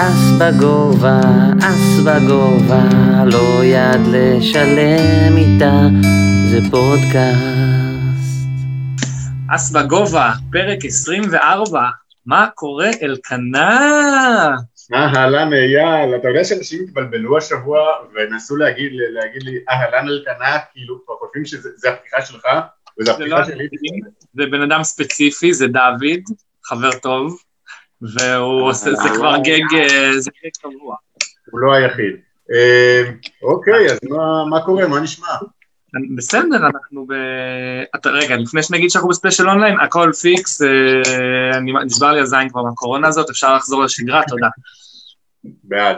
[0.00, 1.20] אס בגובה,
[1.58, 2.82] אס בגובה,
[3.26, 5.72] לא יד לשלם איתה,
[6.50, 7.78] זה פודקאסט.
[9.54, 11.82] אס בגובה, פרק 24,
[12.26, 13.80] מה קורה אלקנה?
[14.94, 17.78] אהלן אייל, אתה יודע שאנשים התבלבלו השבוע
[18.14, 22.44] ונסו להגיד, להגיד לי אהלן אלקנה, כאילו כבר חושבים שזה הפתיחה שלך
[23.00, 23.68] וזה זה לא הפתיחה שלי.
[24.34, 27.38] זה בן אדם ספציפי, זה דוד, חבר טוב,
[28.02, 30.96] והוא עושה, זה כבר גג, אה, זה גג קבוע.
[31.50, 32.14] הוא לא היחיד.
[32.52, 33.10] אה,
[33.42, 33.98] אוקיי, אז
[34.50, 34.86] מה- קורה?
[34.88, 35.26] מה נשמע?
[36.16, 37.12] בסדר, אנחנו ב...
[37.96, 40.68] אתה, רגע, לפני שנגיד שאנחנו בספיישל אונליין, הכל fix, אה,
[41.58, 44.48] אני- נשבר לי הזין כבר מהקורונה הזאת, אפשר לחזור לשגרה, תודה.
[45.64, 45.96] בעד.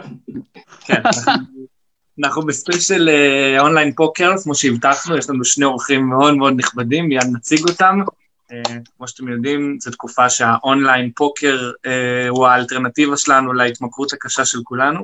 [0.85, 1.01] כן,
[2.23, 7.05] אנחנו- ב special אה, online poker, כמו שהבטחנו, יש לנו שני אורחים מאוד מאוד נכבדים,
[7.09, 7.99] מיד נציג אותם.
[8.51, 8.61] אה,
[8.97, 14.99] כמו שאתם יודעים, זו תקופה שהאונליין פוקר אה, הוא האלטרנטיבה שלנו להתמכרות הקשה של כולנו,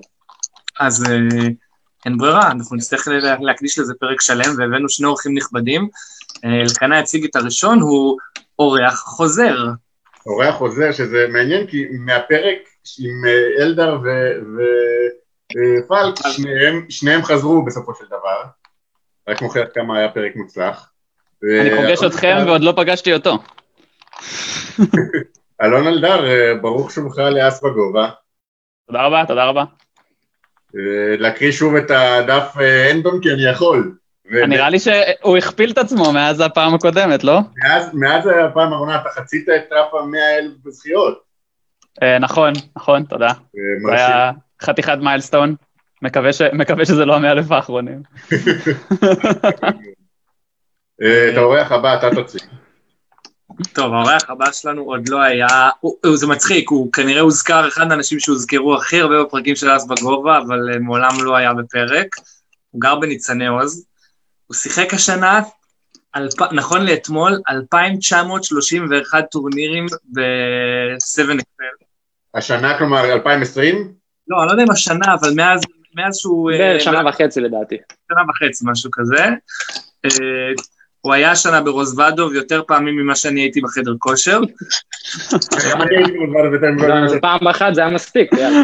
[0.79, 1.47] אז אה,
[2.05, 5.89] אין ברירה, אנחנו נצטרך לה- להקדיש לזה פרק שלם, והבאנו שני אורחים נכבדים.
[6.45, 8.17] אלקנה יציג את הראשון, הוא
[8.59, 9.55] אורח חוזר.
[10.25, 12.57] אורח חוזר, שזה מעניין כי מהפרק
[12.99, 13.21] עם
[13.59, 13.99] אלדר
[15.51, 18.43] ופלק, שניהם, שניהם חזרו בסופו של דבר.
[19.27, 20.91] רק מוכיח כמה היה פרק מוצלח.
[21.43, 23.37] אני פוגש אתכם ועוד לא פגשתי אותו.
[25.63, 28.09] אלון אלדר, אה, ברוך שובך לאס בגובה.
[28.87, 29.63] תודה רבה, תודה רבה.
[30.75, 33.95] אה, להקריא שוב את הדף אה, אנדון כי אני יכול.
[34.31, 37.39] ו- נראה לי שהוא הכפיל את עצמו מאז הפעם הקודמת, לא?
[37.63, 41.21] מאז, מאז הפעם האחרונה אתה חצית את רף המאה אלף בזכיות.
[42.03, 43.29] אה, נכון, נכון, תודה.
[43.87, 45.55] זה היה חתיכת מיילסטון.
[46.01, 48.01] מקווה ש- מקווה שזה לא המאה אלף האחרונים.
[51.01, 52.41] אה, את האורח הבא אתה תציג.
[53.73, 57.91] טוב, האורח הבא שלנו עוד לא היה, הוא, הוא, זה מצחיק, הוא כנראה הוזכר, אחד
[57.91, 62.07] האנשים שהוזכרו הכי הרבה בפרקים של אס בגובה, אבל uh, מעולם לא היה בפרק.
[62.71, 63.85] הוא גר בניצני עוז.
[64.47, 65.41] הוא שיחק השנה,
[66.15, 66.41] אלפ...
[66.51, 71.85] נכון לאתמול, 2,931 טורנירים ב-7 אקפל.
[72.33, 73.93] השנה כלומר 2020?
[74.27, 75.61] לא, אני לא יודע אם השנה, אבל מאז,
[75.95, 76.51] מאז שהוא...
[76.51, 77.75] אה, בערך שנה וחצי לדעתי.
[78.11, 79.25] שנה וחצי, משהו כזה.
[81.07, 84.39] אה, הוא היה השנה ברוזוודוב יותר פעמים ממה שאני הייתי בחדר כושר.
[85.31, 88.63] אז פעם אחת זה היה מספיק, יאללה.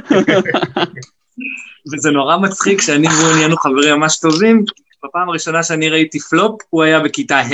[1.93, 4.63] וזה נורא מצחיק שאני והוא נהיינו חברים ממש טובים,
[5.03, 7.53] בפעם הראשונה שאני ראיתי פלופ, הוא היה בכיתה ה'.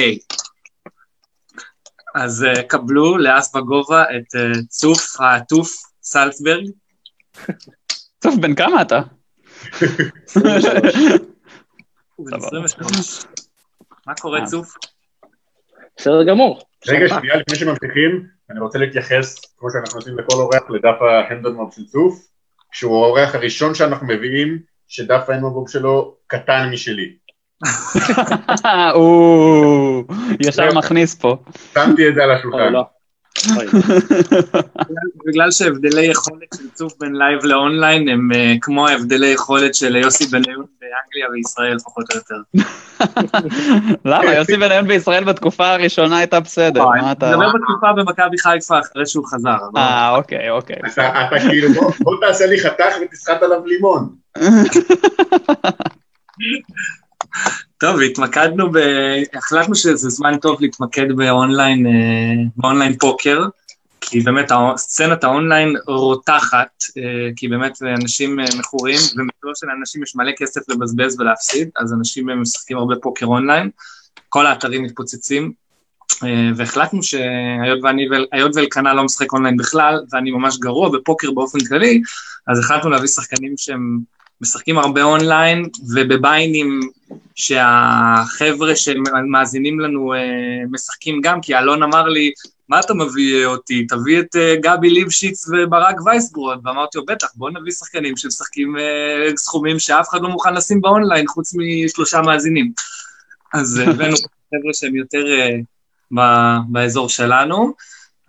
[2.16, 6.64] אז uh, קבלו לאס בגובה את uh, צוף העטוף סלצברג.
[8.20, 9.02] טוב, בן כמה אתה?
[12.16, 12.66] הוא בן סבבה.
[12.66, 13.26] 23.
[14.10, 14.46] מה קורה אה.
[14.46, 14.74] צוף?
[15.98, 16.62] בסדר גמור.
[16.88, 21.86] רגע, שנייה לפני שממשיכים, אני רוצה להתייחס, כמו שאנחנו עושים לכל אורח, לדף ההנדלמוב של
[21.86, 22.28] צוף,
[22.72, 27.16] שהוא האורח הראשון שאנחנו מביאים, שדף ההנדלמוב שלו קטן משלי.
[28.96, 30.04] הוא
[30.40, 31.38] ישר מכניס פה.
[31.74, 32.74] שמתי את זה על השולחן.
[35.28, 39.96] בגלל שהבדלי יכולת של צוף בין live ל online הם uh, כמו ההבדלי יכולת של
[39.96, 42.36] יוסי בניון באנגליה וישראל פחות או יותר.
[44.12, 44.34] למה?
[44.34, 46.86] יוסי בניון בישראל בתקופה הראשונה הייתה בסדר.
[46.86, 47.30] מה אני אתה...
[47.30, 49.58] מדבר בתקופה במכבי חיפה אחרי שהוא חזר.
[49.78, 50.80] אה, אוקיי, אוקיי.
[50.92, 51.70] אתה כאילו,
[52.00, 54.10] בוא תעשה לי חתך ותסחט עליו לימון.
[57.80, 58.78] טוב, התמקדנו ב...
[59.34, 61.92] החלטנו שזה זמן טוב להתמקד באונליין, אה,
[62.58, 63.46] ב online poker,
[64.02, 70.16] כי באמת סצנת האונליין רותחת, אה, כי באמת אנשים אה, מכורים, ומטבע של אנשים יש
[70.16, 73.70] מלא כסף לבזבז ולהפסיד, אז אנשים משחקים הרבה פוקר אונליין,
[74.30, 75.52] כל האתרים מתפוצצים,
[76.56, 82.02] והחלטנו שהיות ואני, היות ואלקנה לא משחק אונליין בכלל, ואני ממש גרוע בפוקר באופן כללי,
[82.48, 84.00] אז החלטנו להביא שחקנים שהם
[84.42, 86.80] משחקים הרבה אונליין, ובביינים
[87.36, 90.20] שהחבר'ה שמאזינים לנו אה,
[90.72, 92.32] משחקים גם, כי אלון אמר לי,
[92.70, 93.88] מה אתה מביא אותי?
[93.88, 96.60] תביא את אה, גבי ליבשיץ וברק וייסברוד.
[96.64, 101.28] ואמרתי לו, בטח, בוא נביא שחקנים שמשחקים אה, סכומים שאף אחד לא מוכן לשים באונליין,
[101.28, 102.72] חוץ משלושה מאזינים.
[103.54, 104.16] אז הבאנו
[104.50, 105.56] חבר'ה שהם יותר אה,
[106.16, 107.74] ב- באזור שלנו.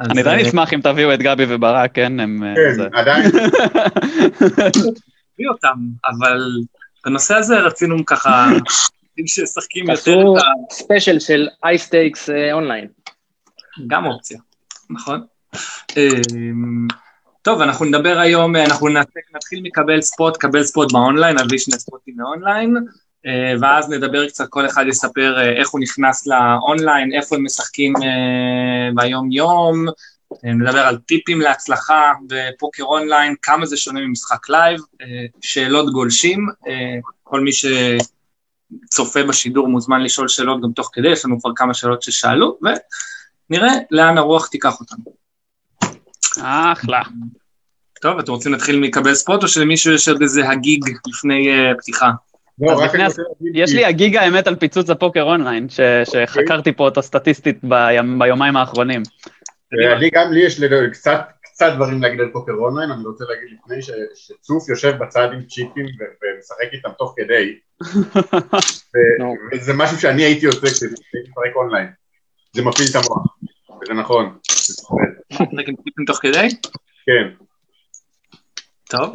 [0.01, 2.21] אני די אה, אשמח אם תביאו את גבי וברק, כן?
[2.21, 2.43] הם...
[2.57, 3.31] כן, עדיין,
[5.41, 6.51] נביא אותם, אבל
[7.07, 8.47] בנושא הזה רצינו ככה,
[9.19, 10.75] עם שחקנים יותר את ה...
[10.75, 12.89] special של high stakes online.
[13.87, 14.39] גם אופציה,
[14.91, 15.25] נכון?
[15.97, 16.87] אמ,
[17.43, 21.75] טוב, אנחנו נדבר היום, אנחנו נעשה- נתחיל מקבל spot, קבל spot ב online, נביא שני
[21.79, 22.77] ספוטים באונליין,
[23.27, 27.93] אה, ואז נדבר קצת, כל אחד יספר אה, איך הוא נכנס לאונליין, איפה הם משחקים
[27.97, 29.93] אה, ביום-יום, אה,
[30.43, 35.07] נדבר על טיפים להצלחה בפוקר אונליין, כמה זה שונה ממשחק live, אה,
[35.41, 41.41] שאלות גולשים, אה, כל מי שצופה בשידור מוזמן לשאול שאלות גם תוך כדי, יש לנו
[41.41, 42.59] כבר כמה שאלות ששאלו,
[43.51, 45.05] ונראה לאן הרוח תיקח אותנו.
[46.43, 47.03] אחלה.
[48.01, 51.49] טוב, אתם רוצים להתחיל מקבל spot, או שלמישהו יש עוד איזה הגיג לפני
[51.79, 52.11] פתיחה?
[52.61, 52.83] לא,
[53.55, 55.67] יש לי הגיג האמת על פיצוץ הפוקר אונליין,
[56.05, 57.59] שחקרתי פה אותו סטטיסטית
[58.19, 59.03] ביומיים האחרונים.
[59.73, 63.59] אני גם לי יש לי קצת, קצת דברים להגיד על פוקר אונליין, אני רוצה להגיד
[63.59, 67.59] לפני ש, שצוף יושב בצד עם צ'יפים ו- ומשחק איתם תוך כדי,
[68.95, 69.57] ו-.
[69.57, 70.95] וזה משהו שאני הייתי עושה כשהייתי
[71.31, 71.89] משחק אונליין,
[72.53, 73.27] זה מפעיל את המוח,
[73.83, 74.39] וזה נכון.
[75.33, 76.49] משחק עם טיפים תוך כדי?
[77.07, 77.45] כן,
[78.91, 79.15] טוב.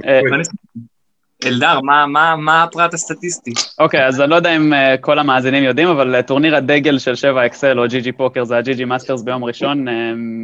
[1.45, 3.51] אלדר, מה- מה מה הפרט הסטטיסטי?
[3.79, 7.15] אוקיי, אז אני לא יודע אם אה, כל המאזינים יודעים, אבל אה, טורניר הדגל של
[7.15, 9.93] 7XL או GGPoker זה ה GG Masters ביום ראשון, אה,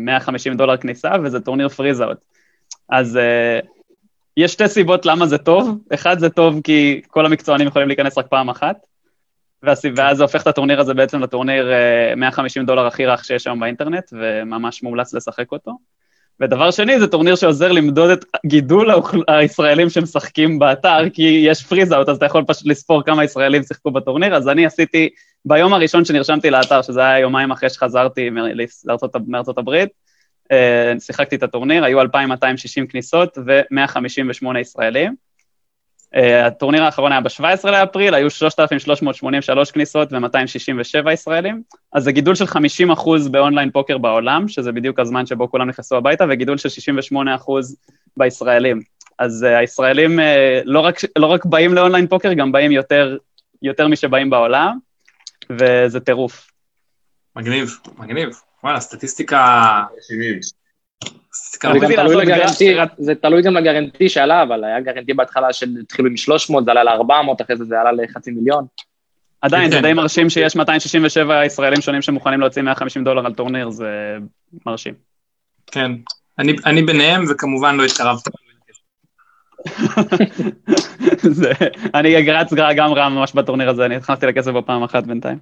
[0.06, 2.18] 150 דולר כניסה, וזה טורניר freezeout.
[2.89, 3.59] אז אה,
[4.38, 5.77] יש שתי סיבות למה זה טוב.
[5.94, 8.75] אחד, זה טוב כי כל המקצוענים יכולים להיכנס רק פעם אחת,
[9.63, 13.59] ואז זה הופך את הטורניר הזה בעצם לטורניר אה, 150 דולר הכי רך שיש היום
[13.59, 15.71] באינטרנט, וממש מומלץ לשחק אותו.
[16.42, 18.90] ודבר שני, זה טורניר שעוזר למדוד את גידול
[19.28, 23.92] הישראלים שמשחקים באתר, כי יש פריז אאוט, אז אתה יכול פשוט לספור כמה ישראלים שיחקו
[23.92, 25.10] בטורניר, אז אני עשיתי,
[25.46, 28.38] ביום הראשון שנרשמתי לאתר, שזה היה יומיים אחרי שחזרתי מ-
[28.86, 29.90] לארצות- מארצות הברית,
[30.52, 35.16] אה, שיחקתי את הטורניר, היו 2,260 כניסות ו-158 ישראלים.
[36.16, 41.62] אה, הטורניר האחרון היה ב-17 לאפריל, היו 3,383 כניסות ו-267 ישראלים,
[41.94, 45.96] אז זה גידול של 50 אחוז באונליין פוקר בעולם, שזה בדיוק הזמן שבו כולם נכנסו
[45.98, 47.78] הביתה, וגידול של 68 אחוז
[48.18, 48.81] בישראלים.
[49.19, 50.24] אז uh, הישראלים uh,
[50.66, 53.18] לא, רק, לא רק באים לאונליין פוקר, גם באים יותר,
[53.62, 54.78] יותר משבאים בעולם,
[55.50, 56.52] וזה טירוף.
[57.36, 58.30] מגניב, מגניב.
[58.64, 59.84] וואלה, סטטיסטיקה...
[60.07, 60.61] 70.
[62.98, 67.57] זה תלוי גם לגרנטי שעלה, אבל היה גרנטי בהתחלה שהתחילו מ-300, זה עלה ל-400, אחרי
[67.57, 68.66] זה זה עלה לחצי מיליון.
[69.42, 69.81] עדיין, זה כן.
[69.81, 74.18] די מרשים שיש 267 ישראלים שונים שמוכנים להוציא 150 דולר על טורניר, זה
[74.66, 74.94] מרשים.
[75.68, 75.92] כן.
[76.39, 78.30] אני, אני ביניהם, וכמובן לא התקרבתי.
[81.39, 81.51] זה,
[81.95, 85.38] אני רץ גם רע ממש בטורניר הזה, אני נכנסתי לכסף בפעם אחת בינתיים.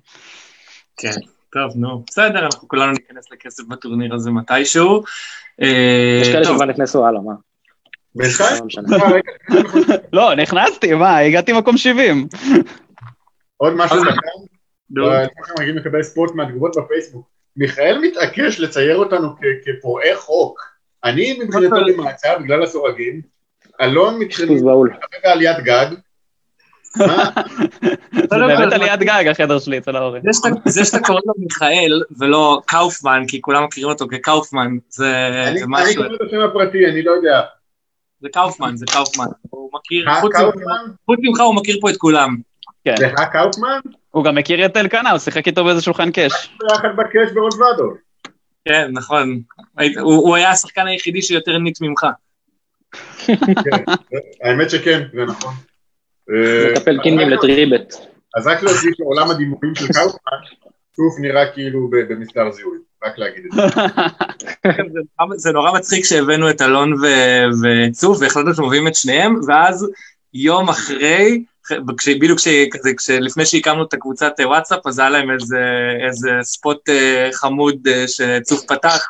[0.97, 1.11] כן.
[1.51, 5.03] טוב, נו, בסדר, אנחנו כולנו ניכנס לכסף בטורניר הזה מתישהו.
[5.61, 7.33] אה, יש כאלה שכבר נכנסו הלאה, מה?
[8.15, 8.25] לא.
[9.01, 12.27] אה, לא, נכנסתי, מה, הגעתי מקום 70.
[13.57, 14.45] עוד משהו אז- קטן,
[14.89, 15.25] נו, אה,
[15.59, 19.27] מגיעים לקבל ספורט מהתגובות בפייסבוק, מיכאל מתעקש לצייר אותנו
[19.65, 20.61] כפורעי חוק,
[21.03, 23.21] אני מבחינתו במעצר בגלל הסורגים,
[23.81, 24.93] אלון אשפוז מבחינתו בהול.
[25.11, 25.85] כרגע עליית גג?
[26.95, 30.21] זה באמת עליית גג, החדר שלי אצל ההורים.
[30.65, 35.61] זה שאתה- קורא לו מיכאל ולא קאופמן, כי כולם מכירים אותו כקאופמן, זה זה אני
[35.67, 37.41] משהו, קורא את השם הפרטי, אני לא יודע.
[38.21, 39.25] זה קאופמן, זה קאופמן.
[39.49, 40.21] הוא מכיר, הא
[41.05, 42.37] חוץ ממך הוא מכיר פה את כולם.
[42.85, 42.95] כן.
[42.97, 43.79] זה הא קאופמן?
[44.11, 46.57] הוא גם מכיר את אלקנה, הוא שיחק איתו באיזה שולחן קאש.
[46.59, 47.93] ביחד בקאש ברוזוודו.
[48.65, 49.39] כן, נכון.
[50.01, 52.05] הוא היה השחקן היחידי שיותר ניט ממך.
[53.25, 53.35] כן,
[54.43, 55.53] האמת שכן, זה נכון.
[56.33, 57.93] אה, מקפל קינגים לטריבט.
[58.37, 60.37] אז רק להוסיף לעולם הדימויים של קאופמן,
[60.95, 63.61] צוף נראה כאילו ב- במסדר זיהוי, רק להגיד את זה.
[64.63, 64.83] כן,
[65.35, 66.93] זה נורא- מצחיק שהבאנו את אלון
[67.63, 69.87] וצוף, והחלטנו שמביאים את שניהם, ואז
[70.33, 71.43] יום אחרי,
[72.19, 72.39] בדיוק
[72.97, 75.57] כשלפני שהקמנו את הקבוצת אה, וואטסאפ, אז היה להם איזה,
[76.07, 79.05] איזה ספוט אה, חמוד אה, שצוף פתח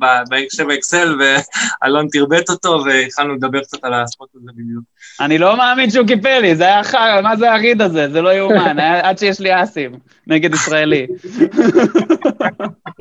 [0.00, 4.84] ב-7 אקסל, ואלון תרבט אותו, והתחלנו לדבר קצת על הספוט הזה בדיוק.
[5.20, 8.08] אני לא מאמין שהוא קיפל לי, זה היה חרא, מה זה הריד הזה?
[8.10, 9.92] זה לא יאומן, עד שיש לי אסים
[10.26, 11.06] נגד ישראלי.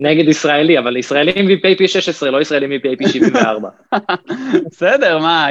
[0.01, 3.69] נגד ישראלי, אבל ישראלים VPIP 16, לא ישראלים VPIP 74.
[4.71, 5.47] בסדר, מה,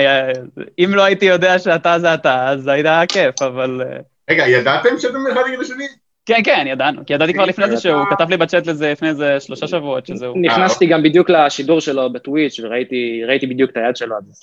[0.78, 3.80] אם לא הייתי יודע שאתה זה אתה, אז היה כיף, אבל...
[3.86, 3.96] אה,
[4.30, 5.84] רגע, ידעתם שאתם אחד נגד השני?
[6.26, 9.08] כן, כן, ידענו, כי ידעתי כבר לפני זה שהוא אתה- כתב לי בצ'אט לזה לפני
[9.08, 10.34] איזה שלושה שבועות, שזהו.
[10.40, 14.40] נכנסתי גם בדיוק לשידור שלו ב Twitch וראיתי ראיתי בדיוק את היד שלו, אז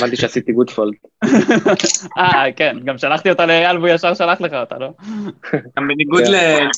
[0.00, 0.94] הבנתי שעשיתי good fold.
[2.18, 4.88] אה, כן, גם שלחתי אותה לאייל והוא ישר שלח לך אותה, לא?
[5.76, 5.88] גם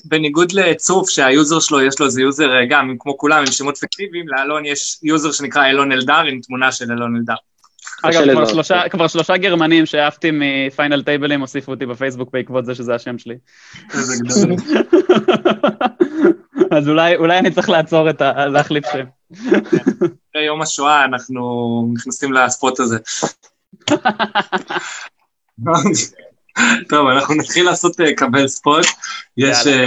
[0.04, 0.58] בניגוד, כן.
[0.70, 4.66] לצוף, שהיוזר שלו, יש לו איזה יוזר אה, גם, כמו כולם, עם שמות פיקטיביים, לאלון
[4.66, 7.34] יש יוזר שנקרא אלון אלדר, עם תמונה של אלון אלדר.
[8.02, 8.46] אגב, כבר.
[8.46, 12.94] שלושה- כבר שלושה גרמנים שעפתי מ final table ים הוסיפו אותי בפייסבוק בעקבות זה שזה
[12.94, 13.34] השם שלי.
[16.70, 18.46] אז אולי אולי אני צריך לעצור את ה...
[18.46, 19.04] להחליף שם.
[19.32, 21.42] אחרי יום השואה אנחנו
[21.94, 22.98] נכנסים ל spot הזה.
[26.88, 28.86] טוב, אנחנו נתחיל לעשות אה, couple spot.
[29.36, 29.66] יש...
[29.66, 29.84] אה,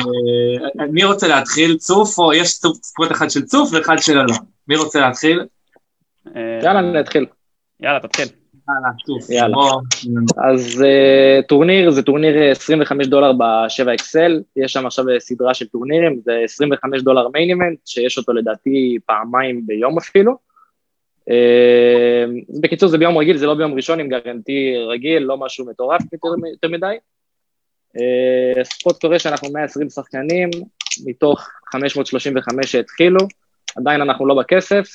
[0.91, 1.77] מי רוצה להתחיל?
[1.77, 2.49] צוף, או יש
[2.81, 4.37] spot אחד של צוף ואחד של אלון?
[4.67, 5.45] מי רוצה להתחיל?
[6.35, 7.25] אה, יאללה, אני אתחיל.
[7.79, 8.27] יאללה, תתחיל.
[9.29, 9.57] יאללה.
[10.37, 15.67] אז אה, טורניר זה טורניר אה, 25 דולר ב-7XL, יש שם עכשיו אה, סדרה של
[15.67, 20.51] טורנירים, זה 25 דולר main event, שיש אותו לדעתי פעמיים ביום אפילו.
[22.61, 26.67] בקיצור זה ביום רגיל, זה לא ביום ראשון עם guarantee רגיל, לא משהו מטורף יותר,
[26.69, 26.95] מדי.
[28.63, 30.49] spot קורה שאנחנו 120 שחקנים,
[31.05, 33.19] מתוך 535 שהתחילו,
[33.77, 34.87] עדיין אנחנו לא בכסף,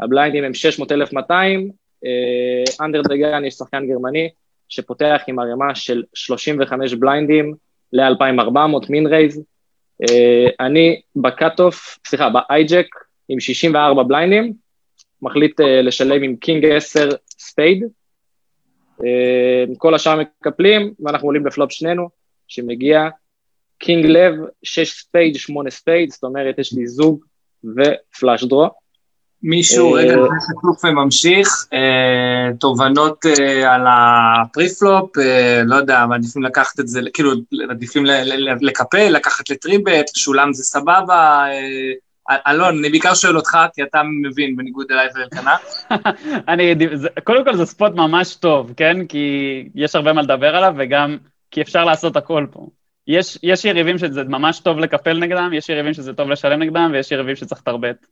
[0.00, 1.70] ה blind ים הם 600,200,
[2.80, 4.28] under the gun יש שחקן גרמני
[4.68, 7.54] שפותח עם ערימה של 35 blind ים
[7.92, 9.42] ל-2400 min raise.
[10.02, 12.86] אה, אני ב cutoff, סליחה, ב hijack
[13.28, 14.52] עם 64 blind ים,
[15.22, 17.84] מחליט אה, לשלם עם king 10 spade.
[19.04, 22.08] אה, כל השאר מקפלים, ואנחנו עולים בפלופ שנינו,
[22.48, 23.08] שמגיע
[23.78, 27.24] king לב, 6 spade, 8 spade, זאת אומרת, יש לי זוג
[27.64, 28.81] ו flush draw.
[29.42, 35.10] מישהו, אה, רגע, לפני שצוף ממשיך, אה, תובנות אה, על ה preflop,
[35.64, 37.30] לא יודע, מעדיפים לקחת את זה, כאילו,
[37.68, 38.04] מעדיפים
[38.60, 41.46] לקפל, לקחת לטריבט, שולם זה סבבה.
[42.46, 45.56] אלון, אני בעיקר שואל אותך, כי אתה מבין, בניגוד אליי ואלקנה.
[46.52, 49.06] אני, זה, קודם כל זה ספוט ממש טוב, כן?
[49.06, 51.16] כי יש הרבה מה לדבר עליו, וגם
[51.50, 52.66] כי אפשר לעשות הכל פה.
[53.06, 57.12] יש, יש יריבים שזה ממש טוב לקפל נגדם, יש יריבים שזה טוב לשלם נגדם, ויש
[57.12, 58.06] יריבים שצריך לתרבט.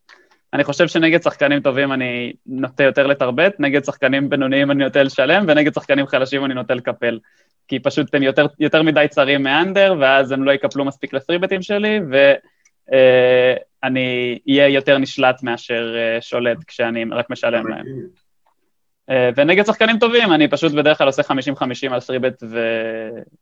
[0.55, 5.45] אני חושב שנגד שחקנים טובים אני נוטה יותר לתרבט, נגד שחקנים בינוניים אני נוטה לשלם,
[5.49, 7.19] ונגד שחקנים חלשים אני נוטה לקפל.
[7.69, 12.01] כי פשוט הם יותר, יותר מדי צרים מאנדר, ואז הם לא יקפלו מספיק לפריבטים שלי,
[12.11, 12.39] ואני
[14.49, 17.85] אהיה יותר נשלט מאשר אה, שולט כשאני רק משלם להם.
[19.11, 21.27] אה, ונגד שחקנים טובים, אני פשוט בדרך כלל עושה 50-50
[21.91, 22.59] על סריבט ו...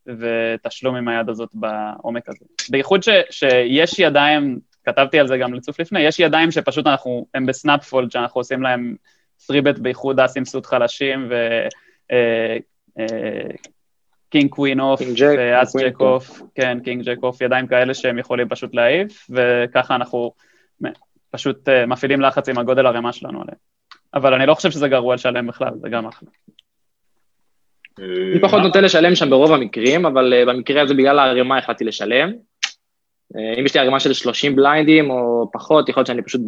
[0.06, 2.44] ותשלום עם היד הזאת בעומק הזה.
[2.70, 3.08] בייחוד ש...
[3.30, 4.58] שיש ידיים,
[4.92, 8.94] כתבתי על זה גם לצוף לפני, יש ידיים שפשוט אנחנו, הם בסנאפפולד, שאנחנו עושים להם
[9.38, 11.34] three-bet בייחוד אסים suit חלשים, ו...
[12.12, 12.56] אה,
[14.30, 15.00] king queen off,
[15.38, 20.32] ואס jack off, כן, king jack off, ידיים כאלה שהם יכולים פשוט להעיף, וככה אנחנו
[21.30, 23.58] פשוט אה, מפעילים לחץ עם הגודל ערימה שלנו עליהם.
[24.14, 26.28] אבל אני לא חושב שזה גרוע לשלם בכלל, זה גם אחלה.
[27.98, 32.32] אני פחות נוטה לשלם שם ברוב המקרים, אבל אה, במקרה הזה בגלל הערימה החלטתי לשלם.
[33.36, 36.40] אה, אם יש לי ערימה של 30 blind ים או פחות, יכול להיות שאני פשוט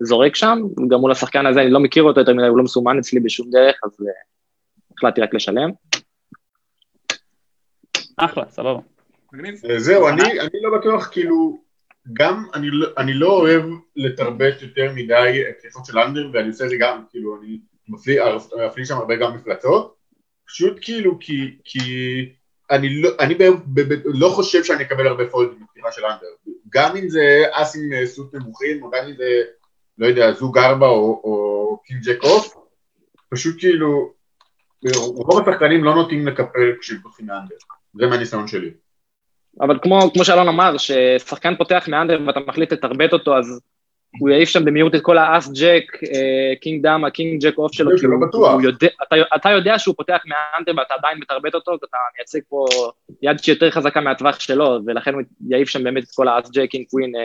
[0.00, 0.58] זורק שם,
[0.88, 3.50] גם מול השחקן הזה אני לא מכיר אותו יותר מדי, הוא לא מסומן אצלי בשום
[3.50, 4.04] דרך, אז uh,
[4.96, 5.70] החלטתי רק לשלם.
[8.16, 8.80] אחלה, סבבה.
[9.70, 11.58] אה, זהו, אני, אני לא בטוח, כאילו,
[12.12, 13.64] גם אני לא, אני לא אוהב
[13.96, 17.58] לתרבט יותר מדי פתיחות של אנדר, ואני עושה את זה גם, כאילו, אני
[17.88, 19.96] מפליג שם הרבה גם מפלצות,
[20.46, 21.80] פשוט כאילו, כי, כי
[22.70, 26.52] אני, לא, אני ב, ב, ב, לא חושב שאני אקבל הרבה פולדים בפתיחה של אנדר,
[26.68, 29.42] גם אם זה אסים אה, סוט נמוכים, או גם אם זה,
[29.98, 32.56] לא יודע, זוג ארבע או, או king jack off,
[33.30, 34.12] פשוט כאילו,
[34.94, 37.56] רוב השחקנים לא נוטים לקפל כשהם פותחים מ under,
[37.94, 38.70] זה מהניסיון שלי.
[39.60, 43.60] אבל כמו, כמו שאלון אמר, ששחקן פותח מ under ואתה מחליט לתרבט אותו, אז
[44.18, 47.90] הוא יעיף שם במהירות את כל האס ג'ק, אה, king דאמה, king jack off שלו,
[48.00, 48.16] כי לא
[48.52, 52.38] הוא- יודע, אתה, אתה יודע שהוא פותח מ under ואתה עדיין מתרבט אותו, אתה מייצג
[52.48, 52.64] פה
[53.22, 56.86] יד שיותר חזקה מהטווח שלו, ולכן הוא יעיף שם באמת את כל האס jack, king
[56.90, 57.20] queen, אה,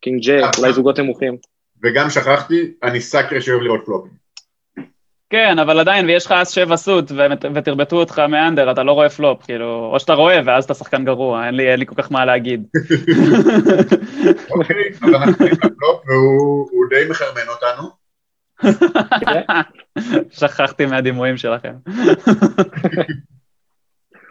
[0.00, 1.36] king jack, אולי זוגות נמוכים.
[1.82, 4.23] וגם שכחתי, אני sucker שאוהב לראות פלופים.
[5.34, 7.12] כן, אבל עדיין, ויש לך אס שבע suit,
[7.54, 11.04] ותרבטו אותך מ under, אתה לא רואה פלופ, כאילו, או שאתה רואה, ואז אתה שחקן
[11.04, 12.66] גרוע, אין לי, אין לי כל כך מה להגיד.
[14.50, 17.90] אוקיי, אז אנחנו נותנים לפלופ והוא הוא די מחרמן אותנו.
[20.38, 21.74] שכחתי מהדימויים שלכם.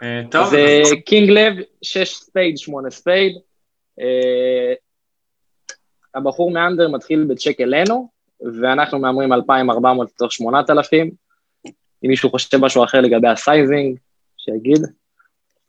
[0.02, 3.32] אה, טוב, אז אה, king לב, 6 spade, 8 spade.
[4.00, 4.74] אה,
[6.14, 8.13] הבחור מ under מתחיל בצ'ק אלינו,
[8.60, 11.10] ואנחנו מהמרים 2,400 לתוך 8,000.
[12.04, 13.98] אם מישהו חושב משהו אחר לגבי ה sizing,
[14.38, 14.82] שיגיד.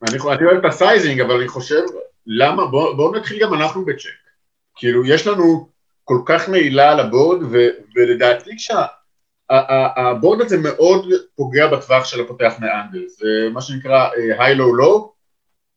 [0.09, 1.81] אני אני אוהב את ה sizing, אבל אני חושב,
[2.27, 2.65] למה?
[2.65, 4.09] בואו בוא נתחיל גם אנחנו בצ'ק.
[4.75, 5.69] כאילו, יש לנו
[6.03, 7.57] כל כך נעילה על ה board, ו,
[7.95, 11.05] ולדעתי כשה board הזה מאוד
[11.35, 13.07] פוגע בטווח של הפותח מ under.
[13.07, 15.09] זה מה שנקרא אה, high-low-low,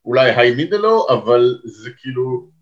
[0.05, 2.58] אולי high-middle-low, אבל זה כאילו...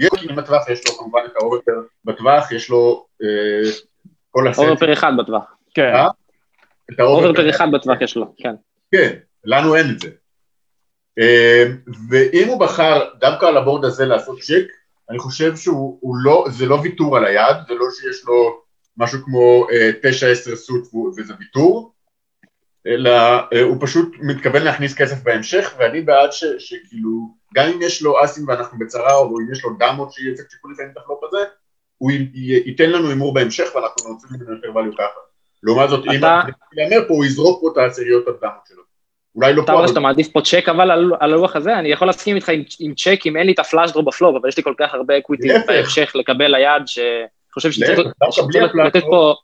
[0.00, 1.72] יש לו בטווח, יש לו כמובן את ה overpair
[2.04, 3.26] בטווח, יש לו אה,
[4.30, 5.44] כל ה set, overpair אחד בטווח.
[5.74, 6.08] כן, אה?
[6.92, 8.54] את ה overpair overpair אחד בטווח יש לו, כן.
[8.92, 10.10] כן, לנו אין את זה.
[11.18, 11.64] אה,
[12.08, 14.66] ואם הוא בחר דווקא על ה board הזה לעשות צ'ק,
[15.10, 18.60] אני חושב שהוא הוא לא, זה לא ויתור על היד, זה לא שיש לו
[18.96, 19.90] משהו כמו אה,
[20.52, 20.84] 9-10 suit
[21.16, 21.92] וזה ויתור.
[22.86, 23.10] אלא
[23.52, 28.48] אה, הוא פשוט מתכוון להכניס כסף בהמשך, ואני בעד שכאילו, גם אם יש לו אסים
[28.48, 31.38] ואנחנו בצרה, או אם יש לו דמות שיהיה צריך שיקול לפעמים הפלופ הזה,
[31.98, 32.10] הוא
[32.66, 35.20] ייתן לנו הימור בהמשך ואנחנו נוציא ממנו יותר value ככה.
[35.62, 36.40] לעומת זאת, אם אתה-
[36.84, 38.82] אומר פה, הוא יזרוק פה את העשיריות הדמות שלו.
[39.36, 41.88] אולי לא אתה פה, אומר אבל שאתה מעדיף פה צ'ק אבל על הלוח הזה, אני
[41.92, 42.48] יכול להסכים איתך
[42.80, 44.74] עם- צ'ק אם אין לי את ה flush draw ב flop, אבל יש לי כל
[44.78, 45.48] כך הרבה equity.
[45.66, 47.06] בהמשך לקבל ליד, שאני
[47.54, 47.98] חושב שצריך
[48.86, 49.02] לתת.
[49.10, 49.34] פה,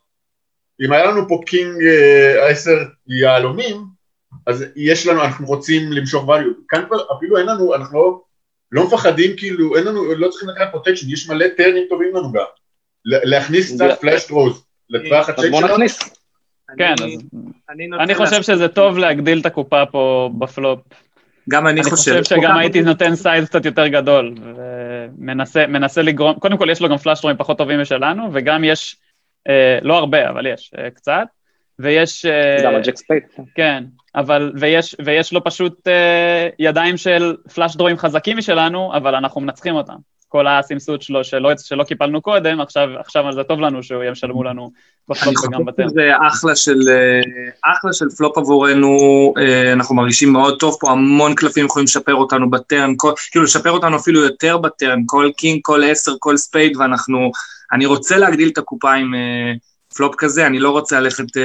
[0.85, 3.96] אם היה לנו פה king אה, עשר יהלומים,
[4.47, 6.53] אז יש לנו, אנחנו רוצים למשוך value.
[6.69, 8.21] כאן כבר אפילו אין לנו, אנחנו לא,
[8.71, 12.43] לא מפחדים, כאילו, אין לנו, לא צריכים לקחת protection, יש מלא טרנים טובים לנו גם.
[13.05, 15.73] להכניס קצת flush draws לטווח אז ה check back שלנו.
[15.73, 15.99] נכניס.
[16.77, 16.93] כן,
[17.69, 20.79] אני- אז אני חושב שזה טוב להגדיל את הקופה פה בפלופ.
[21.49, 22.11] גם אני אני חושב.
[22.21, 24.35] חושב שגם הייתי נותן size קצת יותר גדול,
[25.17, 28.95] ומנסה מנסה לגרום, קודם כל יש לו גם flush דרואים פחות טובים משלנו, וגם יש,
[29.49, 31.27] אה, לא הרבה, אבל יש אה, קצת,
[31.79, 33.23] ויש, אה, גם על jack spade.
[33.55, 33.83] כן,
[34.15, 39.75] אבל, ויש, ויש לו פשוט אה, ידיים של flush דרואים חזקים משלנו, אבל אנחנו מנצחים
[39.75, 39.95] אותם.
[40.29, 44.71] כל הסמסות שלו שלא, שלא קיפלנו קודם, עכשיו, עכשיו זה טוב לנו שהוא ישלמו לנו
[45.09, 45.89] בפלופ וגם ב turn.
[45.89, 49.33] שזה אחלה של, אה, אחלה של פלופ עבורנו,
[49.73, 53.71] אנחנו מרגישים מאוד טוב פה, המון קלפים יכולים לשפר אותנו ב turn, כל, כאילו לשפר
[53.71, 57.31] אותנו אפילו יותר ב turn, כל king, כל עשר, כל spade, ואנחנו,
[57.71, 59.13] אני רוצה להגדיל את הקופה עם
[59.97, 61.43] פלופ כזה, אני לא רוצה ללכת אה,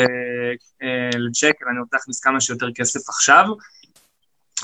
[0.83, 3.47] אה, לצ'ק, אלא אני רוצה להכניס כמה שיותר כסף עכשיו.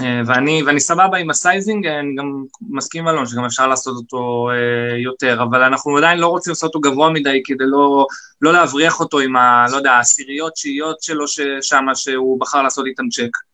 [0.00, 3.66] אה, ואני, ואני סבבה עם ה sizing, אה, אני גם מסכים עם אלון שגם אפשר
[3.66, 8.06] לעשות אותו אה, יותר, אבל אנחנו עדיין לא רוצים לעשות אותו גבוה מדי כדי לא,
[8.40, 9.66] לא להבריח אותו עם ה...
[9.70, 11.24] לא יודע, העשיריות, תשיעיות שלו
[11.62, 13.47] שמה, שהוא בחר לעשות איתם צ'ק.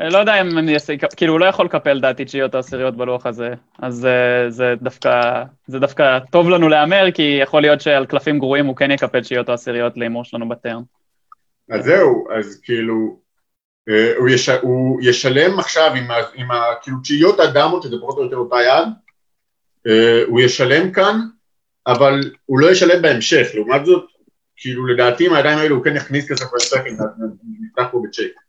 [0.00, 2.96] אה, לא יודע אם אני אעשה, כאילו הוא לא יכול לקפל לדעתי תשיעיות או עשיריות
[2.96, 8.06] בלוח הזה, אז אה, זה דווקא, זה דווקא טוב לנו להמר, כי יכול להיות שעל
[8.06, 10.82] קלפים גרועים הוא כן יקפל תשיעיות או עשיריות להימור שלנו בטרן.
[11.70, 13.20] אז זהו, אז כאילו,
[13.88, 16.48] אה, הוא, יש, הוא ישלם עכשיו עם, עם
[16.82, 18.88] כאילו תשיעיות הדמות, שזה פחות או יותר אותה יד,
[20.28, 21.20] הוא ישלם כאן,
[21.86, 24.04] אבל הוא לא ישלם בהמשך, לעומת זאת,
[24.56, 26.44] כאילו לדעתי עם הידיים האלו הוא כן יכניס כסף
[26.86, 26.96] אם
[27.60, 28.47] נפתח פה בצ'ק.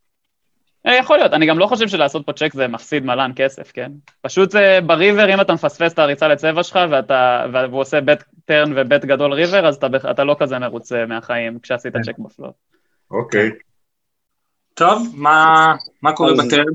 [0.89, 3.91] אה, יכול להיות, אני גם לא חושב שלעשות פה צ'ק זה מפסיד מלן כסף, כן?
[4.21, 8.73] פשוט זה בריבר, אם אתה מפספס את הריצה לצבע שלך ואתה, והוא עושה בית טרן
[8.75, 12.01] ובית גדול ריבר, אז אתה, אתה לא כזה מרוצה מהחיים כשעשית כן.
[12.01, 12.55] צ'ק בפלופ.
[13.11, 13.49] אוקיי.
[14.73, 16.65] טוב, מה, מה קורה ב turn?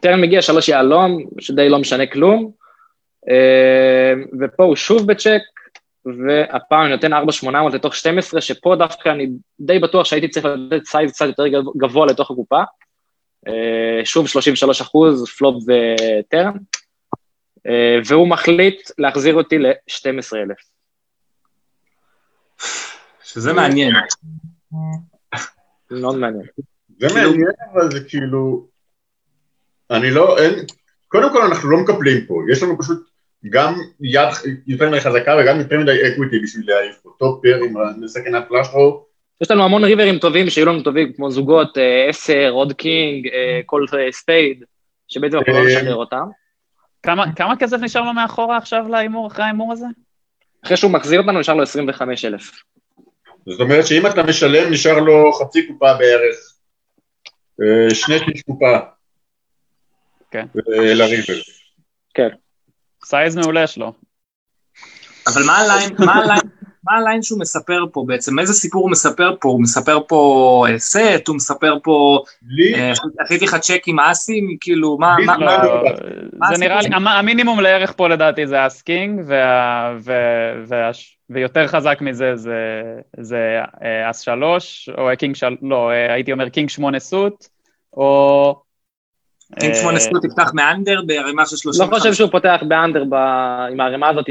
[0.00, 2.50] turn מגיע שלוש יהלום, שדי לא משנה כלום,
[3.30, 5.42] אה, ופה הוא שוב בצ'ק,
[6.06, 9.28] והפעם אני נותן 4,800 לתוך 12, שפה דווקא אני
[9.60, 11.44] די בטוח שהייתי צריך לתת size קצת יותר
[11.76, 12.62] גבוה לתוך הקופה.
[13.46, 16.56] אה, שוב 33 אחוז, flop ו turn,
[17.66, 20.54] אה, והוא מחליט להחזיר אותי ל-12,000.
[23.24, 23.92] שזה מעניין.
[25.90, 26.46] מאוד מעניין.
[26.98, 28.66] זה כאילו- מעניין, אבל זה כאילו...
[29.90, 30.66] אני לא, אין...
[31.08, 33.08] קודם כל אנחנו לא מקפלים פה, יש לנו פשוט
[33.48, 34.28] גם יד
[34.66, 38.61] יותר מדי חזקה וגם יותר מדי equity בשביל להעיף top pair עם ה second nut
[38.61, 39.06] flush draw.
[39.40, 43.60] יש לנו המון ריברים טובים שיהיו לנו טובים, כמו זוגות, אה, 10, עוד king, אה,
[43.66, 44.64] כל spade,
[45.08, 46.24] שבעצם אנחנו לא אה, נשחרר אותם.
[47.02, 49.86] כמה, כמה כסף נשאר לו מאחורה עכשיו להימור, אחרי ההימור הזה?
[50.64, 52.52] אחרי שהוא מחזיר אותנו, נשאר לו 25,000.
[53.46, 56.36] זאת אומרת שאם אתה משלם נשאר לו חצי קופה בערך,
[57.94, 58.78] שני שליש קופה.
[60.30, 60.46] כן.
[60.68, 61.40] ל river.
[62.14, 62.28] כן.
[63.04, 63.92] size מעולה יש לו.
[65.26, 66.40] אבל מה ה line, מה ה line,
[66.86, 68.38] מה ה line שהוא מספר פה בעצם?
[68.38, 69.48] איזה סיפור הוא מספר פה?
[69.48, 71.28] הוא מספר פה אה, סט?
[71.28, 72.22] הוא מספר פה...
[72.74, 74.56] אה, עשיתי לך צ'ק עם אסים?
[74.60, 75.16] כאילו, מה...
[75.26, 79.20] זה לא- זה נראה לי, המינימום לערך פה לדעתי זה אס king,
[81.30, 82.82] ויותר חזק מזה זה,
[83.20, 85.56] זה אה, אס שלוש, או king של...
[85.62, 87.46] לא, הייתי אומר king שמונה suit,
[87.96, 88.65] או...
[89.60, 91.90] king אה, שמונה suited תפתח מ under בערימה של 30.
[91.90, 93.02] לא חושב שהוא פותח ב under.
[93.72, 94.26] עם הערימה הזאת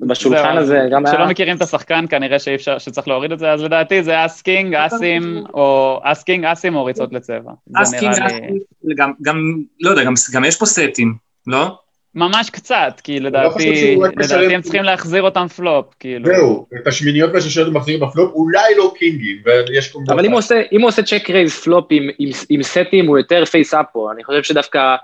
[0.00, 1.26] ובשולחן הזה, גם כשלא.
[1.26, 4.74] מכירים את השחקן, כנראה שאי אפשר, שצריך להוריד את זה, אז לדעתי זה אס king,
[4.74, 7.52] אסים, או אס king, אסים או ריצות לצבע.
[7.76, 8.60] אס king, אס king,
[8.96, 9.36] גם, גם,
[9.80, 11.14] לא יודע, גם, גם יש פה סטים,
[11.46, 11.78] לא?
[12.14, 16.26] ממש קצת, כי לא לדעתי, רק לדעתי הם צריכים להחזיר אותם פלופ, כאילו.
[16.26, 19.98] זהו, את השמיניות והששיות הוא מחזיר בפלופ, אולי לא קינגים, ויש פה...
[20.08, 23.18] אבל אם הוא עושה, אם הוא עושה check raise flop עם, עם, עם סטים, הוא
[23.18, 24.12] יותר face up פה.
[24.14, 24.96] אני חושב שדווקא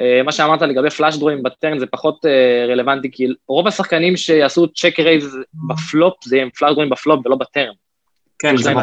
[0.00, 4.16] אה, מה שאמרת לגבי flush דרואים ב turn זה פחות אה, רלוונטי, כי רוב השחקנים
[4.16, 7.72] שיעשו check raise ב flop, זה עם flush דרואים בפלופ ולא ב turn.
[8.38, 8.78] כן, זה להם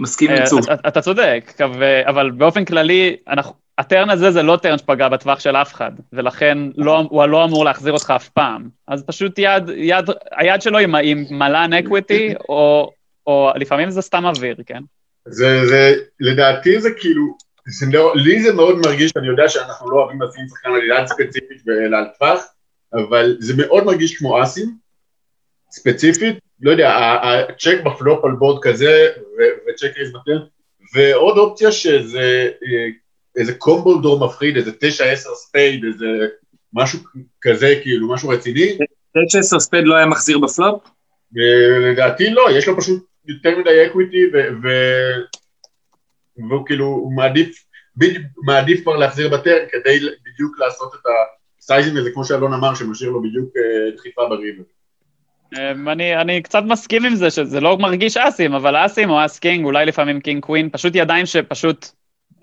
[0.00, 0.60] מסכים אה, עם צוף.
[0.88, 1.52] אתה- צודק,
[2.06, 5.90] אבל- באופן כללי, אנחנו- ה turn הזה זה לא turn שפגע בטווח של אף אחד,
[6.12, 8.68] ולכן לא- הוא לא אמור להחזיר אותך אף פעם.
[8.88, 10.04] אז פשוט יד, יד,
[10.36, 12.92] היד שלו עם- עם מלא equity, או
[13.26, 14.80] או לפעמים זה סתם אוויר, כן?
[15.28, 19.96] זה, זה, לדעתי זה כאילו, זה לא, לי זה מאוד מרגיש, אני יודע שאנחנו לא
[19.96, 22.44] אוהבים לשים שחקן על יד ספציפית ועל טווח,
[22.94, 24.76] אבל זה מאוד מרגיש כמו אסים,
[25.70, 26.90] ספציפית, לא יודע,
[27.22, 29.08] ה check ב flop על board כזה,
[29.68, 30.42] ו check raise ב turn,
[30.94, 32.88] ועוד אופציה שזה אה,
[33.36, 34.74] איזה combo draw מפחיד, איזה 9-10
[35.34, 36.06] spade, איזה
[36.72, 36.98] משהו
[37.42, 38.78] כזה, כאילו, משהו רציני.
[39.56, 40.82] 9-10 spade לא היה מחזיר בפלופ?
[41.92, 44.18] לדעתי לא, יש לו פשוט יותר מדי equity,
[46.36, 47.64] והוא כאילו, הוא מעדיף,
[48.46, 51.00] מעדיף כבר להחזיר ב turn כדי בדיוק לעשות את
[51.58, 54.62] ה sizing הזה, כמו שאלון אמר, שמשאיר לו בדיוק uh, דחיפה ב river.
[55.88, 59.64] אני, אני קצת מסכים עם זה, שזה לא מרגיש אסים, אבל אסים או אס king,
[59.64, 61.86] אולי לפעמים king queen, פשוט ידיים שפשוט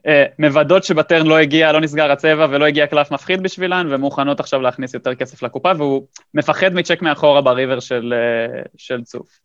[0.08, 4.40] אה, מוודאות שב turn לא הגיע, לא נסגר הצבע ולא הגיע קלף מפחיד בשבילן, ומוכנות
[4.40, 9.40] עכשיו להכניס יותר כסף לקופה, והוא מפחד מצ'ק מאחורה ב river של, אה, של צוף.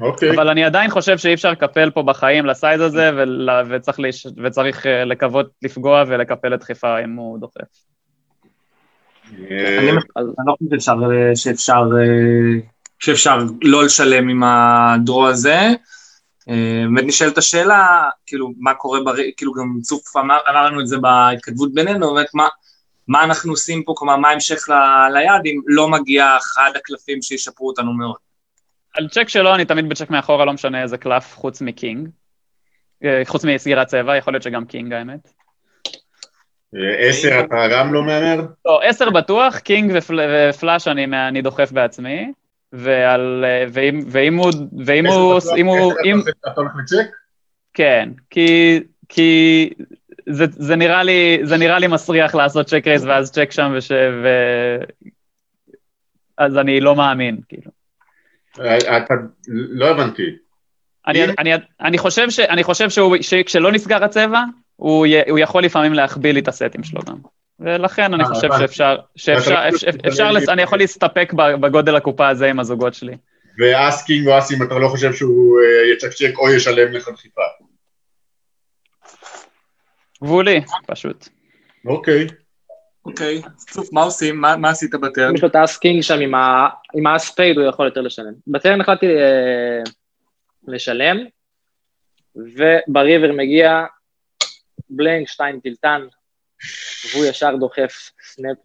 [0.00, 0.30] אוקיי.
[0.30, 3.98] אבל אני עדיין חושב שאי אפשר לקפל פה בחיים ל size הזה, ול, וצריך,
[4.44, 7.93] וצריך אה, לקוות לפגוע ולקפל את דחיפה אם הוא דוחף.
[9.50, 9.92] אה, אני
[10.46, 10.94] לא חושב שאפשר,
[11.34, 12.60] שאפשר, אה,
[12.98, 15.58] שאפשר לא לשלם עם הדרו הזה.
[16.48, 19.14] אה, באמת נשאלת השאלה, כאילו, מה קורה, בר...
[19.36, 22.48] כאילו גם צוף אמר, אמר לנו את זה בהתכתבות בינינו, באמת מה,
[23.08, 24.72] מה אנחנו עושים פה, כלומר, מה ההמשך ל...
[25.12, 28.16] ליד אם לא מגיע אחד הקלפים שישפרו אותנו מאוד.
[28.94, 32.08] על צ'ק שלו אני תמיד בצ'ק מאחורה, לא משנה איזה קלף חוץ מקינג.
[33.24, 35.43] חוץ מסגירת צבע, יכול להיות שגם king האמת.
[36.98, 38.46] עשר אתה גם לא מהמר?
[38.64, 42.32] לא, עשר בטוח, king ופל, ו flush אני, דוחף בעצמי,
[42.72, 43.44] ועל,
[44.10, 44.52] ואם, הוא,
[44.86, 45.40] ואם הוא.
[46.52, 47.06] אתה הולך לצ'ק?
[47.74, 49.70] כן, כי, כי
[50.26, 53.92] זה, זה נראה לי, מסריח לעשות check raise ואז צ'ק שם וש...
[56.38, 57.70] אז אני לא מאמין, כאילו.
[58.56, 59.14] אתה,
[59.48, 60.36] לא הבנתי.
[61.06, 64.42] אני, אני, אני חושב, ש, אני חושב שהוא, שכשלא נסגר הצבע,
[64.76, 67.16] הוא, י, הוא יכול לפעמים להכביל לי את הסטים שלו גם.
[67.60, 69.68] ולכן אני חושב שאפשר, שאפשר,
[70.08, 73.16] אפשר, אני יכול להסתפק בגודל הקופה הזה עם הזוגות שלי.
[73.58, 75.60] ואסקינג או אסים, אתה לא חושב שהוא
[75.92, 77.42] יצ'קצ'ק או ישלם לך דחיפה?
[80.22, 81.28] גבולי, פשוט.
[81.86, 82.26] אוקיי.
[83.06, 84.40] אוקיי, צוף, מה עושים?
[84.40, 85.34] מה, עשית בטרן?
[85.34, 86.20] יש לו את האסקינג שם.
[86.94, 88.32] עם האס spade, הוא יכול יותר לשלם.
[88.46, 89.82] ב turn החלטתי אה,
[90.68, 91.16] לשלם,
[92.36, 93.84] וב river מגיע
[94.90, 96.06] blank, שתיים תלתן,
[97.12, 98.56] והוא ישר דוחף snap.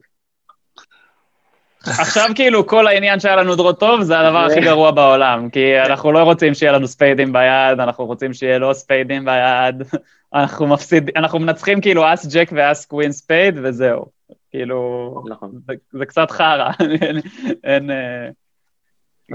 [1.83, 6.11] עכשיו כאילו כל העניין שהיה לנו draw טוב זה הדבר הכי גרוע בעולם, כי אנחנו
[6.11, 9.83] לא רוצים שיהיה לנו spadeים ביד, אנחנו רוצים שיהיה לא spadeים ביד,
[10.33, 14.05] אנחנו מפסיד, אנחנו מנצחים כאילו אס ג'ק ואס queen spade וזהו,
[14.51, 15.51] כאילו, נכון.
[15.67, 16.69] זה, זה קצת חרא,
[17.01, 17.17] אין,
[17.63, 17.89] אין,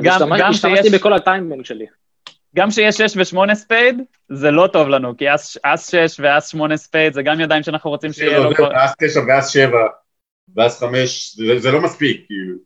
[0.03, 1.87] גם, גם השתמשתי בכל ה time bank שלי.
[2.55, 7.12] גם שיש 6 ו-8 spade, זה לא טוב לנו, כי אס 6 ואס 8 spade
[7.12, 8.51] זה גם ידיים שאנחנו רוצים שיהיה לו...
[8.75, 9.79] אס 9 ואס 7
[10.57, 12.57] ואס 5, זה לא מספיק, כאילו.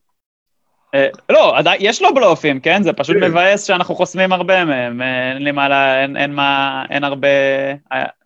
[1.31, 2.83] לא, יש לו bluffים, כן?
[2.83, 7.29] זה פשוט מבאס שאנחנו חוסמים הרבה מהם, אין לי מה, אין מה, אין הרבה...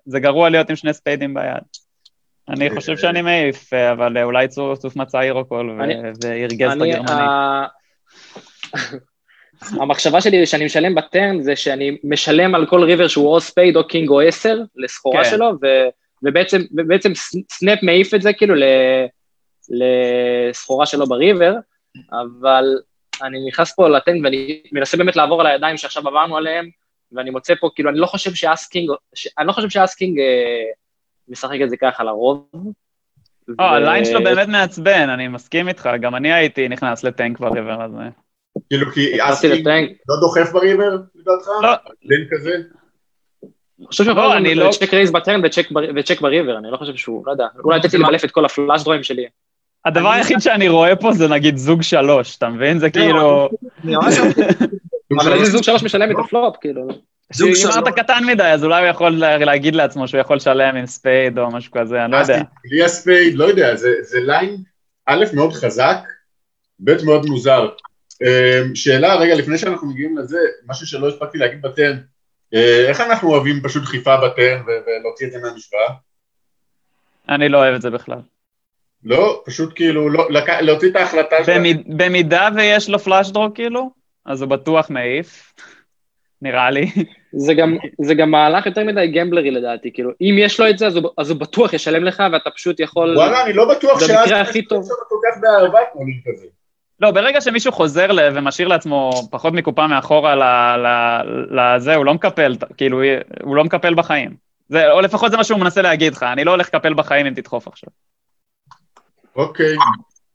[0.07, 1.63] זה גרוע להיות עם שני ספיידים ביד.
[2.49, 5.81] אני חושב שאני מעיף, אבל אולי צוף מצא הירוקול
[6.25, 7.71] וירגז את הגרמנית.
[9.81, 13.89] המחשבה שלי שאני משלם בטרן זה שאני משלם על כל ריבר שהוא או ספייד או
[13.89, 15.31] קינג או עשר לסחורה כן.
[15.31, 15.89] שלו, ו-
[16.23, 17.13] ובעצם, ובעצם
[17.51, 19.07] סנאפ מעיף את זה כאילו ל-
[19.71, 21.55] לסחורה שלו בריבר,
[22.13, 22.65] אבל
[23.23, 26.69] אני נכנס פה לטרן ואני מנסה באמת לעבור על הידיים שעכשיו עברנו עליהם,
[27.13, 28.91] ואני מוצא פה, כאילו, אני לא חושב שאס king,
[29.39, 30.65] אני לא חושב שאס king אה,
[31.29, 32.47] משחק את זה ככה לרוב.
[33.49, 37.41] לא, ה line שלו באמת מעצבן, אני מסכים איתך, גם אני הייתי נכנס ל tank
[37.41, 38.22] ב river הזה.
[38.71, 39.13] כאילו כי
[39.49, 39.91] לטנק.
[40.09, 41.49] לא דוחף ב river, לדעתך?
[41.63, 41.69] לא.
[42.03, 42.51] ליין כזה?
[43.79, 45.91] אני חושב שהוא לא, יכול אני לעשות לא- check raise ב turn ו check בר-
[45.97, 48.31] ו check ב river, אני לא חושב שהוא, לא יודע, אולי לתת לי לבלף את
[48.31, 49.27] כל ה flush drawים שלי.
[49.85, 52.79] הדבר היחיד שאני רואה פה זה נגיד זוג שלוש, אתה מבין?
[52.79, 53.49] זה כאילו...
[55.21, 56.89] אבל איזה זוג שלוש משלם את הפלופ, כאילו.
[57.33, 57.77] זוג אם שלוש.
[57.77, 61.39] אתה קטן מדי, אז אולי הוא יכול לה- להגיד לעצמו שהוא יכול לשלם עם spade
[61.39, 62.43] או משהו כזה, אני לא יודע.
[62.71, 64.57] בלי ה spade, לא יודע, זה זה line
[65.07, 65.97] א' מאוד חזק,
[66.81, 67.69] ב' מאוד מוזר.
[68.23, 71.97] אמ, שאלה, רגע, לפני שאנחנו מגיעים לזה, משהו שלא הספקתי להגיד ב turn,
[72.55, 75.89] אה, איך אנחנו אוהבים פשוט דחיפה ב turn ולהוציא את זה מהמשוואה?
[77.29, 78.19] אני לא אוהב את זה בכלל.
[79.05, 81.57] לא, פשוט כאילו, לא, לק- להוציא את ההחלטה שלך.
[81.57, 83.91] במי- במידה ויש לו פלאש דרו כאילו,
[84.27, 85.53] אז הוא בטוח מעיף,
[86.43, 86.87] נראה לי.
[87.37, 90.87] זה גם, זה גם מהלך יותר מדי גמבלרי לדעתי, כאילו, אם יש לו את זה,
[90.87, 93.17] אז הוא, אז הוא בטוח ישלם לך, ואתה פשוט יכול...
[93.17, 94.11] וואלה, אני לא בטוח שאז...
[94.11, 94.89] המקרה הכי טוב.
[95.09, 96.47] כל כך באהבה כמו כזה.
[97.03, 102.15] לא, ברגע שמישהו חוזר ל- ומשאיר לעצמו פחות מקופה מאחורה ל- ל- לזה, הוא לא
[102.15, 103.03] מקפל, כאילו,
[103.43, 104.37] הוא לא מקפל בחיים.
[104.69, 107.35] זה, או לפחות זה מה שהוא מנסה להגיד לך, אני לא הולך לקפל בחיים אם
[107.35, 107.89] תדחוף עכשיו.
[109.37, 109.77] אוקיי,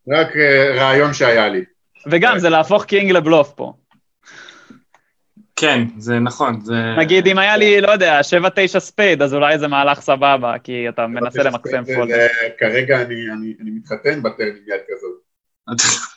[0.10, 1.64] רק אה, רעיון שהיה לי.
[2.12, 3.74] וגם, זה להפוך king לבלוף פה.
[5.56, 6.74] כן, זה נכון, זה...
[6.98, 8.20] נגיד, אם היה לי, לא יודע,
[8.76, 12.10] 7-9 spade, אז אולי זה מהלך סבבה, כי אתה מנסה למקסם זה- fold.
[12.60, 14.22] כרגע אני אני- אני מתחתן
[14.68, 15.18] יד כזאת.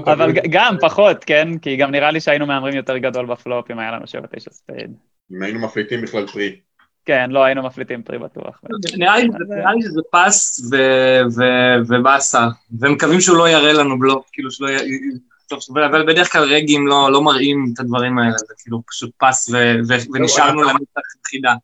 [0.00, 0.12] גם.
[0.12, 1.58] אבל גם פחות, כן?
[1.58, 4.06] כי גם נראה לי שהיינו מהמרים יותר גדול בפלופ אם היה לנו 7-9
[4.50, 4.92] ספייד.
[5.32, 6.60] אם היינו מפליטים בכלל פרי.
[7.04, 8.60] כן, לא היינו מפליטים פרי בטוח.
[8.96, 9.28] נראה לי
[9.76, 12.46] לי שזה פס ו- ו- ובאסה,
[12.80, 15.00] ומקווים שהוא לא יראה לנו בלוק, כאילו שלא י...
[15.48, 19.50] טוב, אבל בדרך כלל רגים לא לא מראים את הדברים האלה, זה כאילו פשוט פס
[19.52, 21.54] ו- ו- ונשארנו לנו קצת חידה.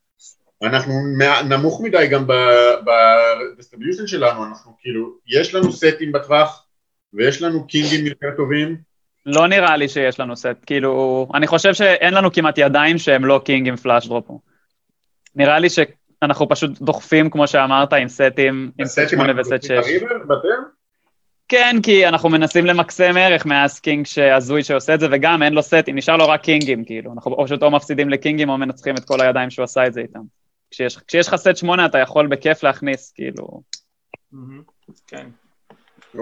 [0.62, 0.92] אנחנו
[1.48, 2.26] נמוך מדי גם
[2.86, 6.66] בדיסטריביושן שלנו, אנחנו כאילו, יש לנו סטים בטווח,
[7.14, 8.76] ויש לנו קינגים יותר טובים,
[9.26, 13.40] לא נראה לי שיש לנו סט, כאילו, אני חושב שאין לנו כמעט ידיים שהם לא
[13.44, 14.40] king עם flush draw פה.
[15.36, 19.82] נראה לי שאנחנו פשוט דוחפים, כמו שאמרת, עם סטים, עם סט 8 אנחנו וסט עושים
[19.82, 19.88] 6.
[19.88, 20.62] ב river, ב turn?
[21.48, 25.62] כן, כי אנחנו מנסים למקסם ערך מאס king שהזוי שעושה את זה, וגם אין לו
[25.62, 27.12] סטים, נשאר לו רק kingים, כאילו.
[27.12, 30.00] אנחנו פשוט או מפסידים ל kingים או מנצחים את כל הידיים שהוא עשה את זה
[30.00, 30.20] איתם.
[30.70, 33.62] כשיש, כשיש לך סט 8 אתה יכול בכיף להכניס, כאילו.
[35.07, 35.26] כן.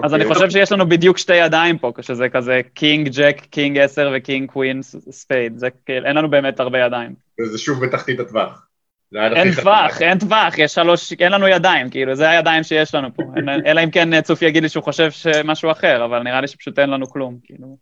[0.03, 0.35] אז אני אוקיי.
[0.35, 4.51] חושב שיש לנו בדיוק שתי ידיים פה, כשזה כזה king jack, king 10 ו king
[4.51, 7.15] queen spade, זה כאילו, אין לנו באמת הרבה ידיים.
[7.41, 8.67] וזה שוב בתחתית הטווח.
[9.15, 10.01] אין טווח.
[10.01, 13.23] אין טווח, יש שלוש, אין לנו ידיים, כאילו, זה הידיים שיש לנו פה.
[13.65, 16.89] אלא אם כן צוף יגיד לי שהוא חושב שמשהו אחר, אבל נראה לי שפשוט אין
[16.89, 17.77] לנו כלום, כאילו.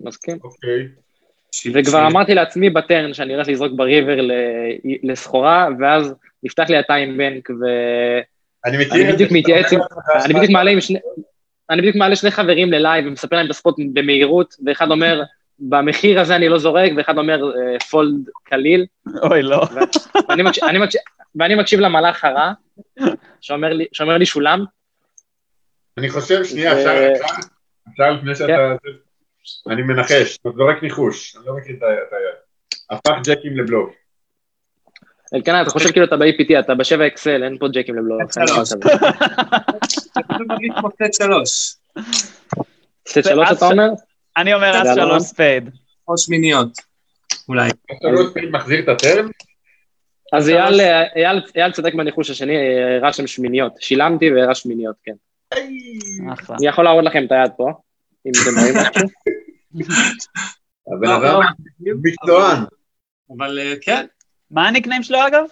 [0.00, 0.38] מסכים.
[0.44, 0.88] אוקיי.
[1.74, 4.32] וכבר אמרתי לעצמי ב turn שאני הולך לזרוק ב river ל-
[5.02, 9.36] לסחורה, ואז נפתח לי ה time bank, אני ואני מכיר את בדיוק זה.
[9.38, 9.80] מתייעץ עם...
[10.24, 10.98] אני בדיוק מעלה עם שני...
[11.70, 15.22] אני בדיוק מעלה שני חברים ל live ומספר להם את ה spot במהירות, ואחד אומר,
[15.58, 18.86] במחיר הזה אני לא זורק, ואחד אומר, "אה, fold קליל,
[19.22, 19.62] אוי, לא.
[20.28, 21.00] ואני מקשיב, אני מקשיב,
[21.36, 22.52] ואני מקשיב למלאך הרע,
[23.40, 24.64] שאומר לי, שאומר לי שלם,
[25.98, 27.24] אני חושב, שנייה, אפשר, אפשר,
[27.92, 28.74] אפשר לפני שאתה...
[29.70, 32.36] אני מנחש, אתה זורק ניחוש, אני לא מכיר את היד.
[32.90, 33.90] הפך ג'קים לבלוק.
[35.34, 37.94] אלקנה, אתה חושב כאילו אתה ב-APT, אתה ב-7 אקסל, אין פה ג'קים
[40.48, 41.74] מרגיש כמו סט שלוש,
[43.08, 43.88] סט שלוש אתה אומר?
[44.36, 44.94] אני אומר אז יאללה.
[44.94, 45.70] שלוש ספייד.
[46.08, 46.68] או שמיניות,
[47.48, 47.70] אולי.
[48.02, 49.26] לא מחזיר את הטרן?
[50.32, 50.80] אז אייל,
[51.56, 53.72] אייל צודק בניחוש השני, אה, הראה שם שמיניות.
[53.80, 55.12] שילמתי והראה שמיניות, כן.
[56.50, 57.72] אני יכול להראות לכם את היד פה,
[58.26, 59.08] אם אתם רואים משהו.
[60.92, 61.40] הבן לא, אדם
[61.80, 62.64] לא, מקצוען.
[63.36, 64.06] אבל אה, כן,
[64.50, 65.44] מה ה nickname שלו אגב?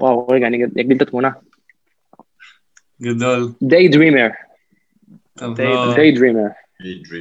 [0.00, 1.30] וואו, רגע, אני אגדיל את התמונה.
[3.02, 3.52] גדול.
[3.64, 4.32] Day Dreamer,
[5.40, 6.60] לא- Day Dreamer.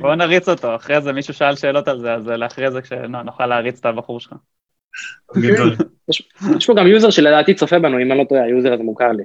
[0.02, 3.80] בוא נריץ אותו, אחרי זה מישהו שאל שאלות על זה, אז לאחרי זה כשנוכל להריץ
[3.80, 4.34] את הבחור שלך.
[5.38, 5.76] גדול.
[6.58, 9.24] יש פה גם יוזר שלדעתי צופה בנו, אם אני לא טועה, היוזר הזה מוכר לי.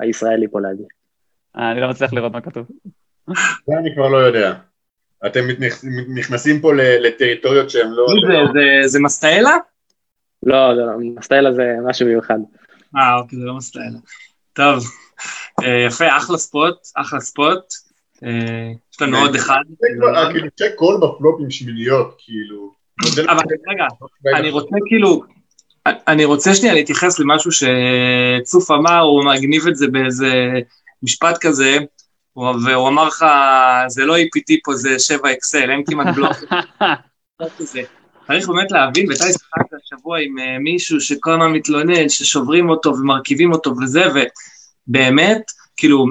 [0.00, 0.86] הישראלי פה להגיד.
[1.58, 2.66] אה, אני לא מצליח לראות מה כתוב.
[3.66, 4.54] זה אני כבר לא יודע.
[5.26, 5.40] אתם
[6.14, 8.06] נכנסים פה לטריטוריות שהן לא...
[8.28, 9.56] זה, זה- זה מסטאלה?
[10.42, 12.38] לא, זה לא, הסטייל הזה משהו מיוחד.
[12.96, 13.98] אה, אוקיי, זה לא מסטאלה.
[14.52, 14.84] טוב,
[15.62, 17.58] אה, יפה, אחלה ספוט, אחלה ספוט.
[18.24, 19.60] אה, יש לנו עוד אחד.
[19.68, 22.72] זה כבר- כאילו check call בפלופ עם שמיניות, כאילו.
[23.04, 23.84] מודל- אבל רגע,
[24.38, 25.22] אני רוצה כאילו,
[25.86, 30.32] אני רוצה שנייה להתייחס למשהו שצוף אמר, הוא מגניב את זה באיזה
[31.02, 31.78] משפט כזה,
[32.32, 33.24] הוא- והוא אמר לך,
[33.88, 36.32] זה לא EPT פה, זה 7 אקסל, אין כמעט בלוק.
[38.26, 43.52] צריך באמת להבין, ואתה השחקת השבוע עם אה, מישהו שכל הזמן מתלונן, ששוברים אותו ומרכיבים
[43.52, 44.02] אותו וזה,
[44.86, 45.42] ובאמת,
[45.76, 46.06] כאילו,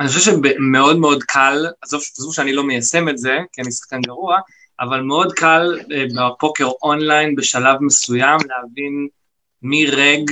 [0.00, 4.38] אני חושב שמאוד מאוד קל, עזוב שאני לא מיישם את זה, כי אני שחקן גרוע,
[4.80, 9.08] אבל מאוד קל אה, בפוקר אונליין בשלב מסוים להבין
[9.62, 10.30] מי רג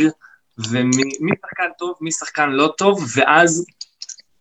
[0.59, 3.67] ומי מי שחקן טוב, מי שחקן לא טוב, ואז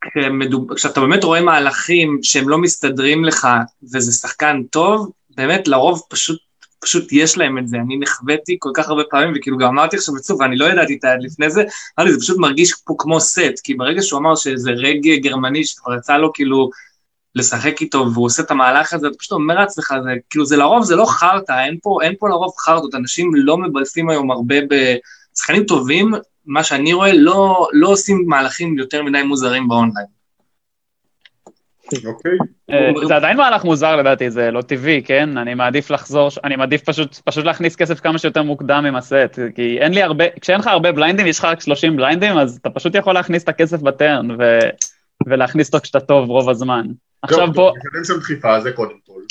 [0.01, 0.73] כשמדוב...
[0.73, 3.47] כשאתה באמת רואה מהלכים שהם לא מסתדרים לך
[3.93, 6.39] וזה שחקן טוב, באמת לרוב פשוט,
[6.79, 7.77] פשוט יש להם את זה.
[7.77, 11.03] אני נחוויתי כל כך הרבה פעמים, וכאילו גם אמרתי עכשיו עצוב, ואני לא ידעתי את
[11.03, 11.63] היד לפני זה,
[11.99, 15.95] אמרתי, זה פשוט מרגיש פה כמו סט, כי ברגע שהוא אמר שזה רג גרמני שכבר
[15.95, 16.69] יצא לו כאילו
[17.35, 19.93] לשחק איתו והוא עושה את המהלך הזה, אתה פשוט אומר לעצמך,
[20.29, 24.31] כאילו זה לרוב, זה לא חרטא, אין אין פה לרוב חרטות, אנשים לא מבלפים היום
[24.31, 24.95] הרבה ב...
[25.35, 26.11] שחקנים טובים,
[26.45, 30.05] מה שאני רואה, לא, לא עושים מהלכים יותר מדי מוזרים באונליין.
[32.05, 32.31] אוקיי.
[32.69, 35.37] אה, זה עדיין מהלך מוזר לדעתי, זה לא טבעי, כן?
[35.37, 39.77] אני מעדיף לחזור, אני מעדיף פשוט, פשוט להכניס כסף כמה שיותר מוקדם עם הסט, כי
[39.79, 42.95] אין לי הרבה, כשאין לך הרבה בליינדים, יש לך רק 30 בליינדים, אז אתה פשוט
[42.95, 44.59] יכול להכניס את הכסף בטרן, ו,
[45.27, 46.85] ולהכניס אותו כשאתה טוב רוב הזמן.
[47.21, 49.21] עכשיו טוב, פה, משלם שם דחיפה, זה קודם כל.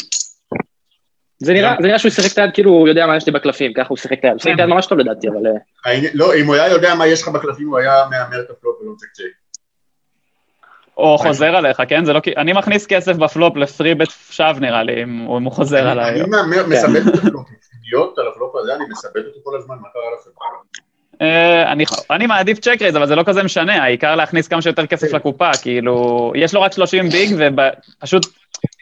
[1.44, 3.72] זה נראה זה נראה שהוא שיחק את היד כאילו הוא יודע מה יש לי בקלפים,
[3.72, 4.32] ככה הוא שיחק את היד.
[4.32, 5.46] הוא שיחק את היד ממש טוב לדעתי, אבל...
[5.86, 8.80] אה, לא, אם הוא היה יודע מה יש לך בקלפים, הוא היה מהמר את הפלופ
[8.80, 9.22] ולא מצ'ק
[10.96, 12.04] או חוזר עליך, כן?
[12.04, 16.10] זה לא, כי- אני מכניס כסף בפלופ לפרי-bet שווא נראה לי, אם הוא חוזר עליי.
[16.20, 17.46] אני מהמר, מסבט את הפלופ,
[17.90, 20.30] להיות על הפלופ הזה, אני מסבט אותו כל הזמן, מה קרה לכם?
[21.22, 24.86] אה, אני, אני מעדיף check raise, אבל זה לא כזה משנה, העיקר להכניס כמה שיותר
[24.86, 27.36] כסף לקופה, כאילו, יש לו רק 30 big,
[28.00, 28.26] ופשוט,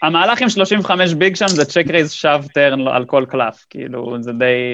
[0.02, 4.32] המהלך עם 35 big שם זה check raise shove turn על כל קלף, כאילו, זה
[4.32, 4.72] די,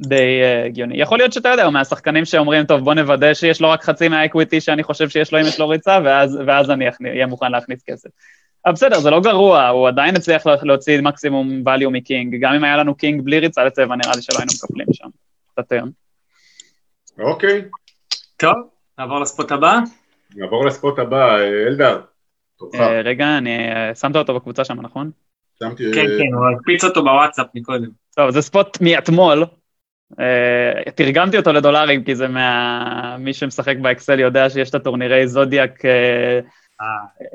[0.00, 1.00] די אה, הגיוני.
[1.00, 4.21] יכול להיות שאתה יודע, הוא מהשחקנים שאומרים, טוב, בוא נוודא שיש לו רק חצי מה
[4.21, 7.82] equity שאני חושב שיש לו אם יש לו ריצה, ואז, ואז אני אהיה מוכן להכניס
[7.86, 8.08] כסף.
[8.66, 12.52] אבל בסדר, זה לא גרוע, הוא עדיין הצליח לה- להוציא מקסימום value מ king, גם
[12.52, 15.08] אם היה לנו king בלי ריצה לצבע, נראה לי שלא היינו מקפלים שם
[15.54, 15.88] את הטרן.
[17.18, 17.64] אוקיי,
[18.36, 18.54] טוב,
[18.98, 19.78] נעבור לספוט הבא.
[20.36, 22.00] נעבור לספוט הבא, אלדר,
[23.04, 23.72] רגע, אני...
[23.72, 25.10] אה, שמת אותו בקבוצה שם, נכון?
[25.58, 25.84] שמתי...
[25.94, 27.88] כן, כן, הוא הקפיץ אותו בוואטסאפ מקודם.
[28.16, 29.44] טוב, זה ספוט מאתמול.
[30.20, 33.16] אה, תרגמתי אותו לדולרים, כי זה מה...
[33.18, 36.40] מי שמשחק באקסל יודע שיש את הטורנירי זודיאק אה,
[36.80, 36.86] אה,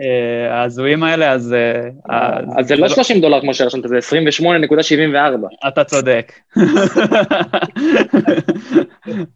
[0.02, 1.54] אה, ההזויים האלה, אז...
[1.54, 5.68] אה, אז זה לא 30 דולר כמו שרשמת, זה 28.74.
[5.68, 6.34] אתה צודק.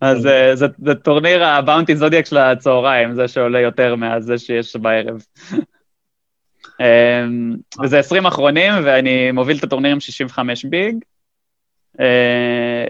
[0.01, 0.67] אז אה, זה,
[1.03, 5.21] טורניר ה bounty זודיאק של הצהריים, זה שעולה יותר מהזה שיש בערב.
[6.81, 7.25] אה,
[7.83, 10.95] וזה 20 אחרונים, ואני מוביל את הטורניר עם 65 big.
[11.99, 12.85] אה,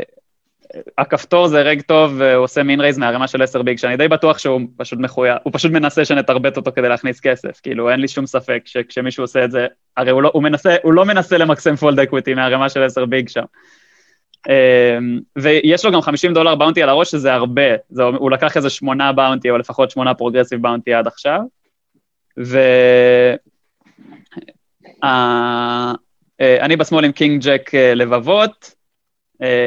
[0.98, 4.38] הכפתור זה reg טוב, והוא עושה min raise מהרמה של 10 big, שאני די בטוח
[4.38, 8.26] שהוא פשוט מחויב, הוא פשוט מנסה שנתריבט אותו כדי להכניס כסף, כאילו אין לי שום
[8.26, 9.68] ספק שכשמישהו עושה את זה,
[9.98, 13.30] הרי הוא לא, הוא מנסה, הוא לא מנסה למקסם fold equity מהרמה של 10 big
[13.30, 13.44] שם.
[14.50, 18.70] אמ, ויש לו גם 50 דולר bounty על הראש, שזה הרבה, זה, הוא לקח איזה
[18.70, 21.40] שמונה bounty, או לפחות שמונה progressive bounty עד עכשיו,
[22.44, 22.60] ו...
[25.06, 25.94] אה,
[26.42, 28.76] אה, אני בשמאל עם king jack אה, לבבות,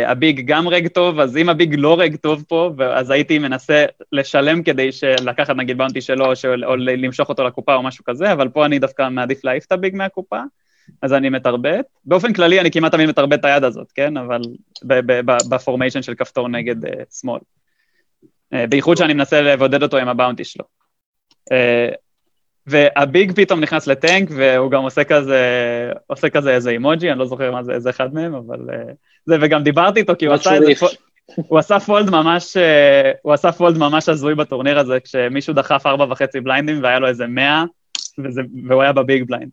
[0.06, 3.38] ה big גם reg טוב, אז אם ה big לא reg טוב פה, אז הייתי
[3.38, 4.90] מנסה לשלם כדי
[5.24, 8.78] לקחת נגיד bounty שלו, של- או למשוך אותו לקופה או משהו כזה, אבל פה אני
[8.78, 10.40] דווקא מעדיף להעיף את ה big מהקופה,
[11.02, 11.86] אז אני מתריבט.
[12.04, 14.16] באופן כללי אני כמעט תמיד מתריבט את היד הזאת, כן?
[14.16, 14.40] אבל
[15.50, 16.76] ב formation של כפתור נגד
[17.20, 17.40] שמאל.
[18.68, 20.64] בייחוד שאני מנסה לבודד אותו עם ה bounty שלו.
[22.68, 25.42] וה big פתאום נכנס לטנק, והוא גם עושה כזה,
[26.06, 28.58] עושה כזה איזה אימוג'י, אני לא זוכר מה זה, איזה אחד מהם, אבל...
[28.72, 28.92] אה,
[29.26, 30.64] זה, וגם דיברתי איתו, כי הוא עשה את זה...
[30.64, 30.78] שריף.
[30.78, 30.86] פו-
[31.48, 36.06] הוא עשה fold ממש, אה, הוא עשה fold ממש הזוי בטורניר הזה, כשמישהו דחף ארבע
[36.10, 37.64] וחצי blind-ים והיה לו איזה מאה,
[38.24, 39.50] וזה, והוא היה ב big blind.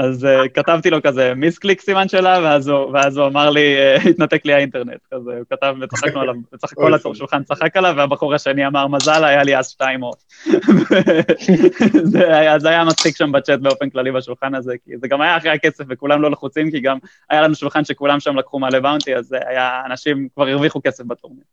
[0.00, 4.08] אז uh, כתבתי לו כזה misclick סימן שאלה, ואז הוא, ואז הוא אמר לי, uh,
[4.10, 5.00] התנתק לי האינטרנט.
[5.14, 9.42] כזה, הוא כתב, וצחקנו עליו, וצחק, כל השולחן צחק עליו, והבחור השני אמר, מזל, היה
[9.42, 10.18] לי אז שתיים off.
[12.12, 15.36] זה היה, זה היה מצחיק שם בצ'אט באופן כללי בשולחן הזה, כי זה גם היה
[15.36, 16.98] אחרי הכסף וכולם לא לחוצים, כי גם
[17.30, 21.44] היה לנו שולחן שכולם שם לקחו מלא bounty, אז היה, אנשים כבר הרוויחו כסף בטורניר.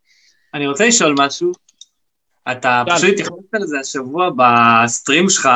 [0.54, 1.52] אני רוצה לשאול משהו.
[2.52, 2.96] אתה שאל.
[2.96, 5.50] פשוט התייחסת לזה השבוע בסטרים שלך,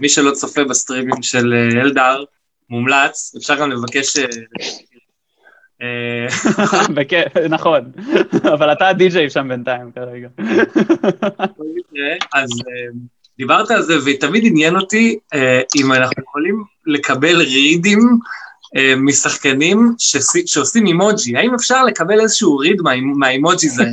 [0.00, 2.24] מי שלא צופה בסטרימים של אה, אלדר,
[2.70, 4.16] מומלץ, אפשר גם לבקש...
[4.16, 4.24] אה,
[5.82, 6.26] אה,
[6.94, 7.92] בכיף, נכון,
[8.42, 10.28] אבל אתה הדי-ג'יי שם בינתיים כרגע.
[12.34, 12.98] אז אה,
[13.38, 15.18] דיברת על זה, ותמיד עניין אותי
[15.76, 18.00] אם אנחנו יכולים לקבל רידים
[18.96, 19.94] משחקנים
[20.46, 23.90] שעושים אימוג'י, האם אפשר לקבל איזשהו ריד מה- מהאימוג'יז האלה?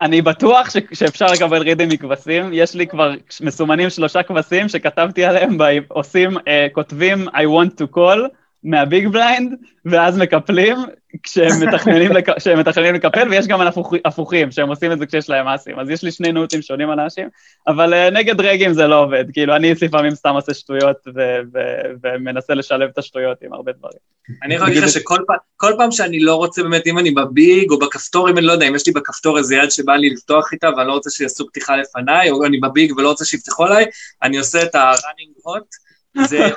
[0.00, 5.58] אני בטוח ש- שאפשר לקבל רידים מכבשים, יש לי כבר מסומנים שלושה כבשים שכתבתי עליהם,
[5.88, 8.28] עושים, אה, כותבים I want to call
[8.64, 10.76] מהביג בליינד, ואז מקפלים
[11.22, 12.38] כשהם מתכננים, לק...
[12.38, 13.60] כשהם מתכננים לקפל, ויש גם.
[14.04, 15.78] הפוכים, שהם עושים את זה כשיש להם אסים.
[15.78, 17.28] אז יש לי שני נוטים שונים על האנשים,
[17.68, 19.24] אבל uh, נגד רגים זה לא עובד.
[19.32, 23.98] כאילו, אני לפעמים סתם עושה שטויות ו- ו- ומנסה לשלב את השטויות עם הרבה דברים.
[24.42, 27.70] אני יכול להגיד לך שכל פעם, כל פעם שאני לא רוצה באמת, אם אני בביג
[27.70, 30.52] או בכפתור, אם אני לא יודע, אם יש לי בכפתור איזה יד שבא לי לפתוח
[30.52, 33.84] איתה ואני לא רוצה שיעשו פתיחה לפניי, או אני בביג ולא רוצה שיפתחו עליי,
[34.22, 35.87] אני עושה את ה-running hot,
[36.26, 36.48] זה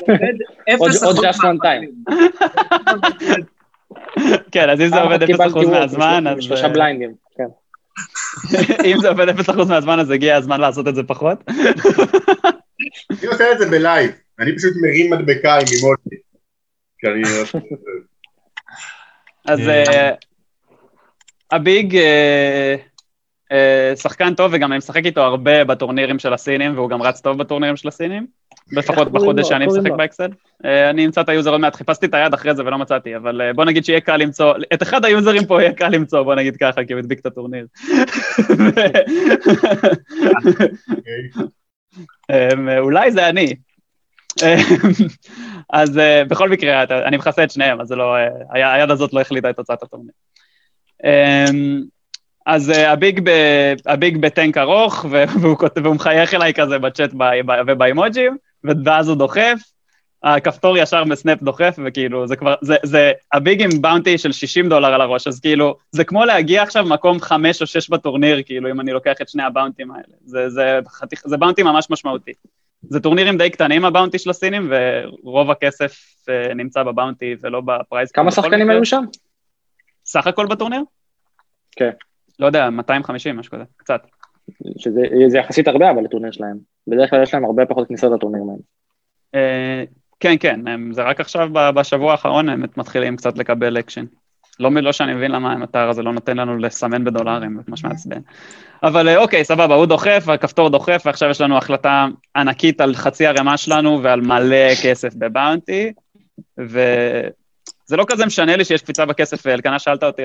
[0.00, 0.34] עובד
[0.68, 1.90] אפס עוד אחוז just one מהפעמים.
[4.52, 6.42] כן, אז אם זה עובד 0% קיבלתי וורק מהזמן, אז...
[6.42, 7.44] שלושה אה, בליינדים, כן.
[8.92, 11.38] אם זה עובד 0% מהזמן, אז הגיע הזמן לעשות את זה פחות.
[13.10, 16.16] אני עושה את זה בלייב, אני פשוט מרים מדבקה עם אימוג'י.
[17.00, 17.22] שאני...
[19.44, 20.10] אז אה,
[21.52, 22.76] ה big אה,
[23.52, 27.38] אה, שחקן טוב, וגם אני משחק איתו הרבה בטורנירים של הסינים, והוא גם רץ טוב
[27.38, 28.26] בטורנירים של הסינים.
[28.72, 29.48] לפחות בחודש?
[29.48, 29.90] שאני משחק?
[29.96, 30.28] באקסל.
[30.64, 33.40] אה, אני אמצא את היוזר עוד מעט, חיפשתי את היד אחרי זה ולא מצאתי, אבל
[33.40, 36.56] אה, בוא נגיד שיהיה קל למצוא, את אחד היוזרים פה יהיה קל למצוא, בוא נגיד
[36.56, 37.66] ככה, כי הוא הדביק את הטורניר.
[42.30, 43.54] אמ, אולי זה אני.
[45.72, 49.50] אז אה, בכל מקרה, אני מכסה את שניהם, אז לא, אה, היד הזאת לא החליטה
[49.50, 50.12] את תוצאת הטורניר.
[51.04, 51.82] אמ,
[52.46, 53.30] אז אה, ה big, ב,
[53.86, 57.10] ה big בטנק ארוך, והוא, והוא מחייך אליי כזה בצ'אט
[57.66, 58.36] ובאימוג'ים,
[58.84, 59.60] ואז הוא דוחף,
[60.22, 64.68] הכפתור ישר בסנאפ דוחף, וכאילו, זה כבר, זה, זה ה big עם bounty של 60
[64.68, 68.70] דולר על הראש, אז כאילו, זה כמו להגיע עכשיו מקום חמש או שש בטורניר, כאילו,
[68.70, 70.14] אם אני לוקח את שני ה bounty-ים האלה.
[70.24, 72.32] זה, זה, חתיך, זה bounty ממש משמעותי.
[72.82, 74.72] זה טורנירים די קטנים, ה bounty של הסינים,
[75.24, 75.96] ורוב הכסף
[76.28, 78.12] אה, נמצא ב bounty ולא ב prize.
[78.12, 78.70] כמה שחקנים.
[78.70, 79.04] היו שם?
[80.06, 80.82] סך הכל בטורניר?
[81.76, 81.90] כן.
[82.38, 84.02] לא יודע, 250, משהו כזה, קצת.
[84.78, 86.56] שזה זה יחסית הרבה, אבל לטורניר שלהם.
[86.88, 88.60] בדרך כלל יש להם הרבה פחות כניסות לטורנירים האלה.
[89.34, 89.84] אה,
[90.20, 90.60] כן, כן,
[90.92, 94.04] זה רק עכשיו בשבוע האחרון הם מתחילים קצת לקבל אקשן.
[94.60, 97.84] לא, מ- לא שאני מבין למה האתר הזה לא נותן לנו לסמן בדולרים, זה ממש
[97.84, 98.20] מעצבן.
[98.82, 103.26] אבל אה, אוקיי, סבבה, הוא דוחף, הכפתור דוחף, ועכשיו יש לנו החלטה ענקית על חצי
[103.26, 105.92] ערימה שלנו ועל מלא כסף בבאונטי,
[107.86, 110.22] וזה לא כזה משנה לי שיש קפיצה בכסף, ואלקנה שאלת אותי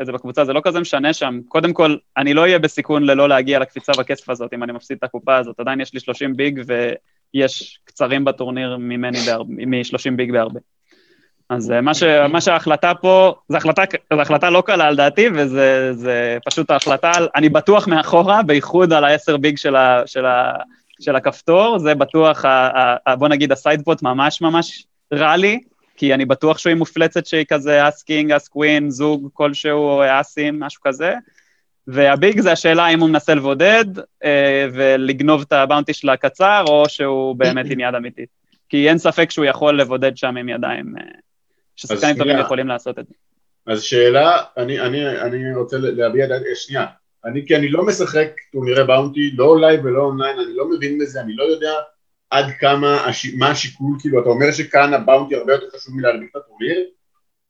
[0.00, 1.40] את זה בקבוצה, זה לא כזה משנה שם.
[1.48, 5.04] קודם כל, אני לא אהיה בסיכון ללא להגיע לקפיצה בכסף הזאת, אם אני מפסיד את
[5.04, 10.60] הקופה הזאת, עדיין יש לי 30 ביג, ויש קצרים בטורניר ממני מ-30 ביג בהרבה.
[11.48, 15.92] אז אה, מה, ש, מה שההחלטה פה, זו החלטה, החלטה לא קלה על דעתי, וזה
[15.92, 20.52] זה פשוט ההחלטה על, אני בטוח מאחורה, בייחוד על ה-10 big של, ה, של, ה,
[21.00, 25.36] של הכפתור, זה בטוח, ה, ה, ה, בוא נגיד ה side pot ממש ממש רע
[25.36, 25.60] לי,
[25.96, 30.60] כי אני בטוח שהוא עם מופלצת שהיא כזה אס king, אס queen, זוג כלשהו, אסים,
[30.60, 31.14] משהו כזה.
[31.86, 33.84] וה big זה השאלה אם הוא מנסה לבודד
[34.24, 38.28] אה, ולגנוב את ה bounty של הקצר, או שהוא באמת עם יד אמיתית.
[38.68, 41.02] כי אין ספק שהוא יכול לבודד שם עם ידיים, אה,
[41.76, 42.38] ששחקנים טובים.
[42.38, 43.14] יכולים לעשות את זה.
[43.66, 46.86] אז שאלה, אני, אני, אני רוצה להביע דעת, אה, שנייה,
[47.24, 51.20] אני, כי אני לא משחק טורנירי bounty, לא live ולא אונליין, אני לא מבין בזה,
[51.20, 51.72] אני לא יודע
[52.30, 56.30] עד כמה, הש, מה השיקול, כאילו, אתה אומר שכאן ה bounty הרבה יותר חשוב מלהרביץ
[56.30, 56.76] את הטורניר?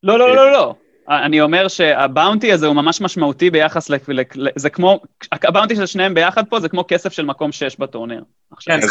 [0.03, 0.75] לא, לא, לא, לא, לא.
[1.09, 3.97] אני אומר שה bounty הזה הוא ממש משמעותי ביחס ל...
[4.57, 5.01] זה כמו,
[5.33, 8.25] ה bounty של שניהם ביחד פה זה כמו כסף של מקום שש בטורניר.
[8.53, 8.87] עכשיו, כן,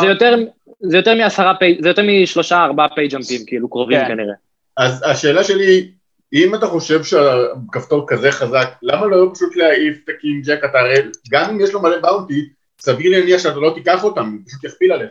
[0.00, 0.36] זה- יותר-
[0.80, 4.08] זה יותר מעשרה pay j, זה יותר משלושה ארבעה pay jump ים, כאילו קרובים כן.
[4.08, 4.34] כנראה.
[4.76, 5.92] אז השאלה שלי היא,
[6.32, 10.78] אם אתה חושב שהכפתור כזה חזק, למה לא פשוט להעיף את ה king jack, אתה
[10.78, 10.96] הרי,
[11.30, 12.48] גם אם יש לו מלא bounty,
[12.84, 15.10] סביר להניח שאתה לא תיקח אותם, הוא פשוט יכפיל עליך.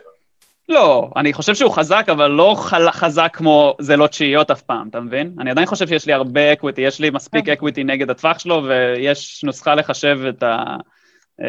[0.69, 4.87] לא, אני חושב שהוא חזק, אבל לא חל- חזק כמו זה לא תשיעיות אף פעם,
[4.89, 5.35] אתה מבין?
[5.39, 9.43] אני עדיין חושב שיש לי הרבה equity, יש לי מספיק equity נגד הטווח שלו, ויש
[9.43, 10.63] נוסחה לחשב את ה...
[11.41, 11.45] אה,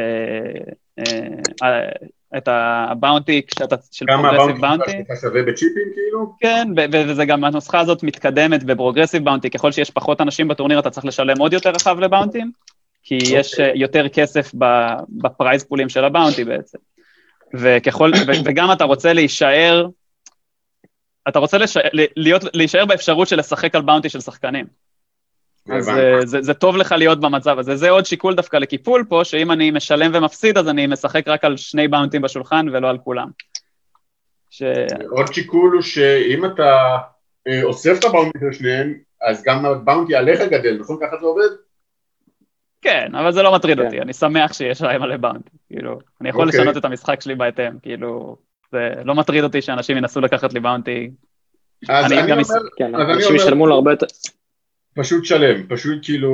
[1.62, 1.88] אה,
[2.36, 5.04] את ה bounty, כשאתה, של כמה progressive ה bounty bounty.
[5.08, 6.32] שלך שווה בצ'יפים כאילו?
[6.40, 10.48] כן, ו- ו- וזה גם, הנוסחה הזאת מתקדמת ב progressive bounty, ככל שיש פחות אנשים
[10.48, 12.52] בטורניר אתה צריך לשלם עוד יותר רחב ל bounty ים,
[13.12, 13.40] כי אוקיי.
[13.40, 14.50] יש אה, יותר כסף
[15.08, 16.78] ב prize pool ים של ה bounty בעצם.
[17.54, 19.86] וככל, ו- וגם אתה רוצה להישאר,
[21.28, 24.66] אתה רוצה לש- ל- להיות, להישאר באפשרות של לשחק על bounty של שחקנים.
[25.72, 26.00] אז הבנתי.
[26.00, 27.76] אה, זה, זה טוב לך להיות במצב הזה.
[27.76, 31.56] זה עוד שיקול דווקא לקיפול פה, שאם אני משלם ומפסיד, אז אני משחק רק על
[31.56, 33.28] שני באונטים בשולחן ולא על כולם.
[34.50, 34.62] ש...
[35.10, 36.96] עוד שיקול הוא שאם אתה
[37.48, 40.98] אה, אוסף את הבאונטי של שניהם, אז גם הבאונטי עליך גדל, נכון?
[41.02, 41.48] ככה זה עובד?
[42.82, 43.84] כן, אבל זה לא מטריד כן.
[43.84, 46.60] אותי, אני שמח שיש להם מלא באונטי, כאילו, אני יכול אוקיי.
[46.60, 48.36] לשנות את המשחק שלי בהתאם, כאילו,
[48.72, 51.10] זה לא מטריד אותי שאנשים ינסו לקחת לי באונטי.
[51.88, 54.06] אז אני אני גם אומר, כן, אנשים ישלמו לו הרבה יותר...
[54.94, 56.32] פשוט שלם, פשוט כאילו,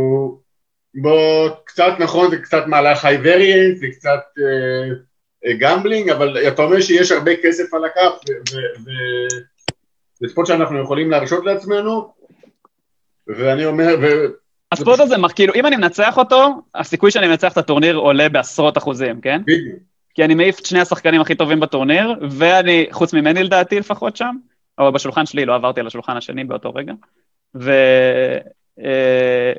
[0.94, 4.94] בוא, קצת נכון, זה קצת מהלך high variance, זה קצת אה,
[5.46, 9.44] אה, gambling, אבל אתה אומר שיש הרבה כסף על הכף, ו- ו- ו-
[10.20, 12.12] זה spot שאנחנו יכולים להרשות לעצמנו,
[13.26, 14.26] ואני אומר, ו-
[14.72, 18.78] ה spot הזה, כאילו, אם אני מנצח אותו, הסיכוי שאני מנצח את הטורניר עולה בעשרות
[18.78, 19.42] אחוזים, כן?
[19.42, 19.78] בדיוק,
[20.14, 24.36] כי אני מעיף את שני השחקנים הכי טובים בטורניר, ואני, חוץ ממני לדעתי לפחות שם,
[24.78, 26.92] או בשולחן שלי, לא עברתי על השולחן השני באותו רגע,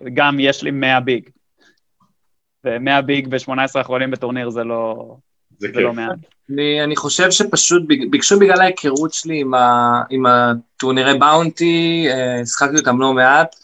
[0.05, 1.29] וגם יש לי 100 ביג.
[2.65, 5.15] ו-100 ביג ב-18 האחרונים בטורניר זה לא,
[5.57, 5.97] זה זה לא כיף.
[5.97, 6.17] מעט.
[6.49, 12.77] אני, אני חושב שפשוט ביקשו בגלל ההיכרות שלי עם, ה, עם הטורנירי באונטי, אה, שחקתי
[12.77, 13.55] אותם לא מעט,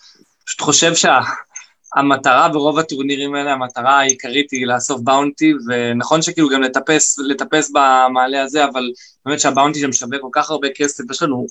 [0.46, 7.20] פשוט חושב שהמטרה ברוב הטורנירים האלה, המטרה העיקרית היא לאסוף באונטי, ונכון שכאילו גם לטפס,
[7.20, 8.92] לטפס במעלה הזה, אבל
[9.26, 11.46] באמת שהבאונטי שם שווה כל כך הרבה כסף, יש לנו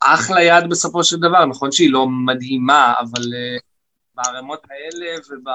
[0.00, 3.62] אחלה יד בסופו של דבר, נכון שהיא לא מדהימה, אבל uh,
[4.14, 5.48] בערימות האלה וב...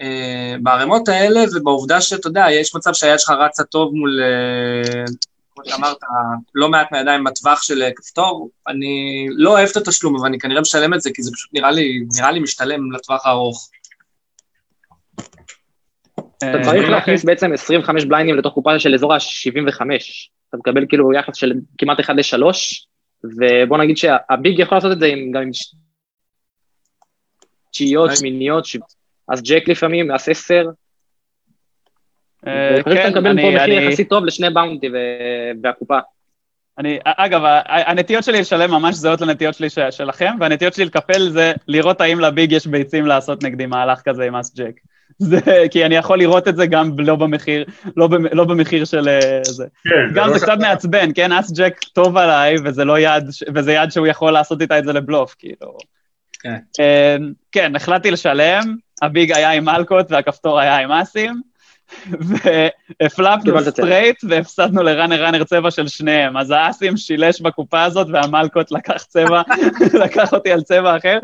[0.00, 5.04] אה, בערימות האלה ובעובדה שאתה יודע, יש מצב שהיד שלך רצה טוב מול, אה,
[5.54, 5.96] כמו שאמרת,
[6.54, 10.60] לא מעט מהידיים בטווח של אה, כפתור, אני לא אוהב את התשלום, אבל אני כנראה
[10.60, 13.70] משלם את זה, כי זה פשוט נראה לי, נראה לי משתלם לטווח הארוך.
[16.38, 19.80] אתה אה, צריך להכניס בעצם 25 בליינדים לתוך קופה של אזור ה-75.
[20.48, 22.42] אתה מקבל כאילו יחס של כמעט 1 ל-3,
[23.24, 25.50] ובוא נגיד שהביג יכול לעשות את זה גם עם
[27.70, 28.10] תשיעיות.
[28.16, 28.66] שמיניות,
[29.28, 30.64] אז ג'ק לפעמים, אז 10.
[32.46, 34.88] אה, אני חושב שאתה כן, מקבל פה אני- מחיר אני- יחסית טוב לשני באונטי
[35.62, 35.98] והקופה.
[36.78, 42.00] אני, אגב, הנטיות שלי לשלם ממש זהות לנטיות שלי שלכם, והנטיות שלי לקפל זה לראות
[42.00, 44.72] האם לביג יש ביצים לעשות נגדי מהלך כזה עם אס ג'ק.
[45.18, 45.40] זה,
[45.70, 47.64] כי אני יכול לראות את זה גם לא במחיר,
[47.96, 49.64] לא, במ, לא במחיר של אה, זה.
[49.84, 51.32] כן, גם לא זה קצת מעצבן, כן?
[51.32, 53.24] אס ג'ק טוב עליי, וזה לא יד,
[53.54, 55.76] וזה יד שהוא יכול לעשות איתה את זה לבלוף, כאילו.
[56.42, 56.56] כן.
[56.80, 57.16] אה,
[57.52, 58.62] כן, החלטתי לשלם,
[59.02, 61.40] ה big היה עם מלכות והכפתור היה עם אסים,
[62.10, 63.60] והפלפנו.
[63.60, 66.36] straight והפסדנו ל runner runner צבע של שניהם.
[66.36, 69.42] אז האסים שילש בקופה הזאת והמלכות לקח צבע,
[70.04, 71.18] לקח אותי על צבע אחר.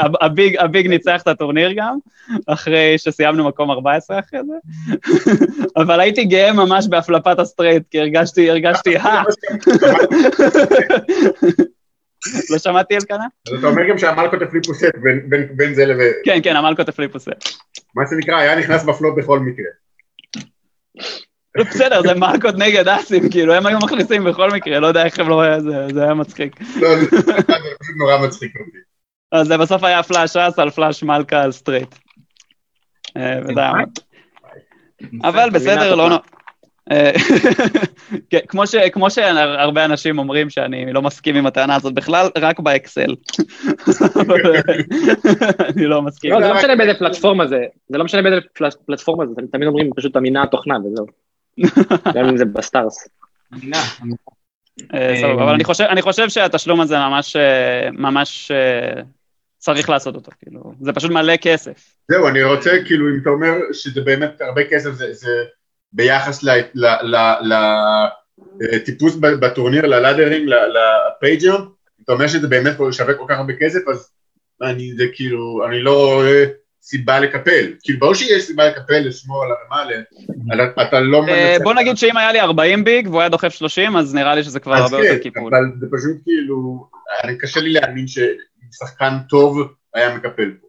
[0.20, 1.98] ה big, ה big ניצח את הטורניר גם,
[2.46, 4.54] אחרי שסיימנו מקום 14 אחרי זה.
[5.82, 9.22] אבל הייתי גאה ממש בהפלפת ה straight, כי הרגשתי, הרגשתי, אה,
[12.50, 13.26] לא שמעתי אלקנה?
[13.52, 14.94] אז אתה אומר גם שהמלכות הפליפו סט
[15.56, 17.30] בין- זה לבין, כן, כן, המלכות הפליפו סט.
[17.94, 19.66] מה שנקרא, היה נכנס בפלוט בכל מקרה.
[21.60, 25.28] בסדר, זה מלכות נגד אסים, כאילו, הם היו מכניסים בכל מקרה, לא יודע איך הם
[25.28, 25.60] לא...
[25.60, 26.60] זה, זה היה מצחיק.
[26.80, 27.06] לא, זה
[27.80, 28.78] פשוט נורא מצחיק אותי.
[29.32, 31.94] אז זה בסוף היה flush אס על flush מלכה על straight.
[33.16, 33.38] אה.
[35.22, 36.18] אבל בסדר, לא...
[36.90, 37.10] אה,
[38.30, 42.60] כן, כמו ש- כמו שהרבה אנשים אומרים שאני לא מסכים עם הטענה הזאת בכלל, רק
[42.60, 43.14] ב XL.
[45.68, 46.32] אני לא מסכים.
[46.32, 47.58] לא, זה לא משנה באיזה פלטפורמה זה,
[47.88, 51.06] זה לא משנה באיזה פלט- פלטפורמה זה, תמיד אומרים פשוט אמינה התוכנה וזהו.
[52.14, 53.08] גם אם זה ב Stars.
[54.94, 58.50] אה, סבבה, אבל אני חושב, אני חושב שהתשלום הזה ממש, אה, ממש
[59.58, 61.94] צריך לעשות אותו, כאילו, זה פשוט מלא כסף.
[62.10, 65.44] זהו, אני רוצה, כאילו, אם אתה אומר שזה באמת הרבה כסף, זה, זה
[65.92, 66.44] ביחס
[68.60, 71.56] לטיפוס ב- בטורניר, ללאדרים, ל- לפייג'ר,
[72.04, 74.10] אתה אומר שזה באמת שווה כל כך הרבה כסף, אז
[74.62, 76.44] אני, זה כאילו, אני לא רואה
[76.82, 77.72] סיבה לקפל.
[77.82, 79.90] כאילו, ברור שיש סיבה לקפל, לשמור על הרמה,
[80.82, 81.56] אתה לא אה.
[81.62, 84.60] בוא נגיד שאם היה לי 40 big והוא היה דוחף 30, אז נראה לי שזה
[84.60, 85.54] כבר הרבה יותר כן, קיפול.
[85.54, 86.86] אבל זה פשוט כאילו,
[87.40, 89.58] קשה לי להאמין ששחקן טוב
[89.94, 90.66] היה מקפל פה.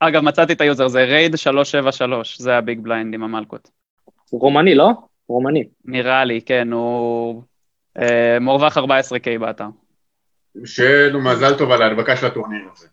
[0.00, 3.79] אגב, מצאתי את ה user, זה רייד 373, זה ה big blind עם המלכות.
[4.30, 4.90] הוא רומני, לא?
[5.28, 5.64] רומני.
[5.84, 7.42] נראה לי, כן, הוא
[7.98, 9.66] אה, מורווח 14K באתר.
[10.64, 12.88] שיהיה לו מזל טוב על ההדבקה של הטורניר הזה.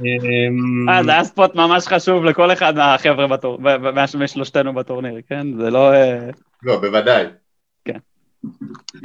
[0.00, 3.58] אמ, אה, זה היה spot ממש חשוב לכל אחד מהחבר'ה בטור-
[4.18, 5.56] משלושתנו בטורניר, כן?
[5.56, 5.92] זה לא...
[5.94, 6.30] אה,
[6.62, 7.26] לא, בוודאי.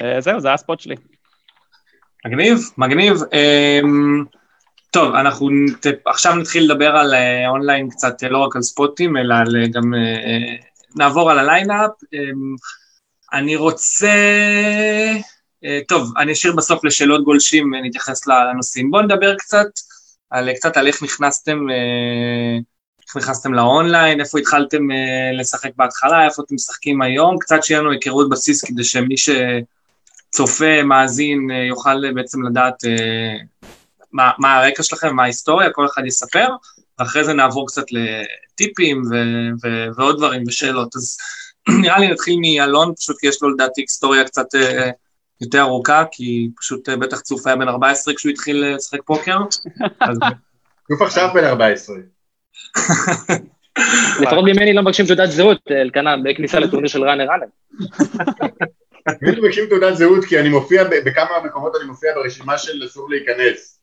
[0.01, 0.95] אה, זהו, זה היה ה spot שלי.
[2.25, 3.13] מגניב, מגניב.
[4.91, 8.93] טוב, אנחנו נת- עכשיו נתחיל לדבר על אה, אונליין קצת, אה, לא רק על spot
[8.93, 9.93] ים, אלא על אה, גם...
[10.95, 11.91] נעבור על ה lineup.
[12.13, 12.55] אמ,
[13.33, 14.13] אני רוצה...
[15.87, 18.91] טוב, אני אשאיר בסוף לשאלות גולשים, נתייחס לנושאים.
[18.91, 19.67] בואו נדבר קצת
[20.29, 21.69] על, קצת על איך נכנסתם,
[23.07, 24.87] איך נכנסתם לאונליין, איפה התחלתם
[25.39, 29.29] לשחק בהתחלה, איפה אתם משחקים היום, קצת שיהיה לנו היכרות בסיס כדי שמי ש...
[30.29, 32.75] צופה, מאזין, יוכל בעצם לדעת
[34.11, 36.47] מה, מה הרקע שלכם, מה ההיסטוריה, כל אחד יספר,
[36.99, 40.95] ואחרי זה נעבור קצת לטיפים ו- ו- ועוד דברים ושאלות.
[40.95, 41.17] אז
[41.81, 44.89] נראה לי נתחיל מאלון, פשוט כי יש לו לדעתי היסטוריה קצת אה,
[45.41, 49.37] יותר ארוכה, כי פשוט אה, בטח צוף היה בן 14 כשהוא התחיל אה, לשחק פוקר.
[49.99, 50.17] אז
[50.91, 51.95] שוב עכשיו בן 14.
[54.21, 57.45] לפחות ממני לא מבקשים תעודת זהות, אלקנה, בכניסה לטורניר של ראנר ראנר.
[59.07, 63.09] אני מבקשים תעודת זהות כי אני מופיע, ב- בכמה מקומות אני מופיע ברשימה של אסור
[63.09, 63.81] להיכנס.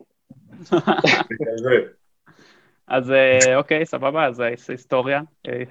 [2.86, 5.20] אז אה, אוקיי, סבבה, אז היסטוריה.
[5.48, 5.62] אה,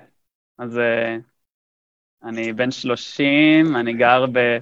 [0.58, 1.18] אז אה,
[2.24, 4.58] אני בן 30, אני גר ב...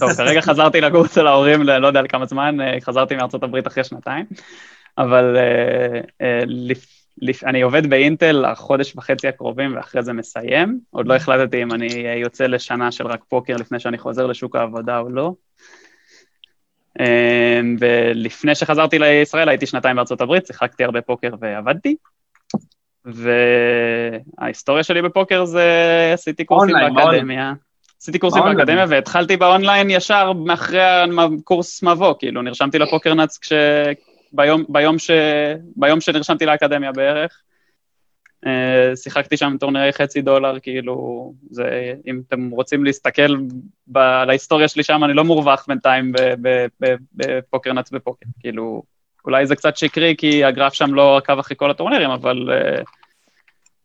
[0.00, 3.84] טוב, כרגע חזרתי לגור אצל ההורים, ל- לא יודע לכמה זמן, חזרתי מארצות הברית אחרי
[3.84, 4.26] שנתיים,
[4.98, 5.36] אבל
[7.44, 10.80] אני עובד באינטל החודש וחצי הקרובים ואחרי זה מסיים.
[10.90, 11.86] עוד לא החלטתי אם אני
[12.22, 15.34] יוצא לשנה של רק פוקר לפני שאני חוזר לשוק העבודה או לא.
[17.00, 21.96] אה, ולפני שחזרתי לישראל הייתי שנתיים בארצות הברית, שיחקתי הרבה פוקר ועבדתי.
[23.04, 27.52] וההיסטוריה שלי בפוקר זה עשיתי קורסים אונליין, באקדמיה.
[28.00, 28.66] עשיתי קורסים באונליין.
[28.66, 33.52] באקדמיה והתחלתי באונליין ישר מאחרי הקורס מבוא, כאילו נרשמתי לפוקר נאץ כש...
[34.34, 35.10] ביום, ביום, ש,
[35.76, 37.42] ביום שנרשמתי לאקדמיה בערך.
[38.46, 43.36] אה, שיחקתי שם טורנירי חצי דולר, כאילו, זה, אם אתם רוצים להסתכל
[43.86, 46.12] ב, על ההיסטוריה שלי שם, אני לא מורווח בינתיים
[47.14, 48.82] בפוקר נאץ בפוקר, כאילו,
[49.24, 52.84] אולי זה קצת שקרי, כי הגרף שם לא עקב אחרי כל הטורנירים, אבל uh,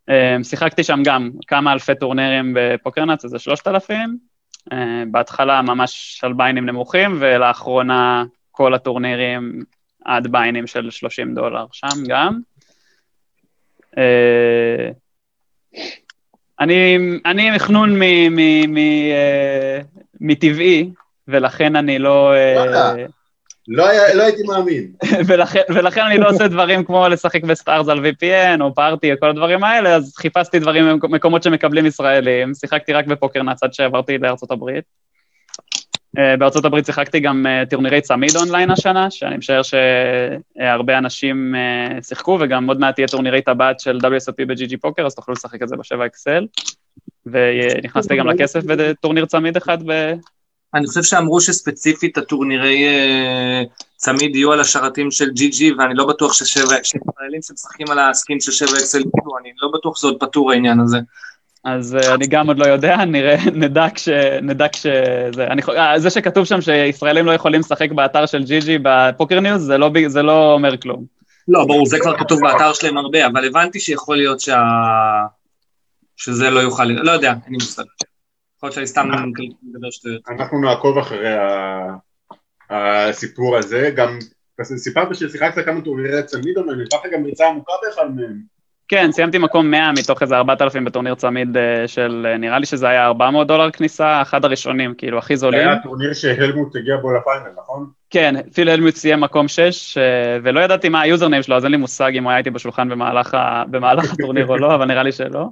[0.09, 4.17] uh, שיחקתי שם גם כמה אלפי טורנירים בפוקר נאץ, איזה שלושת אלפים,
[4.69, 4.75] uh,
[5.11, 9.63] בהתחלה ממש על ביינים נמוכים, ולאחרונה כל הטורנירים
[10.05, 12.39] עד ביינים של 30 דולר שם גם.
[13.97, 14.89] אה,
[16.59, 19.79] אני, אני מחנון אה,
[20.21, 20.89] מטבעי,
[21.27, 22.33] ולכן אני לא...
[22.33, 22.95] אה,
[23.71, 24.91] לא, היה, לא הייתי מאמין.
[25.27, 29.17] ולכן, ולכן אני לא עושה דברים כמו לשחק ב Stars על VPN או Party או
[29.19, 34.17] כל הדברים האלה, אז חיפשתי דברים במקומות שמקבלים ישראלים, שיחקתי רק בפוקר נאץ עד שעברתי
[34.17, 34.83] לארצות הברית.
[34.83, 35.08] אה,
[36.13, 42.37] בארצות הברית שיחקתי גם אה, טורנירי צמיד אונליין השנה, שאני משער שהרבה אנשים אה, שיחקו,
[42.41, 45.75] וגם עוד מעט תהיה טורנירי טבעת של WSOP ב-GG Poker, אז תוכלו לשחק את זה
[45.75, 46.47] בשבע XL.
[47.25, 50.13] ונכנסתי גם לכסף בטורניר צמיד אחד ב...
[50.73, 52.85] אני חושב שאמרו שספציפית הטורנירי
[53.95, 58.51] צמיד יהיו על השרתים של GG, ואני לא בטוח שישראלים שמשחקים על ה skin של
[58.51, 59.01] שבע XL,
[59.41, 60.97] אני לא בטוח שזה עוד פתור העניין הזה.
[61.63, 64.07] אז uh, אני גם עוד לא יודע, נראה, נדע כש...
[64.41, 64.85] נדע כש...
[65.35, 69.65] זה, אני, uh, זה שכתוב שם שישראלים לא יכולים לשחק באתר של GG ב PokerNews,
[69.65, 71.05] זה לא, זה לא אומר כלום.
[71.47, 74.61] לא, ברור, זה כבר כתוב באתר שלהם הרבה, אבל הבנתי שיכול להיות שה...
[76.17, 76.83] שזה לא יוכל...
[76.83, 77.83] לא יודע, אין לי מושג.
[78.57, 79.09] יכול להיות שאני סתם
[79.63, 80.21] מדבר שטויות.
[80.29, 81.27] אנחנו נעקוב אחרי
[82.69, 84.19] הסיפור הזה, גם
[84.63, 88.58] סיפרת ששיחקת כמה טורנירי צמיד, אבל לך גם ריצה עמוקה באחד מהם.
[88.89, 92.89] כן, סיימתי מקום 100 מתוך איזה 4,000 בטורניר צמיד אה, של, אה, נראה לי שזה
[92.89, 95.63] היה 400 דולר כניסה, אחד הראשונים, כאילו, הכי זולים.
[95.63, 97.87] זה היה טורניר שהלמוט הגיע בו לפיינל, נכון?
[98.09, 100.03] כן, פיל הלמוט סיים מקום 6, אה,
[100.43, 102.89] ולא ידעתי מה ה username שלו, אז אין לי מושג אם הוא היה איתי בשולחן
[102.89, 103.37] במהלך.
[103.71, 105.49] במהלך הטורניר או לא, אבל נראה לי שלא.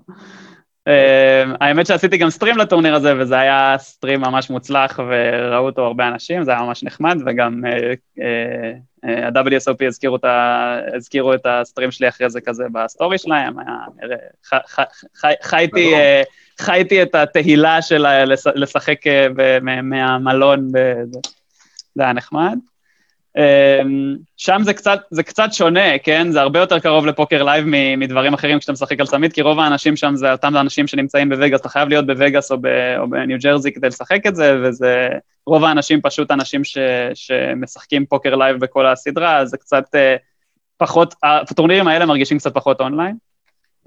[1.59, 6.43] האמת שעשיתי גם stream לטורניר הזה, וזה היה stream ממש מוצלח, וראו אותו הרבה אנשים,
[6.43, 7.61] זה היה ממש נחמד, וגם
[9.03, 13.53] ה-WSOP הזכירו את, ה, הזכירו את ה stream שלי אחרי זה כזה ב story שלהם,
[15.41, 18.05] חייתי, אה, את התהילה של
[18.55, 19.27] לשחק אה,
[19.81, 20.71] מהמלון,
[21.95, 22.57] זה היה נחמד.
[23.37, 26.31] אמ, שם זה קצת, זה קצת שונה, כן?
[26.31, 27.65] זה הרבה יותר קרוב לפוקר live
[27.97, 31.61] מדברים אחרים כשאתה משחק על צמיד, כי רוב האנשים שם זה אותם אנשים שנמצאים בווגאס,
[31.61, 32.57] אתה חייב להיות בווגאס או,
[32.97, 35.09] או בניו ג'רזי כדי לשחק את זה, וזה,
[35.47, 36.77] רוב האנשים פשוט אנשים ש,
[37.13, 40.19] שמשחקים פוקר live בכל הסדרה, אז זה קצת uh,
[40.77, 43.15] פחות, הטורנירים האלה מרגישים קצת פחות אונליין.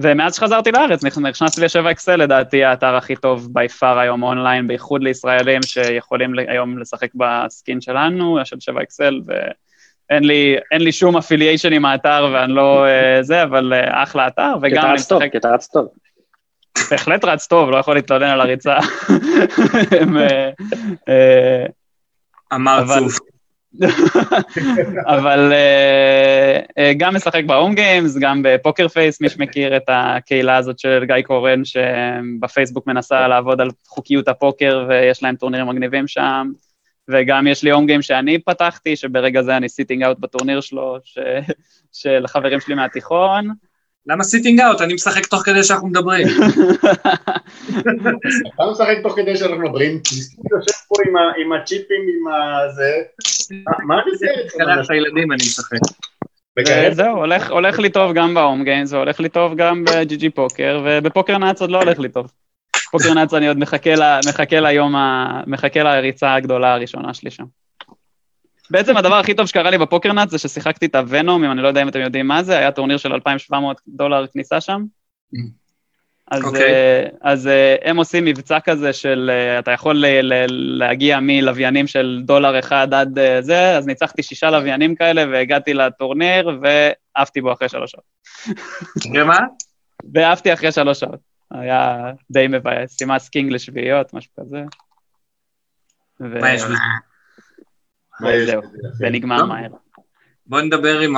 [0.03, 5.03] ומאז שחזרתי לארץ, נכנסתי לשבע אקסל, לדעתי האתר הכי טוב by far היום אונליין, בייחוד
[5.03, 11.85] לישראלים שיכולים היום לשחק ב skin שלנו, של 7XL, ואין לי, לי שום affiliation עם
[11.85, 15.33] האתר ואני לא uh, זה, אבל uh, אחלה אתר, וגם אני משחק...
[15.33, 15.89] כי אתה רץ טוב.
[16.91, 18.79] בהחלט רץ טוב, לא יכול להתלונן על הריצה.
[22.55, 23.30] אמר צוף.
[25.15, 30.79] אבל uh, גם משחק ב home games, גם בפוקר פייס, מי שמכיר את הקהילה הזאת
[30.79, 36.51] של גיא קורן, שבפייסבוק מנסה לעבוד על חוקיות הפוקר, ויש להם טורנירים מגניבים שם,
[37.09, 41.19] וגם יש לי home game שאני פתחתי, שברגע זה אני sitting out בטורניר שלו, ש...
[41.93, 43.51] של חברים שלי מהתיכון.
[44.07, 44.81] למה sitting out?
[44.81, 46.27] אני משחק תוך כדי שאנחנו מדברים.
[48.55, 50.01] אתה משחק תוך כדי שאנחנו מדברים,
[50.51, 50.95] יושב פה
[51.39, 52.93] עם הצ'יפים, עם הזה,
[53.87, 54.27] מה אני עושה?
[54.85, 55.79] את הילדים אני משחק.
[56.93, 61.39] זהו, הולך לי טוב גם ב home games, והולך לי טוב גם ב-GG פוקר, ובפוקר
[61.39, 62.33] נאץ עוד לא הולך לי טוב.
[62.91, 64.95] פוקר נאץ אני עוד מחכה ליום,
[65.47, 67.45] מחכה לריצה הגדולה הראשונה שלי שם.
[68.71, 71.69] בעצם הדבר הכי טוב שקרה לי בפוקר נאט זה ששיחקתי את הוונום, אם אני לא
[71.69, 74.85] יודע אם אתם יודעים מה זה, היה טורניר של 2,700 דולר כניסה שם.
[76.31, 76.47] אז, okay.
[76.47, 77.05] אוקיי.
[77.07, 81.87] uh, אז uh, הם עושים מבצע כזה של, uh, אתה יכול ל- ל- להגיע מלוויינים
[81.87, 87.53] של דולר אחד עד uh, זה, אז ניצחתי שישה לוויינים כאלה והגעתי לטורניר ועפתי בו
[87.53, 88.05] אחרי שלוש שעות.
[89.15, 89.39] ומה?
[90.13, 91.21] ועפתי אחרי שלוש שעות.
[91.51, 94.63] היה די מבאס, שימה סקינג לשביעיות, משהו כזה.
[96.21, 96.75] מה יש בזה?
[98.47, 98.63] זהו,
[98.93, 99.71] זה נגמר מהר.
[100.47, 101.15] בוא נדבר עם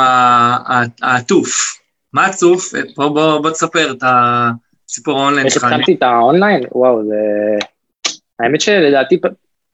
[1.03, 1.79] העטוף.
[2.13, 2.73] מה הצוף?
[2.97, 4.05] בוא תספר את
[4.89, 5.65] הסיפור האונליין שלך.
[5.65, 6.63] איך התחלתי את האונליין?
[6.73, 7.17] וואו, זה...
[8.41, 9.21] האמת שלדעתי,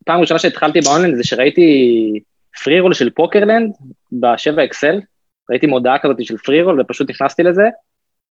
[0.05, 1.71] פעם ראשונה שהתחלתי באונליין זה שראיתי
[2.65, 3.73] פרי רול של פוקרלנד
[4.13, 5.01] בשבע אקסל,
[5.51, 7.69] ראיתי מודעה כזאת של פרי רול ופשוט נכנסתי לזה,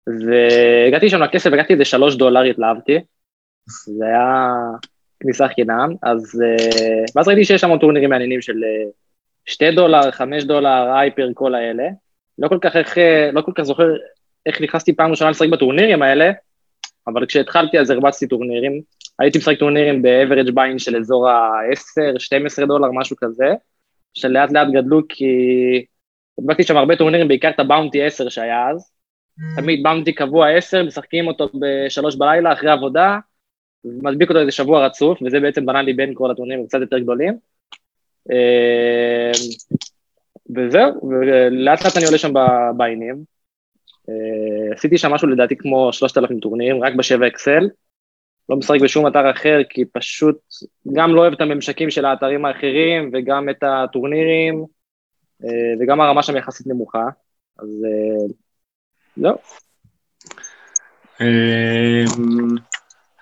[0.08, 3.00] והגעתי שם לכסף, הגעתי איזה שלוש דולר, התלהבתי,
[3.68, 4.54] זה היה
[5.22, 6.42] כניסה חינם, אז...
[7.16, 8.64] ואז ראיתי שיש שם טורנירים מעניינים של
[9.46, 11.84] שתי דולר, חמש דולר, הייפר, כל האלה.
[12.40, 12.98] לא כל כך איך,
[13.34, 13.88] לא כל כך זוכר
[14.46, 16.32] איך נכנסתי פעם ראשונה לשחק בטורנירים האלה,
[17.08, 18.82] אבל כשהתחלתי אז הרבצתי טורנירים.
[19.20, 23.54] הייתי משחק טורנירים ב-average ביין של אזור ה-10-12 דולר, משהו כזה,
[24.14, 25.26] שלאט לאט גדלו כי
[26.40, 28.92] הדבקתי שם הרבה טורנירים, בעיקר את הבאונטי 10 שהיה אז.
[29.56, 33.18] תמיד באונטי קבוע 10, משחקים אותו בשלוש בלילה אחרי עבודה,
[33.86, 37.38] מדביק אותו איזה שבוע רצוף, וזה בעצם בנה לי בין כל הטורנירים קצת יותר גדולים.
[38.32, 39.32] אה,
[40.56, 42.34] וזהו, ולאט לאט אני עולה שם
[42.78, 43.24] בעניינים.
[44.10, 47.70] אה, עשיתי שם משהו לדעתי כמו 3,000 טורנירים, רק בשבע אקסל.
[48.50, 50.38] לא משחק בשום אתר אחר, כי פשוט
[50.94, 54.66] גם לא אוהב את הממשקים של האתרים האחרים, וגם את הטורנירים,
[55.44, 57.06] אה, וגם הרמה שם יחסית נמוכה.
[57.60, 57.86] אז
[59.18, 59.36] זהו.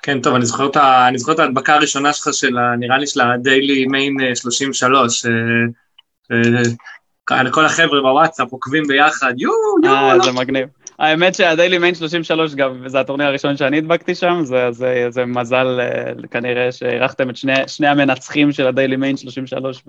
[0.02, 1.08] כן, טוב, אני זוכר את, ה...
[1.08, 2.76] אני זוכר את ההדבקה הראשונה שלך של, ה...
[2.80, 5.26] נראה לי של הדיילי מיין 33.
[5.26, 5.32] אה,
[6.32, 9.96] אה, כל החבר'ה בוואטסאפ עוקבים ביחד, יואו, יואו.
[9.96, 10.24] אה, לא.
[10.24, 10.68] זה מגניב.
[11.00, 15.80] האמת שהדיילי מיין 33 גם, זה הטורניר הראשון שאני הדבקתי שם, זה, זה, זה מזל
[15.82, 19.84] אה, כנראה שאירחתם את שני, שני המנצחים של הדיילי מיין 33.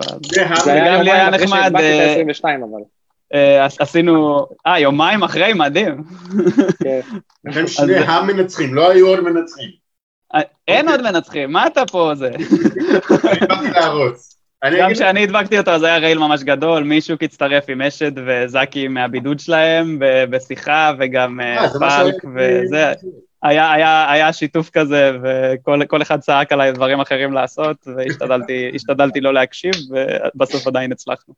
[0.65, 1.73] זה גם לי היה נחמד.
[3.79, 6.03] עשינו, אה, יומיים אחרי, מדהים.
[6.83, 7.01] כן.
[7.67, 9.80] שני המנצחים, לא היו עוד מנצחים.
[10.71, 12.31] אין עוד מנצחים, מה אתה פה זה?
[14.81, 19.41] גם כשאני הדבקתי אותו זה היה רייל ממש גדול, מישהו הצטרף עם אשד וזקי מהבידוד
[19.41, 19.99] שלהם
[20.31, 22.93] בשיחה וגם אה, פלק וזה.
[23.43, 25.13] היה, היה, היה שיתוף כזה,
[25.79, 29.75] וכל אחד צעק עליי דברים אחרים לעשות, והשתדלתי לא להקשיב,
[30.35, 31.35] ובסוף עדיין הצלחנו.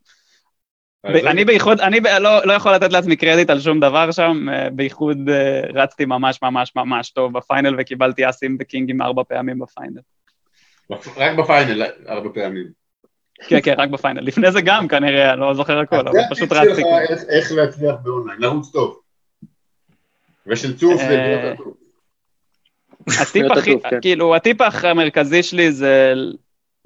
[1.05, 5.28] אני בייחוד, אני לא, לא יכול לתת לעצמי קרדיט על שום דבר שם, אה, בייחוד
[5.28, 10.00] אה, רצתי ממש ממש ממש טוב ב final וקיבלתי אסים וקינגים ארבע פעמים ב final.
[11.16, 12.66] רק ב final ארבע פעמים.
[13.48, 14.20] כן, כן, רק ב final.
[14.20, 16.82] לפני זה גם כנראה, אני לא זוכר הכל, אבל פשוט רצתי.
[17.28, 19.00] איך להצליח באונליין, לרוץ טוב.
[20.46, 21.74] ושל צוף זה להיות טוב.
[23.20, 24.00] הטיפ הכי, כן.
[24.00, 26.14] כאילו, הטיפ המרכזי שלי זה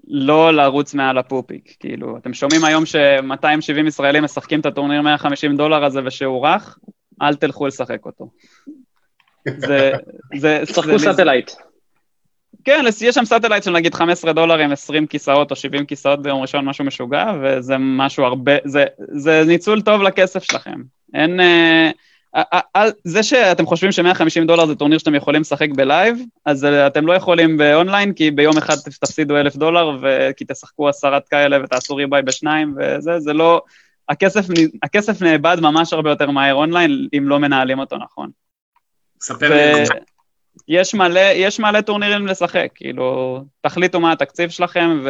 [0.07, 5.85] לא לרוץ מעל הפופיק, כאילו, אתם שומעים היום ש-270 ישראלים משחקים את הטורניר 150 דולר
[5.85, 6.79] הזה ושהוא רך,
[7.23, 8.31] אל תלכו לשחק אותו.
[9.57, 9.93] זה...
[10.37, 10.63] זה...
[10.65, 11.51] שחקו satellite.
[12.65, 16.43] כן, יש שם satellite של נגיד 15 דולר עם 20 כיסאות או 70 כיסאות ביום
[16.43, 20.81] ראשון, משהו משוגע, וזה משהו הרבה, זה, זה ניצול טוב לכסף שלכם.
[21.15, 21.41] אין...
[22.37, 26.87] אה, זה שאתם חושבים ש-150 דולר זה טורניר שאתם יכולים לשחק ב live, אז אה,
[26.87, 29.99] אתם לא יכולים באונליין, כי ביום אחד תפסידו אלף דולר,
[30.37, 33.63] כי תשחקו עשרת כאלה ותעשו rebuy בשניים, וזה, זה לא...
[34.09, 34.47] הכסף,
[34.83, 38.31] הכסף נאבד ממש הרבה יותר מהר אונליין, אם לא מנהלים אותו נכון.
[39.21, 39.85] ספר לי.
[40.69, 45.05] יש מלא, יש מלא טורנירים לשחק, כאילו, תחליטו מה התקציב שלכם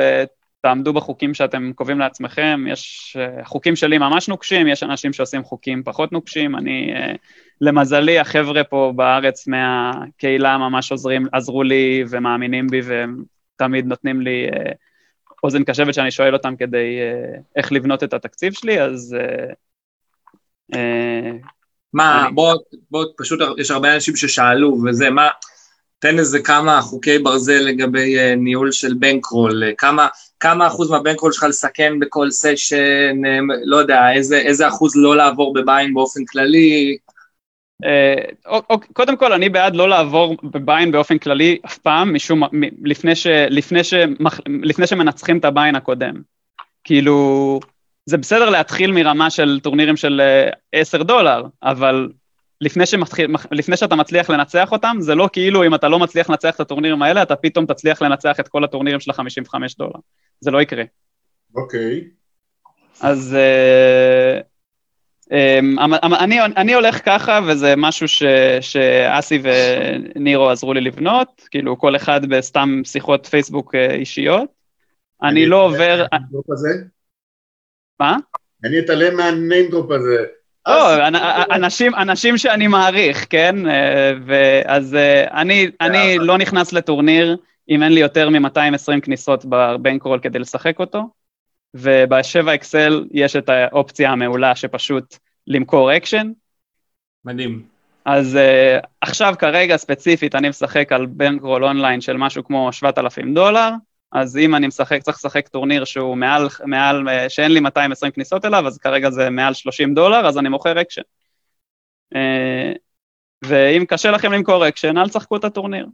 [0.66, 5.82] ותעמדו בחוקים שאתם קובעים לעצמכם, יש, אה, חוקים שלי ממש נוקשים, יש אנשים שעושים חוקים
[5.84, 7.12] פחות נוקשים, אני, אה,
[7.60, 13.22] למזלי, החבר'ה פה בארץ מהקהילה ממש עוזרים, עזרו לי ומאמינים בי והם
[13.56, 14.72] תמיד נותנים לי אה,
[15.44, 16.98] אוזן קשבת שאני שואל אותם כדי
[17.56, 19.16] איך לבנות את התקציב שלי, אז
[21.92, 22.54] מה, בוא,
[22.90, 25.28] בוא, פשוט יש הרבה אנשים ששאלו וזה, מה,
[25.98, 30.08] תן איזה כמה חוקי ברזל לגבי ניהול של בנקרול, כמה,
[30.40, 35.54] כמה אחוז מהבנקרול שלך לסכן בכל סשן, uh, לא יודע, איזה, איזה אחוז לא לעבור
[35.54, 36.96] בביין באופן כללי.
[37.84, 42.42] Uh, קודם כל, אני בעד לא לעבור בביין באופן כללי אף פעם, משום,
[42.84, 43.94] לפני, ש, לפני, ש,
[44.62, 46.14] לפני שמנצחים את הביין הקודם.
[46.84, 47.60] כאילו,
[48.06, 50.20] זה בסדר להתחיל מרמה של טורנירים של
[50.72, 52.08] 10 אה, דולר, אבל
[52.60, 56.54] לפני, שמתחיל, לפני שאתה מצליח לנצח אותם, זה לא כאילו אם אתה לא מצליח לנצח
[56.54, 60.00] את הטורנירים האלה, אתה פתאום תצליח לנצח את כל הטורנירים של ה-55 דולר.
[60.40, 60.84] זה לא יקרה.
[61.54, 62.04] אוקיי.
[63.00, 64.42] אז uh,
[65.30, 68.22] um, אני, אני הולך ככה, וזה משהו ש,
[68.60, 74.48] שאסי ונירו עזרו לי לבנות, כאילו כל אחד בסתם שיחות פייסבוק אה, אישיות.
[75.22, 76.06] אני, לא עובר...
[78.00, 78.16] מה?
[78.64, 80.24] אני אתעלם מה name drop הזה.
[80.68, 81.08] לא,
[81.54, 83.68] אנשים, אנשים שאני מעריך, כן?
[83.68, 87.36] אה, אז אה, אני, אני לא נכנס לטורניר
[87.68, 91.10] אם אין לי יותר מ-220 כניסות ב bankroll כדי לשחק אותו,
[91.74, 96.30] ובשבע אקסל יש את האופציה המעולה שפשוט למכור אקשן.
[97.24, 97.62] מדהים.
[98.04, 103.70] אז uh, עכשיו כרגע ספציפית אני משחק על bankroll online של משהו כמו 7,000 דולר,
[104.12, 108.66] אז אם אני משחק, צריך לשחק טורניר שהוא מעל, מעל, שאין לי 220 כניסות אליו,
[108.66, 111.02] אז כרגע זה מעל 30 דולר, אז אני מוכר אקשן.
[112.14, 112.72] אה,
[113.44, 115.86] ואם קשה לכם למכור אקשן, אל תשחקו את הטורניר.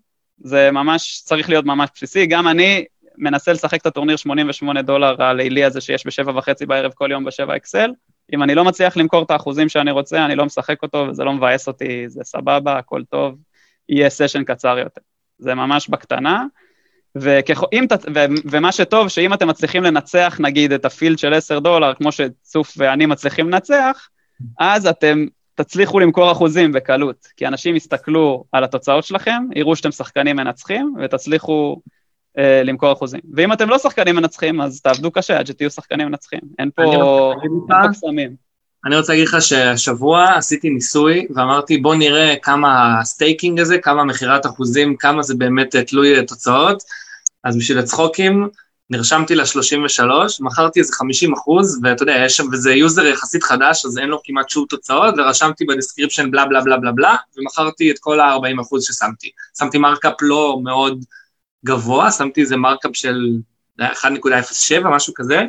[0.45, 2.27] זה ממש, צריך להיות ממש בסיסי.
[2.27, 2.85] גם אני,
[3.19, 7.57] מנסה לשחק את הטורניר 88 דולר הלילי הזה שיש בשבע וחצי בערב כל יום בשבע
[7.57, 7.91] אקסל,
[8.35, 11.33] אם אני לא מצליח למכור את האחוזים שאני רוצה, אני לא משחק אותו וזה לא
[11.33, 13.39] מבאס אותי, זה סבבה, הכל טוב,
[13.89, 15.01] יהיה session קצר יותר.
[15.39, 16.45] זה ממש בקטנה.
[17.17, 17.63] וכח...
[17.89, 17.93] ת...
[18.15, 18.25] ו...
[18.51, 22.75] ומה שטוב, שאם אתם מצליחים לנצח נגיד את ה field של 10 דולר, כמו שצוף
[22.77, 24.09] ואני מצליחים לנצח,
[24.59, 30.37] אז אתם תצליחו למכור אחוזים בקלות, כי אנשים יסתכלו על התוצאות שלכם, יראו שאתם שחקנים
[30.37, 31.77] מנצחים, ותצליחו
[32.39, 33.21] אה, למכור אחוזים.
[33.35, 36.41] ואם אתם לא שחקנים מנצחים, אז תעבדו קשה עד שתהיו שחקנים מנצחים.
[36.59, 37.33] אין פה
[37.91, 38.37] קסמים.
[38.85, 44.05] אני רוצה להגיד לך שהשבוע עשיתי ניסוי ואמרתי בוא נראה כמה ה staking הזה, כמה
[44.05, 46.83] מכירת אחוזים, כמה זה באמת תלוי תוצאות.
[47.45, 48.49] אז בשביל הצחוקים,
[48.91, 50.05] נרשמתי ל-33,
[50.41, 54.19] מכרתי איזה 50 אחוז, ואתה יודע, יש שם, וזה יוזר יחסית חדש, אז אין לו
[54.25, 58.61] כמעט שום תוצאות, ורשמתי ב description בלה בלה בלה בלה בלה, ומכרתי את כל ה-40
[58.61, 59.31] אחוז ששמתי.
[59.59, 61.05] שמתי markup לא מאוד
[61.65, 63.17] גבוה, שמתי איזה markup של
[63.81, 63.85] 1.07,
[64.85, 65.43] משהו כזה,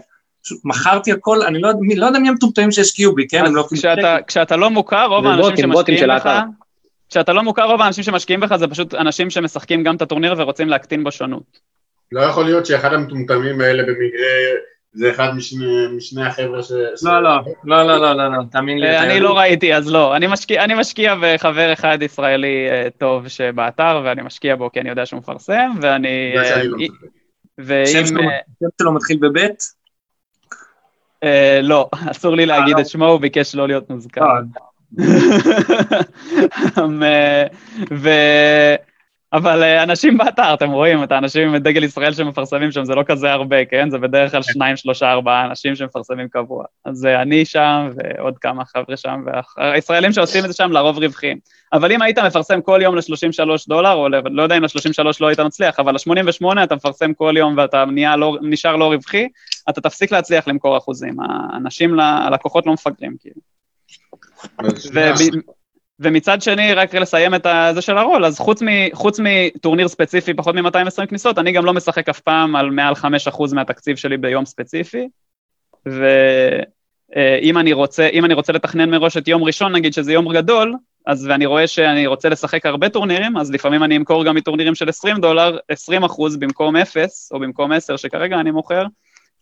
[0.44, 3.52] פשוט מכרתי הכל, אני לא, לא יודע מי המטומטמים שהשקיעו בי, כן?
[3.52, 6.30] לא כשאתה, כשאתה לא מוכר, רוב האנשים שמשקיעים לך,
[7.10, 10.70] כשאתה לא מוכר, רוב האנשים שמשקיעים בך זה פשוט אנשים שמשחקים גם את הטורניר ורוצים
[10.70, 11.60] להקטין בו שונות.
[12.12, 14.28] לא יכול להיות שאחד המטומטמים האלה במקרה
[14.94, 16.72] זה אחד משני, משני החבר'ה ש...
[17.04, 18.98] לא, לא, לא, לא, לא, לא, לא, תאמין לי.
[18.98, 20.16] אני לא ראיתי, אז לא.
[20.16, 24.90] אני משקיע, אני משקיע בחבר אחד ישראלי אה, טוב שבאתר, ואני משקיע בו כי אני
[24.90, 26.34] יודע שהוא מפרסם, ואני...
[26.38, 26.78] אה, לא
[27.58, 27.86] ואם...
[27.86, 28.16] שם
[28.82, 29.64] שלו מתחיל בבית?
[31.62, 32.80] לא, אסור לי להגיד.
[32.80, 34.26] את שמו, הוא ביקש לא להיות מוזכר.
[37.92, 38.10] ו...
[39.34, 43.04] אבל אה, אנשים באתר, אתם רואים את האנשים עם דגל ישראל שמפרסמים שם, זה לא
[43.04, 43.90] כזה הרבה, כן?
[43.90, 46.66] זה בדרך כלל שניים, שלושה, ארבעה אנשים שמפרסמים קבוע.
[46.86, 49.24] אז אני שם, ועוד כמה חבר'ה שם,
[49.58, 51.38] והישראלים שעושים את זה שם לרוב רווחים.
[51.74, 55.40] אבל אם היית מפרסם כל יום ל-33 דולר, או לא יודע אם ל-33 לא היית
[55.40, 57.86] מצליח, אבל ל-88 אתה מפרסם כל יום ואתה
[58.18, 59.28] לא, נשאר לא רווחי,
[59.70, 61.16] אתה תפסיק להצליח למכור אחוזים.
[61.20, 63.42] האנשים, הלקוחות לא מפגרים, כאילו.
[66.00, 70.56] ומצד שני, רק לסיים את זה של הרול, אז חוץ, מ, חוץ מטורניר ספציפי, פחות
[70.56, 75.08] מ-220 כניסות, אני גם לא משחק אף פעם על מעל 5% מהתקציב שלי ביום ספציפי,
[75.86, 80.74] ואם אני רוצה, אני רוצה לתכנן מראש את יום ראשון, נגיד שזה יום גדול,
[81.08, 84.90] אז ואני רואה שאני רוצה לשחק הרבה טורנירים, אז לפעמים אני אמכור גם מטורנירים של
[84.90, 88.86] 20 דולר, 20 אחוז במקום 0, או במקום 10 שכרגע אני מוכר,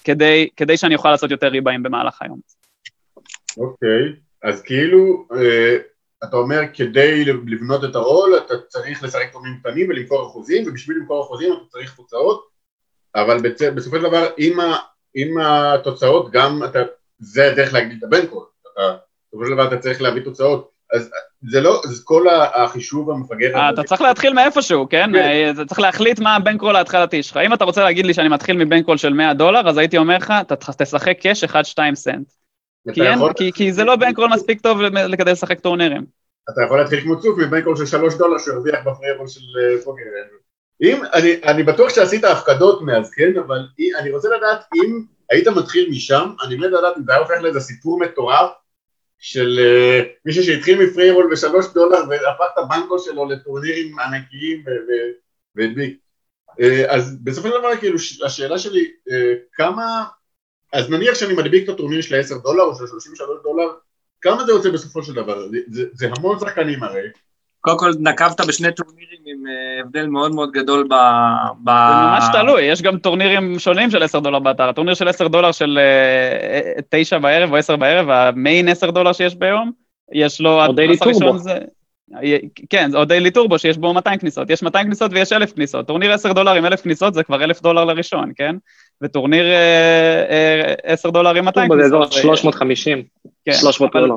[0.04, 2.40] כדי, כדי שאני אוכל לעשות יותר ריבעים במהלך היום.
[3.58, 4.50] אוקיי, okay.
[4.50, 5.78] אז כאילו, אה,
[6.24, 11.24] אתה אומר כדי לבנות את הרול אתה צריך לשחק תורמים קטנים ולמכור אחוזים ובשביל למכור
[11.24, 12.48] אחוזים אתה צריך תוצאות
[13.16, 13.62] אבל בצ...
[13.62, 14.78] בסופו של דבר עם, ה...
[15.16, 16.80] עם התוצאות גם אתה,
[17.20, 18.46] זה הדרך להגדיל את הבנקול,
[19.28, 21.12] בסופו של דבר אתה צריך להביא תוצאות אז
[21.42, 23.70] זה לא, זה כל החישוב המפגר הזה.
[23.74, 25.10] אתה צריך להתחיל מאיפשהו, כן?
[25.14, 25.16] כן?
[25.16, 27.38] אה, אתה צריך להחליט מה הבנקרול ההתחלתי שלך.
[27.38, 30.34] אם אתה רוצה להגיד לי שאני מתחיל מבנקרול של 100 דולר, אז הייתי אומר לך,
[30.78, 31.56] תשחק cash 1-2
[31.96, 32.32] סנט.
[32.94, 33.34] כי, אין, יכול...
[33.34, 34.80] כי, כי זה לא bankroll מספיק טוב
[35.18, 36.06] כדי לשחק טורנירים.
[36.50, 39.82] אתה יכול להתחיל כמו צוף מ bankroll של שלוש דולר שהרוויח ב freeroll של אה,
[39.84, 40.04] פוקר.
[40.82, 43.32] אם, אני, אני בטוח שעשית הפקדות מאז, כן?
[43.46, 43.60] אבל
[44.00, 47.60] אני רוצה לדעת אם היית מתחיל משם, אני מת לדעת אם זה היה הופך לאיזה
[47.60, 48.52] סיפור מטורף
[49.20, 54.64] של אה, מישהו שהתחיל מ freeroll בשלוש דולר והפך את ה bankroll שלו לטורנירים ענקיים
[55.56, 55.98] והדביק.
[56.52, 59.14] Uh, אז בסופו של דבר, כאילו, השאלה שלי, uh,
[59.54, 60.04] כמה
[60.74, 63.68] אז נניח שאני מדביק את הטורניר של 10 דולר או של 33 דולר,
[64.22, 65.48] כמה זה יוצא בסופו של דבר?
[65.48, 67.02] זה, זה, זה המון שחקנים הרי.
[67.62, 70.94] קודם כל נקבת בשני טורנירים עם אה, הבדל מאוד מאוד גדול ב...
[71.64, 71.70] ב...
[71.70, 74.70] זה ממש תלוי, יש גם טורנירים שונים של 10 דולר באתר.
[74.70, 75.80] הטורניר של 10 דולר של
[76.90, 79.72] 9 אה, בערב או 10 בערב, המיין 10 דולר שיש ביום,
[80.14, 80.66] יש לו...
[80.66, 81.38] עוד דיילי טורבו.
[81.38, 81.58] זה...
[82.70, 85.88] כן, עוד דיילי טורבו שיש בו 200 כניסות, יש 200 כניסות ויש 1,000 כניסות.
[85.88, 88.56] טורניר 10 דולר עם 1,000 כניסות זה כבר 1,000 דולר לראשון, כן?
[89.02, 89.46] וטורניר
[90.84, 91.90] 10 אה, דולר עם 200 כניסות.
[91.90, 93.04] זה אזור 350,
[93.52, 94.16] 300 דולר.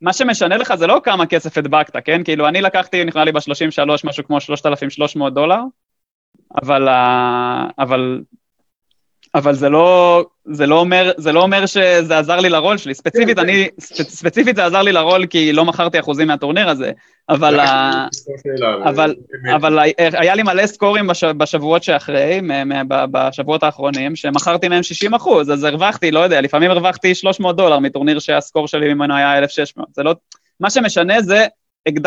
[0.00, 2.24] מה שמשנה לך זה לא כמה כסף הדבקת, כן?
[2.24, 5.60] כאילו, אני לקחתי, נראה לי ב-33 משהו כמו 3,300 דולר,
[6.62, 6.88] אבל,
[7.78, 8.20] אבל
[9.34, 12.94] אבל זה לא, זה לא אומר, זה לא אומר שזה עזר לי לרול שלי.
[12.94, 13.68] ספציפית, כן, אני,
[14.08, 16.90] ספציפית זה עזר לי לרול כי לא מכרתי אחוזים מהטורניר הזה,
[17.28, 18.06] אבל, ה...
[18.84, 19.14] אבל,
[19.54, 22.40] אבל היה לי מלא סקורים בש, בשבועות שאחרי,
[22.88, 28.18] בשבועות האחרונים, שמכרתי מהם 60 אחוז, אז הרווחתי, לא יודע, לפעמים הרווחתי 300 דולר מטורניר
[28.18, 29.88] שהסקור שלי ממנו היה 1,600.
[29.94, 30.14] זה לא,
[30.60, 31.46] מה שמשנה זה,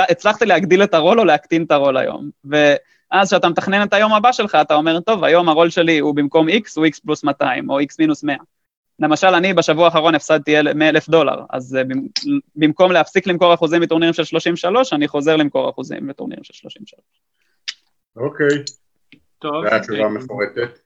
[0.09, 2.29] הצלחתי להגדיל את הרול או להקטין את הרול היום.
[2.51, 2.73] ו...
[3.11, 6.49] אז כשאתה מתכנן את היום הבא שלך, אתה אומר, טוב, היום הרול שלי הוא במקום
[6.49, 8.35] X, הוא X פלוס 200, או X מינוס 100.
[8.99, 11.81] למשל, אני בשבוע האחרון הפסדתי 100,000 דולר, אז אה,
[12.55, 17.01] במקום להפסיק למכור אחוזים מטורנירים של 33, אני חוזר למכור אחוזים מטורנירים של 33.
[18.15, 18.63] אוקיי.
[19.39, 19.69] טוב.
[19.69, 20.79] זו התשובה מפורטת.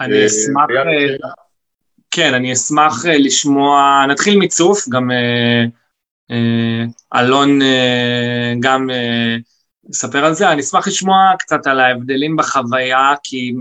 [0.00, 1.30] אני אה, אשמח, אה.
[2.10, 5.64] כן, אני אשמח אה, לשמוע, נתחיל מצוף, גם אה,
[6.30, 6.84] אה,
[7.20, 8.90] אלון אה, גם
[9.88, 13.54] יספר על זה, אני אשמח לשמוע קצת על ההבדלים בחוויה, כי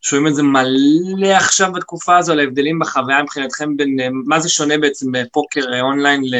[0.00, 4.48] שומעים את זה מלא עכשיו בתקופה הזו, על ההבדלים בחוויה מבחינתכם בין, אה, מה זה
[4.48, 6.34] שונה בעצם בפוקר אה, אונליין ל...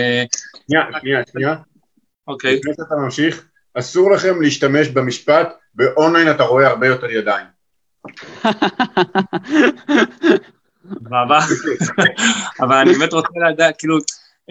[0.67, 1.57] שנייה, שנייה, שנייה.
[2.29, 7.47] אוקיי, לפני שאתה ממשיך, אסור לכם להשתמש במשפט, באונליין אתה רואה הרבה יותר ידיים.
[12.61, 13.99] אבל אני באמת רוצה לדעת, כאילו,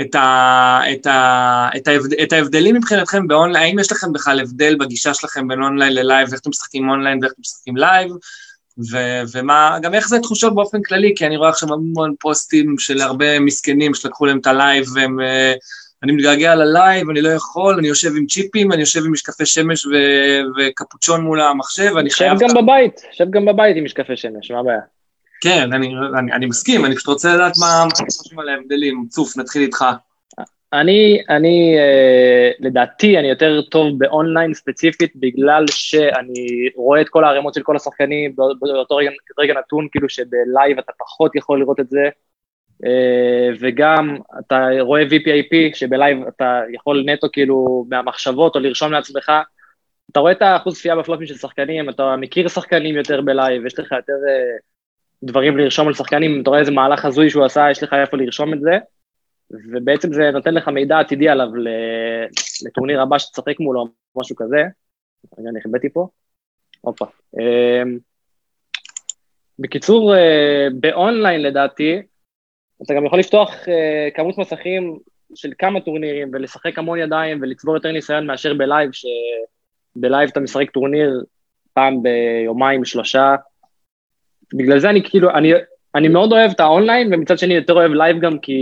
[0.01, 4.75] את, ה, את, ה, את, ההבד, את ההבדלים מבחינתכם באונליין, האם יש לכם בכלל הבדל
[4.79, 8.11] בגישה שלכם בין אונליין ללייב, איך אתם משחקים אונליין ואיך אתם משחקים לייב,
[8.91, 8.97] ו,
[9.33, 13.39] ומה, גם איך זה תחושות באופן כללי, כי אני רואה עכשיו המון פוסטים של הרבה
[13.39, 15.53] מסכנים שלקחו להם את הלייב, והם, אה,
[16.03, 19.85] אני מתגעגע ללייב, אני לא יכול, אני יושב עם צ'יפים, אני יושב עם משקפי שמש
[19.85, 19.91] ו,
[20.57, 22.39] וקפוצ'ון מול המחשב, אני שב חייב...
[22.39, 24.79] גם בבית, שב גם בבית עם משקפי שמש, מה הבעיה?
[25.41, 29.05] כן, אני, אני, אני מסכים, אני פשוט רוצה לדעת מה חושבים על ההבדלים.
[29.09, 29.85] צוף, נתחיל איתך.
[30.73, 37.53] אני, אני, אה, לדעתי, אני יותר טוב באונליין ספציפית, בגלל שאני רואה את כל הערימות
[37.53, 39.09] של כל השחקנים בא- באותו רגע,
[39.39, 42.09] רגע נתון, כאילו שבלייב אתה פחות יכול לראות את זה,
[42.85, 49.31] אה, וגם אתה רואה VPIP, שבלייב אתה יכול נטו כאילו מהמחשבות או לרשום לעצמך,
[50.11, 53.91] אתה רואה את האחוז צפייה בפלופים של שחקנים, אתה מכיר שחקנים יותר בלייב, יש לך
[53.91, 54.57] יותר אה,
[55.23, 58.53] דברים לרשום על שחקנים, אתה רואה איזה מהלך הזוי שהוא עשה, יש לך איפה לרשום
[58.53, 58.77] את זה.
[59.51, 61.47] ובעצם זה נותן לך מידע עתידי עליו
[62.65, 64.57] לטורניר הבא שתשחק מולו, משהו כזה.
[65.39, 66.07] רגע, אני החבאתי פה.
[66.81, 67.05] הופה.
[67.39, 67.97] אמ,
[69.59, 72.01] בקיצור, אה, באונליין לדעתי,
[72.83, 74.99] אתה גם יכול לפתוח אה, כמות מסכים
[75.35, 81.23] של כמה טורנירים ולשחק המון ידיים ולצבור יותר ניסיון מאשר בלייב, שבלייב אתה משחק טורניר
[81.73, 83.35] פעם ביומיים, שלושה.
[84.53, 85.53] בגלל זה אני כאילו, אני,
[85.95, 88.53] אני מאוד אוהב את האונליין, ומצד שני יותר אוהב לייב גם כי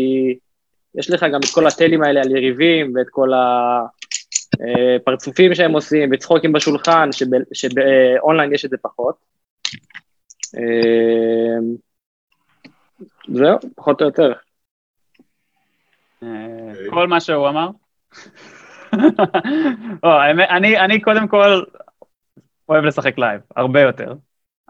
[0.96, 3.30] יש לך גם את כל הטלים האלה על יריבים, ואת כל
[4.56, 9.16] הפרצופים שהם עושים, וצחוקים בשולחן, שב- שבאונליין יש את זה פחות.
[10.58, 11.58] אה,
[13.34, 14.34] זהו, פחות או יותר.
[16.24, 16.28] אה,
[16.90, 17.70] כל מה שהוא אמר.
[20.86, 21.64] אני קודם כל
[22.70, 24.14] אוהב לשחק לייב, הרבה יותר.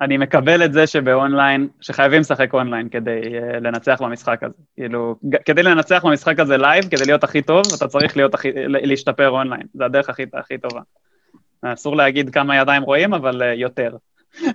[0.02, 4.54] אני מקבל את זה שבאונליין, שחייבים לשחק אונליין כדי אה, לנצח במשחק הזה.
[4.76, 8.88] כאילו, כדי לנצח במשחק הזה לייב, כדי להיות הכי טוב, אתה צריך להיות הכי, ל-
[8.88, 9.64] להשתפר אונליין.
[9.74, 10.82] זה הדרך הכי, הכי טובה.
[11.62, 13.96] אסור להגיד כמה ידיים רואים, אבל אה, יותר.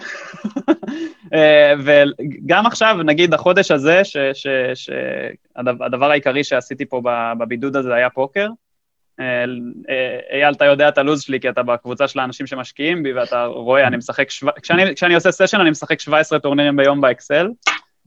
[1.35, 4.03] אה, וגם עכשיו, נגיד החודש הזה,
[4.75, 7.03] שהדבר העיקרי שעשיתי פה
[7.39, 8.49] בבידוד הזה היה פוקר.
[9.89, 13.45] אה, אייל, אתה יודע את הלו"ז שלי, כי אתה בקבוצה של האנשים שמשקיעים בי, ואתה
[13.45, 14.29] רואה, אני משחק.
[14.63, 17.49] כשאני, כשאני עושה סשן, אני משחק 17 טורנירים ביום באקסל,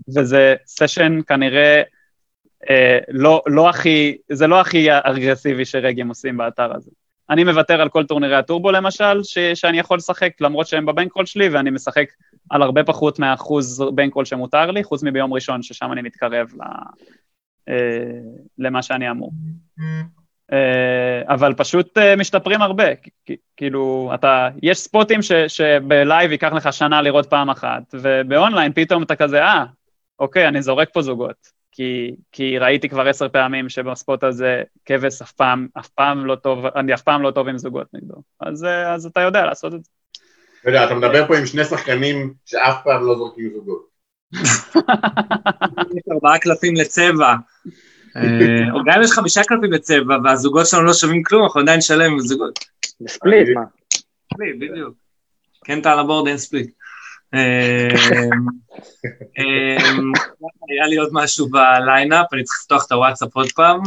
[0.07, 1.81] וזה סשן כנראה
[2.69, 6.91] אה, לא, לא הכי, זה לא הכי אגרסיבי שרגים עושים באתר הזה.
[7.29, 11.25] אני מוותר על כל טורנירי הטורבו למשל, ש, שאני יכול לשחק, למרות שהם ב bankroll
[11.25, 12.05] שלי, ואני משחק
[12.49, 16.61] על הרבה פחות מהאחוז bankroll שמותר לי, חוץ מביום ראשון, ששם אני מתקרב ל,
[17.69, 18.19] אה,
[18.57, 19.31] למה שאני אמור.
[20.53, 22.85] אה, אבל פשוט אה, משתפרים הרבה,
[23.57, 29.15] כאילו, אתה, יש ספוטים ש, שבלייב ייקח לך שנה לראות פעם אחת, ובאונליין פתאום אתה
[29.15, 29.65] כזה, אה,
[30.19, 31.55] אוקיי, אני זורק פה זוגות.
[31.71, 36.65] כי, כי ראיתי כבר עשר פעמים שבספוט הזה כבש אף פעם, אף פעם לא טוב,
[36.65, 38.15] אני אף פעם לא טוב עם זוגות נגדו.
[38.39, 39.91] אז, אה, אז אתה יודע לעשות את זה.
[40.61, 43.87] אתה יודע, אתה מדבר פה עם שני שחקנים שאף פעם לא זורקים זוגות.
[45.95, 47.35] יש ארבעה קלפים לצבע.
[48.15, 51.77] אה, או גם אם יש חמישה קלפים לצבע, והזוגות שלנו לא שווים כלום, אנחנו עדיין
[51.77, 52.59] נשלם עם זוגות.
[53.01, 53.61] בספליט, מה?
[54.33, 54.93] ספליט, בדיוק.
[55.63, 56.71] כן, אתה על ה board, אין split.
[57.33, 57.87] אה,
[59.39, 59.95] אה,
[60.69, 63.79] היה לי עוד משהו ב lineup, אני צריך לפתוח את הוואטסאפ עוד פעם.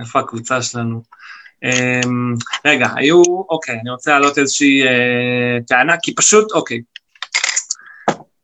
[0.00, 1.02] איפה הקבוצה שלנו?
[2.64, 4.82] רגע, היו, אוקיי, אני רוצה להעלות איזושהי
[5.66, 6.80] טענה, כי פשוט, אוקיי.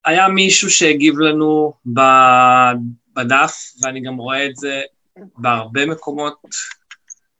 [0.04, 1.72] היה מישהו שהגיב לנו
[3.16, 4.82] בדף, ואני גם רואה את זה
[5.36, 6.34] בהרבה מקומות,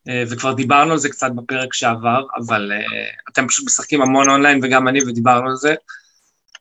[0.09, 4.61] אה, וכבר דיברנו על זה קצת בפרק שעבר, אבל אה, אתם פשוט משחקים המון אונליין
[4.63, 5.75] וגם אני, ודיברנו על זה,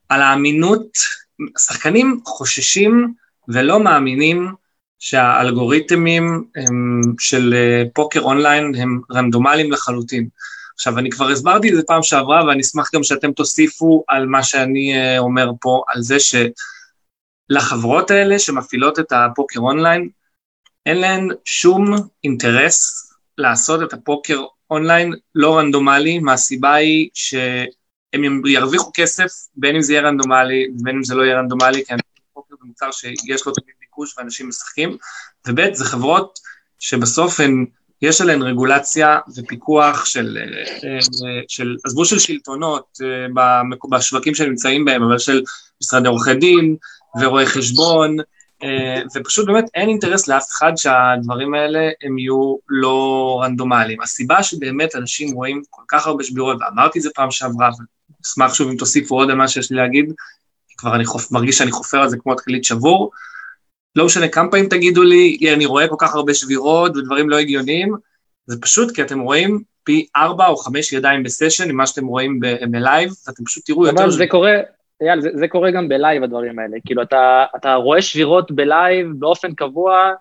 [0.10, 0.88] על האמינות,
[1.58, 3.14] שחקנים חוששים
[3.48, 4.54] ולא מאמינים
[5.00, 10.28] שהאלגוריתמים הם, של אה, פוקר אונליין הם רנדומליים לחלוטין.
[10.74, 14.44] עכשיו, אני כבר הסברתי את זה פעם שעברה, ואני אשמח גם שאתם תוסיפו על מה
[14.44, 16.18] שאני אומר פה, על זה
[17.50, 20.10] שלחברות האלה שמפעילות את הפוקר אונליין,
[20.86, 27.10] אין להן שום אינטרס לעשות את הפוקר אונליין לא רנדומלי, מהסיבה היא
[28.14, 31.94] הם ירוויחו כסף, בין אם זה יהיה רנדומלי, בין אם זה לא יהיה רנדומלי, כי
[32.34, 34.98] פוקר זה מוצר שיש לו תמיד ביקוש ואנשים משחקים,
[35.48, 36.40] וב' זה חברות
[36.80, 37.66] שבסוף הן,
[38.02, 41.00] יש עליהן רגולציה ופיקוח של, אה,
[41.48, 42.98] של עזבו של שלטונות
[43.90, 45.42] בשווקים שנמצאים בהם, אבל של
[45.82, 46.76] משרדי עורכי דין
[47.22, 48.18] ורואי חשבון,
[49.16, 54.02] ופשוט באמת אין אינטרס לאף אחד שהדברים האלה הם יהיו לא רנדומליים.
[54.02, 58.70] הסיבה שבאמת אנשים רואים כל כך הרבה שבירות, ואמרתי את זה פעם שעברה, ואשמח שוב
[58.70, 60.14] אם תוסיפו עוד על מה שיש לי להגיד,
[60.70, 61.32] כי כבר אני חופ...
[61.32, 63.12] מרגיש שאני חופר על זה כמו תקליט שבור.
[63.96, 67.96] לא משנה כמה פעמים תגידו לי, אני רואה כל כך הרבה שבירות ודברים לא הגיוניים,
[68.46, 72.40] זה פשוט כי אתם רואים פי ארבע או חמש ידיים בסשן ממה שאתם רואים
[72.72, 74.04] בלייב, ואתם פשוט תראו יותר...
[74.04, 74.54] אבל זה קורה,
[75.02, 79.54] אייל, זה, זה קורה גם בלייב הדברים האלה, כאילו אתה, אתה רואה שבירות בלייב באופן
[79.54, 80.12] קבוע,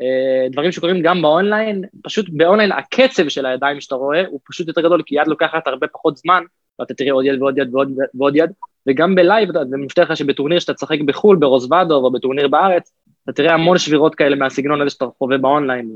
[0.00, 4.80] אה, דברים שקורים גם באונליין, פשוט באונליין הקצב של הידיים שאתה רואה הוא פשוט יותר
[4.80, 6.42] גדול, כי יד לוקחת הרבה פחות זמן,
[6.78, 8.50] ואתה תראה עוד יד ועוד יד ועוד, ועוד יד,
[8.86, 12.92] וגם בלייב, זה מבטיח לך שבטורניר שאתה תשחק בחו"ל, ברוזוודוב או בטורניר בארץ,
[13.24, 15.90] אתה תראה המון שבירות כאלה מהסגנון הזה שאתה חווה באונליין,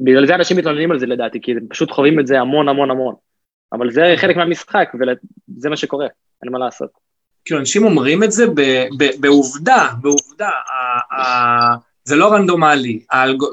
[0.00, 2.90] ובגלל זה אנשים מתלוננים על זה לדעתי, כי הם פשוט חווים את זה המון המון
[2.90, 3.14] המון.
[3.72, 4.92] אבל זה חלק מהמשחק,
[5.56, 6.06] וזה מה שקורה,
[6.42, 6.90] אין מה לעשות.
[7.44, 8.44] כאילו, אנשים אומרים את זה
[9.20, 10.50] בעובדה, בעובדה,
[12.04, 13.04] זה לא רנדומלי,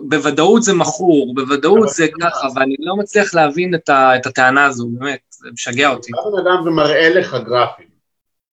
[0.02, 5.50] בוודאות זה מכור, בוודאות זה ככה, ואני לא מצליח להבין את הטענה הזו, באמת, זה
[5.54, 6.12] משגע אותי.
[6.12, 7.88] בא בן אדם ומראה לך גרפים.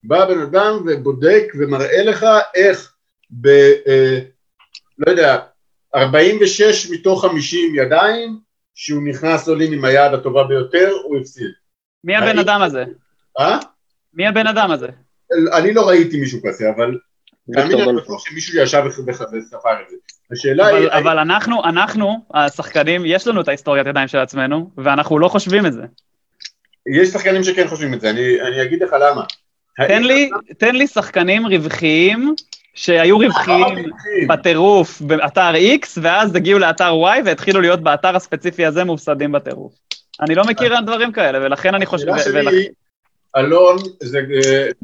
[0.03, 2.95] בא בן אדם ובודק ומראה לך איך
[3.31, 3.49] ב...
[3.87, 4.19] אה,
[4.99, 5.39] לא יודע,
[5.95, 8.39] 46 מתוך 50 ידיים,
[8.75, 11.51] שהוא נכנס לולין עם היד הטובה ביותר, הוא הפסיד.
[12.05, 12.85] מי הבן אדם הזה?
[13.39, 13.59] אה?
[14.15, 14.89] מי הבן אדם הזה?
[15.53, 16.99] אני לא ראיתי מישהו כזה, אבל
[17.53, 19.97] תאמין לי, אני בטוח שמישהו ישב וספר את זה.
[20.33, 20.89] השאלה אבל, היא...
[20.89, 25.73] אבל אנחנו, אנחנו, השחקנים, יש לנו את ההיסטוריית ידיים של עצמנו, ואנחנו לא חושבים את
[25.73, 25.83] זה.
[26.99, 29.25] יש שחקנים שכן חושבים את זה, אני, אני אגיד לך למה.
[29.89, 32.35] תן לי, תן לי שחקנים רווחיים
[32.75, 33.91] שהיו רווחיים
[34.29, 39.73] בטירוף באתר X, ואז הגיעו לאתר Y והתחילו להיות באתר הספציפי הזה מופסדים בטירוף.
[40.21, 42.09] אני לא מכיר דברים כאלה, ולכן אני חושב...
[42.09, 42.69] השאלה שלי,
[43.37, 44.21] אלון, זה,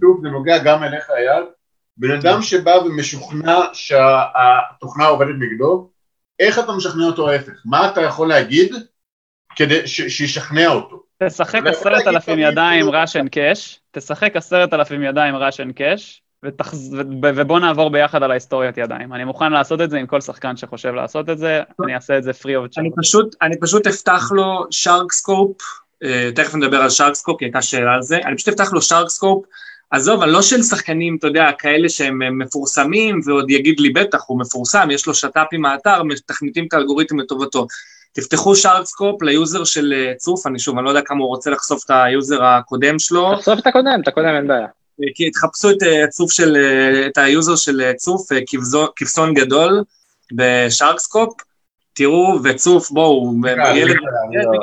[0.01, 1.45] שוב, זה נוגע גם אליך, אייל,
[1.97, 5.91] בן אדם שבא ומשוכנע שהתוכנה עובדת נגדו,
[6.39, 7.63] איך אתה משכנע אותו ההפך?
[7.65, 8.75] מה אתה יכול להגיד
[9.57, 11.03] כדי שישכנע אותו?
[11.23, 16.97] תשחק עשרת אלפים ידיים Rush and Cash, תשחק עשרת אלפים ידיים Rush and Cash, ותחז...
[17.23, 19.13] ובוא נעבור ביחד על ההיסטוריית ידיים.
[19.13, 22.23] אני מוכן לעשות את זה עם כל שחקן שחושב לעשות את זה, אני אעשה את
[22.23, 22.79] זה free of charge.
[22.81, 25.90] אני פשוט, אני פשוט אפתח לו SharkScope, אה,
[26.35, 29.45] תכף נדבר על SharkScope, כי הייתה שאלה על זה, אני פשוט אפתח לו SharkScope,
[29.91, 34.41] עזוב, אני לא של שחקנים, אתה יודע, כאלה שהם מפורסמים, ועוד יגיד לי, בטח, הוא
[34.41, 37.67] מפורסם, יש לו שת"פ עם האתר, מתכנתים את האלגוריתם לטובתו.
[38.13, 41.51] תפתחו SharkScope ל user של אה, צוף, אני שוב, אני לא יודע כמה הוא רוצה
[41.51, 43.37] לחשוף את ה user הקודם שלו.
[43.37, 44.67] תחשוף את הקודם, את הקודם אין בעיה.
[45.15, 46.57] כי תחפשו את הצוף של,
[47.07, 48.29] את ה user של צוף,
[48.97, 49.83] כבשון גדול
[50.33, 51.41] ב SharkScope,
[51.93, 53.35] תראו, וצוף, בואו,
[53.75, 53.97] ילד...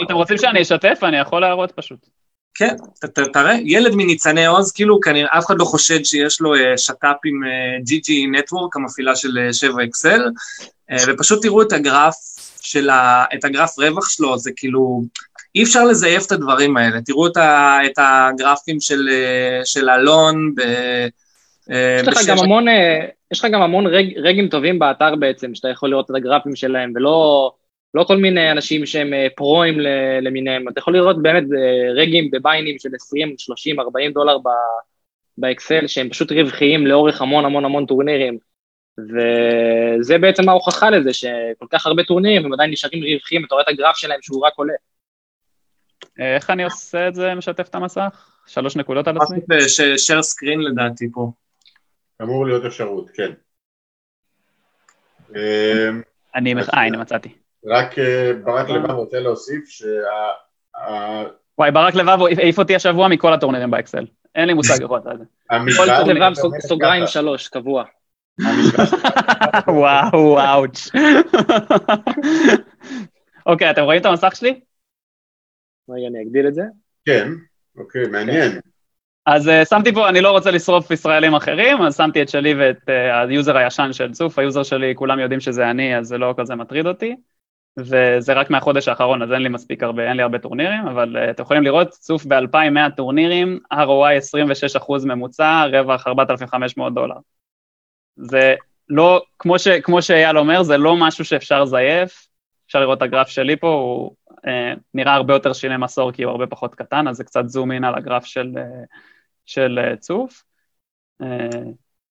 [0.06, 1.00] אתם רוצים שאני אשתף?
[1.04, 2.00] אני יכול להראות פשוט.
[2.54, 2.76] כן,
[3.34, 7.42] תראה, ילד מניצני עוז, כאילו כנראה אף אחד לא חושד שיש לו שת"פ עם
[7.90, 8.10] GG
[8.40, 10.22] Network, המפעילה של 7XL,
[11.08, 12.16] ופשוט תראו את הגרף
[12.62, 13.26] של ה...
[13.34, 15.02] את הגרף רווח שלו, זה כאילו,
[15.56, 17.02] אי אפשר לזייף את הדברים האלה.
[17.02, 19.10] תראו את, ה, את הגרפים של,
[19.66, 20.62] של אלון ב...
[22.02, 22.66] יש לך, גם המון,
[23.32, 26.94] יש לך גם המון רג, רגים טובים באתר בעצם, שאתה יכול לראות את הגרפים שלהם,
[26.96, 27.52] ולא
[27.94, 29.80] לא כל מיני אנשים שהם פרואים
[30.22, 31.44] למיניהם, אתה יכול לראות באמת
[31.96, 34.38] רגים בביינים של 20, 30, 40 דולר
[35.38, 38.38] באקסל, שהם פשוט רווחיים לאורך המון המון המון טורנירים.
[39.00, 43.70] וזה בעצם ההוכחה לזה שכל כך הרבה טורנירים הם עדיין נשארים רווחיים, אתה רואה את
[43.70, 44.74] הגרף שלהם שהוא רק עולה.
[46.20, 48.42] איך אני עושה את זה, משתף את המסך?
[48.48, 49.40] שלוש נקודות על עצמי?
[49.78, 51.32] share screen לדעתי פה.
[52.22, 53.32] אמור להיות אפשרות, כן.
[56.36, 57.30] אני, אה, הנה מצאתי.
[57.66, 57.96] רק
[58.44, 59.86] ברק לבב רוצה להוסיף שה...
[61.58, 64.06] וואי, ברק לבב העיף אותי השבוע מכל הטורנירים באקסל.
[64.36, 65.24] אין לי מושג איך הוא עשה את זה.
[65.78, 67.84] כל לבב סוגריים שלוש, קבוע.
[69.68, 70.88] וואו, אאוץ'.
[73.46, 74.60] אוקיי, אתם רואים את המסך שלי?
[75.90, 76.64] רגע, אני אגדיל את זה.
[77.06, 77.28] כן,
[77.78, 78.60] אוקיי, מעניין.
[79.28, 82.78] אז אה, שמתי פה, אני לא רוצה לשרוף ישראלים אחרים, אז שמתי את שלי ואת
[82.78, 86.18] אה, ה user הישן של צוף, ה user שלי, כולם יודעים שזה אני, אז זה
[86.18, 87.16] לא כזה מטריד אותי,
[87.78, 91.30] וזה רק מהחודש האחרון, אז אין לי מספיק הרבה, אין לי הרבה טורנירים, אבל אה,
[91.30, 94.38] אתם יכולים לראות, צוף ב-2100 טורנירים, ROI
[94.80, 97.16] 26% ממוצע, רווח 4,500 דולר.
[98.16, 98.56] זה
[98.90, 102.28] לא, כמו, ש, כמו שאייל אומר, זה לא משהו שאפשר לזייף,
[102.68, 104.16] אפשר לראות את הגרף שלי פה, הוא
[104.48, 107.72] אה, נראה הרבה יותר שילם עשור כי הוא הרבה פחות קטן, אז זה קצת זום
[107.72, 108.64] אין על הגרף של, אה,
[109.48, 110.44] של אה, צוף.
[111.22, 111.50] אה,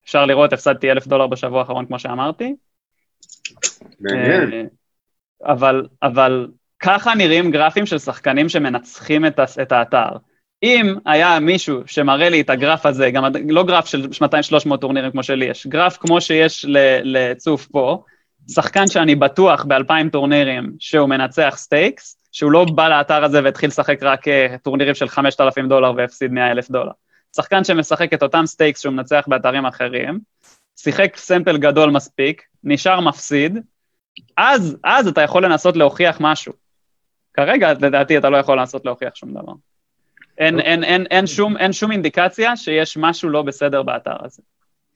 [0.04, 2.54] אפשר לראות, הפסדתי אלף דולר בשבוע האחרון, כמו שאמרתי.
[4.00, 4.52] מעניין.
[4.52, 4.62] אה,
[5.52, 6.48] אבל, אבל
[6.78, 10.08] ככה נראים גרפים של שחקנים שמנצחים את, את האתר.
[10.62, 14.06] אם היה מישהו שמראה לי את הגרף הזה, גם לא גרף של
[14.72, 18.02] 200-300 טורנירים כמו שלי יש, גרף כמו שיש ל- לצוף פה,
[18.50, 24.02] שחקן שאני בטוח באלפיים טורנירים שהוא מנצח stakes, שהוא לא בא לאתר הזה והתחיל לשחק
[24.02, 24.24] רק
[24.62, 26.92] טורנירים של 5,000 דולר והפסיד 100 אלף דולר.
[27.36, 30.18] שחקן שמשחק את אותם stakes שהוא מנצח באתרים אחרים,
[30.76, 33.58] שיחק sample גדול מספיק, נשאר מפסיד,
[34.36, 36.52] אז, אז אתה יכול לנסות להוכיח משהו.
[37.34, 39.52] כרגע, לדעתי, אתה לא יכול לנסות להוכיח שום דבר.
[40.38, 44.42] אין, אין, אין, אין, שום, אין שום אינדיקציה שיש משהו לא בסדר באתר הזה.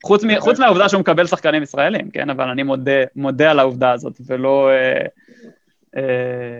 [0.03, 2.29] חוץ, מ, חוץ מהעובדה שהוא מקבל שחקנים ישראלים, כן?
[2.29, 4.69] אבל אני מודה, מודה על העובדה הזאת, ולא...
[4.69, 5.05] אה,
[5.97, 6.59] אה,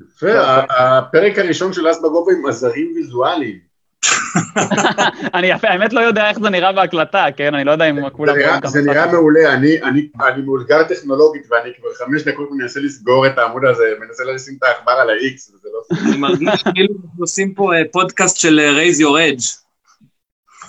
[0.00, 3.71] יפה, הפרק הראשון של אס בגובה עם עזרים ויזואליים.
[5.34, 7.54] אני האמת לא יודע איך זה נראה בהקלטה, כן?
[7.54, 8.34] אני לא יודע אם כולם...
[8.66, 10.08] זה נראה- מעולה, אני-
[10.44, 14.92] מאותגר טכנולוגית ואני כבר חמש דקות מנסה לסגור את העמוד הזה, מנסה לשים את העכבר
[14.92, 15.96] על ה-X, וזה לא...
[16.08, 19.44] אני מרגיש כאילו אנחנו עושים פה אה, פודקאסט של raise your edge.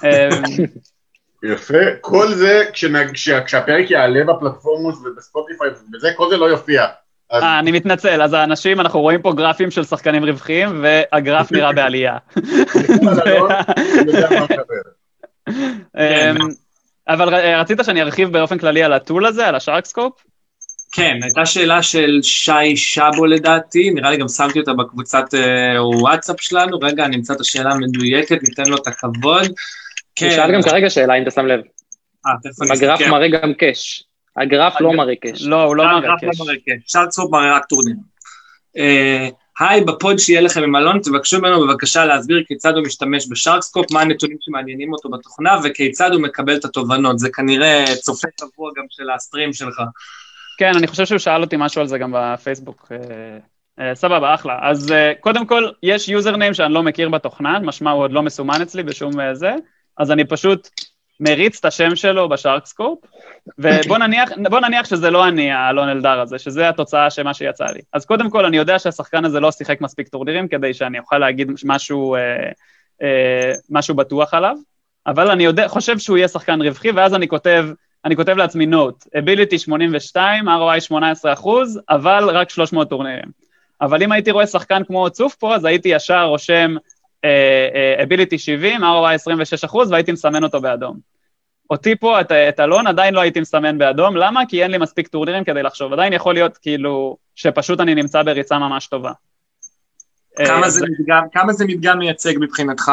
[0.03, 0.29] אה,
[1.53, 2.63] יפה, כל זה
[3.45, 6.85] כשהפרק יעלה בפלטפורמות ובספוטיפיי ובזה, כל זה לא יופיע.
[7.33, 11.71] אז אה, אני מתנצל, אז האנשים, אנחנו רואים פה גרפים של שחקנים רווחיים, והגרף נראה
[11.77, 12.17] בעלייה.
[14.05, 14.81] יודע מה מדבר.
[15.97, 16.35] אמ,
[17.07, 20.13] אבל ר- רצית שאני ארחיב באופן כללי על ה tool הזה, על ה SharkScope?
[20.91, 26.41] כן, הייתה שאלה של שי שבו לדעתי, נראה לי גם שמתי אותה בקבוצת אה, וואטסאפ
[26.41, 29.45] שלנו, רגע, אני אמצא את השאלה המדויקת, ניתן לו את הכבוד.
[30.21, 31.59] הוא שאל גם כרגע שאלה, אם אתה שם לב.
[32.27, 33.11] אה, תכף אני הגרף אסתכל.
[33.11, 34.03] מראה גם cash.
[34.37, 35.41] הגרף לא מראה cash.
[35.41, 36.39] לא, הוא לא מראה הגרף cash.
[36.39, 37.95] לא מראה cash, SharkScope מראה רק טורניר.
[38.77, 39.29] אה,
[39.59, 43.91] היי, בפוד שיהיה לכם עם אלון, תבקשו ממנו בבקשה להסביר כיצד הוא משתמש ב SharkScope,
[43.91, 47.19] מה הנתונים שמעניינים אותו בתוכנה וכיצד הוא מקבל את התובנות.
[47.19, 49.81] זה כנראה צופה קבוע גם של הסטרים שלך.
[50.57, 52.91] כן, אני חושב שהוא שאל אותי משהו על זה גם בפייסבוק.
[52.91, 53.37] אה,
[53.79, 54.59] אה, סבבה, אחלה.
[54.61, 58.83] אז קודם כל, יש יוזרניים שאני לא מכיר בתוכנה, משמע הוא עוד לא מסומן אצלי
[58.83, 59.51] בשום זה,
[59.97, 60.69] אז אני פשוט
[61.19, 62.99] מריץ את השם שלו בשארקסקופ,
[63.57, 64.31] ובוא נניח,
[64.61, 67.81] נניח שזה לא אני, האלון אלדר הזה, שזה התוצאה של מה שיצא לי.
[67.93, 71.51] אז קודם כל, אני יודע שהשחקן הזה לא שיחק מספיק טורנירים כדי שאני אוכל להגיד
[71.65, 72.19] משהו, אה,
[73.01, 74.55] אה, משהו בטוח עליו,
[75.07, 77.65] אבל אני יודע, חושב שהוא יהיה שחקן רווחי, ואז אני כותב,
[78.05, 83.43] אני כותב לעצמי נוט, ability 82, ROI 18 אחוז, אבל רק 300 טורנירים.
[83.81, 86.75] אבל אם הייתי רואה שחקן כמו צוף פה, אז הייתי ישר רושם
[88.03, 90.97] ability 70, ROI 26 אחוז, והייתי מסמן אותו באדום.
[91.69, 94.41] אותי פה, את, את אלון, עדיין לא הייתי מסמן באדום, למה?
[94.49, 95.93] כי אין לי מספיק טורנירים כדי לחשוב.
[95.93, 99.11] עדיין יכול להיות כאילו, שפשוט אני נמצא בריצה ממש טובה.
[100.35, 102.91] כמה אה, זה מדגם- כמה זה מדגם מייצג מבחינתך?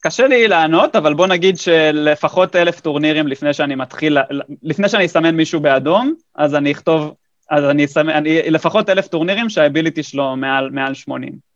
[0.00, 4.18] קשה לי לענות, אבל בוא נגיד שלפחות אלף טורנירים לפני שאני מתחיל,
[4.62, 7.14] לפני שאני אסמן מישהו באדום, אז אני אכתוב,
[7.50, 11.51] אז אני אסמן, אני, לפחות אלף טורנירים שה ability שלו מעל, מעל 80.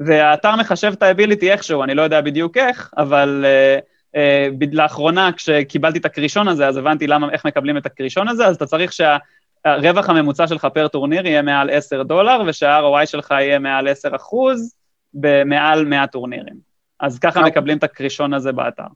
[0.00, 5.30] והאתר מחשב את ה ability איכשהו, אני לא יודע בדיוק איך, אבל אה, אה, לאחרונה
[5.32, 8.92] כשקיבלתי את הכרישון הזה, אז הבנתי למה, איך מקבלים את הכרישון הזה, אז אתה צריך
[8.92, 14.16] שהרווח הממוצע שלך פר טורניר יהיה מעל 10 דולר, ושה- ROI שלך יהיה מעל 10
[14.16, 14.74] אחוז
[15.14, 16.68] במעל 100 טורנירים.
[17.00, 18.86] אז ככה מקבלים את הכרישון הזה באתר.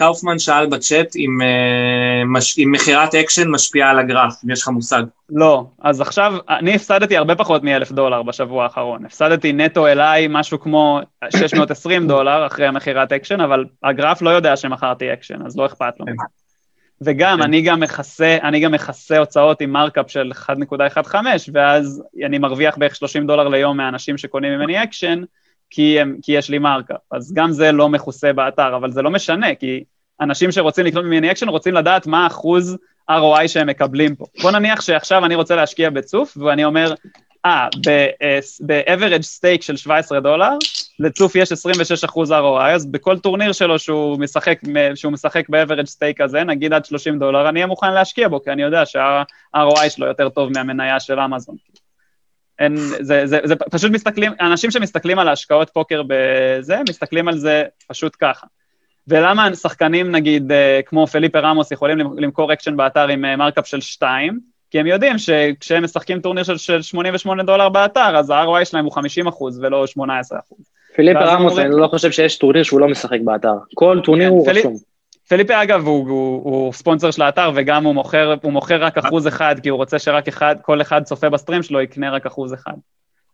[0.00, 4.68] קאופמן שאל בצ'אט אם, אה, מש- אם מכירת אקשן משפיעה על הגרף, אם יש לך
[4.68, 5.02] מושג.
[5.30, 9.04] לא, אז עכשיו, אני הפסדתי הרבה פחות מאלף דולר בשבוע האחרון.
[9.04, 11.00] הפסדתי נטו אליי משהו כמו
[11.30, 16.06] 620 דולר אחרי המכירת אקשן, אבל הגרף לא יודע שמכרתי אקשן, אז לא אכפת לו.
[16.06, 16.12] כן.
[17.02, 17.42] וגם, כן.
[17.42, 21.16] אני גם מכסה, אני גם מכסה הוצאות עם markup של 1.15,
[21.54, 25.22] ואז אני מרוויח בערך 30 דולר ליום מאנשים שקונים ממני אקשן,
[25.70, 27.00] כי, הם, כי יש לי markup.
[27.12, 29.84] אז גם זה לא מכוסה באתר, אבל זה לא משנה, כי
[30.20, 32.76] אנשים שרוצים לקנות ממני אקשן רוצים לדעת מה אחוז
[33.10, 34.24] ROI שהם מקבלים פה.
[34.42, 36.94] בוא נניח שעכשיו אני רוצה להשקיע בצוף, ואני אומר,
[37.46, 37.68] אה,
[38.66, 40.52] ב- average stake של 17 דולר,
[40.98, 44.60] לצוף יש 26 אחוז ROI, אז בכל טורניר שלו שהוא משחק,
[44.94, 48.42] שהוא משחק ב- average stake הזה, נגיד עד 30 דולר, אני אהיה מוכן להשקיע בו,
[48.42, 51.56] כי אני יודע שה- ROI שלו יותר טוב מהמניה של אמזון.
[52.60, 57.64] אין, זה, זה, זה פשוט מסתכלים, אנשים שמסתכלים על ההשקעות פוקר בזה, מסתכלים על זה
[57.88, 58.46] פשוט ככה.
[59.08, 63.80] ולמה שחקנים, נגיד, אה, כמו פליפה רמוס, יכולים למכור אקשן באתר עם אה, markup של
[63.80, 68.64] 2, כי הם יודעים שכשהם משחקים טורניר של, של 88 דולר באתר, אז ה- ROI
[68.64, 70.58] שלהם הוא 50 אחוז ולא 18 אחוז.
[70.94, 73.54] פיליפ רמוס, אני לא חושב שיש טורניר שהוא לא משחק באתר.
[73.74, 74.89] כל טורניר כן, הוא רשום.
[75.30, 79.28] פליפה, אגב, הוא, הוא, הוא ספונסר של האתר, וגם הוא מוכר, הוא מוכר רק אחוז
[79.28, 82.54] אחד, כי הוא רוצה שרק אחד, כל אחד צופה ב stream שלו יקנה רק אחוז
[82.54, 82.72] אחד.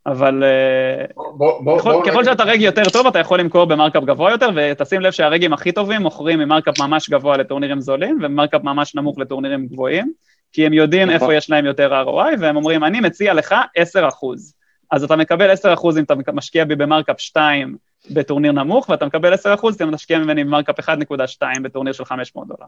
[0.06, 3.70] אבל אה, בוא, בוא, ככל, בוא ככל שאתה reg יותר טוב, אתה יכול למכור ב
[3.70, 8.18] markup גבוה יותר, ותשים לב שהרגים הכי טובים מוכרים מ markup ממש גבוה לטורנירים זולים,
[8.22, 10.12] ומ markup ממש נמוך לטורנירים גבוהים,
[10.52, 11.20] כי הם יודעים נכון.
[11.20, 14.54] איפה יש להם יותר ROI, והם אומרים, אני מציע לך 10 אחוז.
[14.90, 17.76] אז אתה מקבל 10 אחוז אם אתה משקיע בי ב markup 2
[18.10, 22.48] בטורניר נמוך, ואתה מקבל 10 אחוז אתה משקיע ממני ב markup 1.2 בטורניר של 500
[22.48, 22.66] דולר.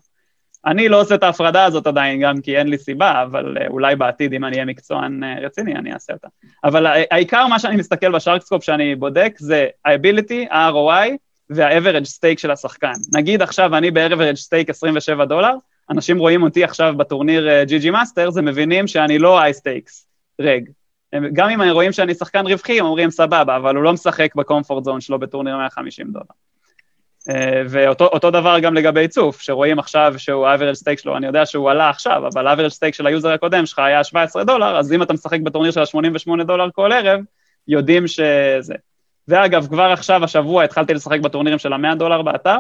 [0.66, 3.96] אני לא עושה את ההפרדה הזאת עדיין, גם כי אין לי סיבה, אבל אה, אולי
[3.96, 6.28] בעתיד, אם אני אהיה מקצוען אה, רציני, אני אעשה אותה.
[6.64, 11.08] אבל העיקר מה שאני מסתכל ב-SharkScope שאני בודק זה ה-ability, ה-ROI
[11.50, 12.92] וה-average stake של השחקן.
[13.14, 15.54] נגיד עכשיו אני ב-average stake 27 דולר,
[15.90, 20.04] אנשים רואים אותי עכשיו בטורניר GG מאסטרס, הם מבינים שאני לא high stakes,
[20.40, 20.68] reg.
[21.32, 25.00] גם אם רואים שאני שחקן רווחי, הם אומרים סבבה, אבל הוא לא משחק ב-comfort zone
[25.00, 26.24] שלו בטורניר 150 דולר.
[27.30, 31.46] אה, ואותו אותו דבר גם לגבי צוף, שרואים עכשיו שהוא ה-average stake שלו, אני יודע
[31.46, 35.02] שהוא עלה עכשיו, אבל ה-average stake של היוזר הקודם שלך היה 17 דולר, אז אם
[35.02, 37.20] אתה משחק בטורניר של ה-88 דולר כל ערב,
[37.68, 38.74] יודעים שזה.
[39.28, 42.58] ואגב, כבר עכשיו, השבוע, התחלתי לשחק בטורנירים של ה-100 דולר באתר,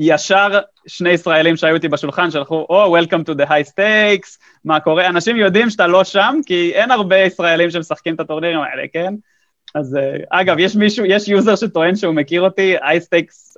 [0.00, 4.80] ישר שני ישראלים שהיו איתי בשולחן שלחו, או, oh, Welcome to the high stakes, מה
[4.80, 5.06] קורה?
[5.06, 9.14] אנשים יודעים שאתה לא שם, כי אין הרבה ישראלים שמשחקים את הטורנירים האלה, כן?
[9.78, 13.56] אז אה, אגב, יש מישהו, יש יוזר שטוען שהוא מכיר אותי, high stakes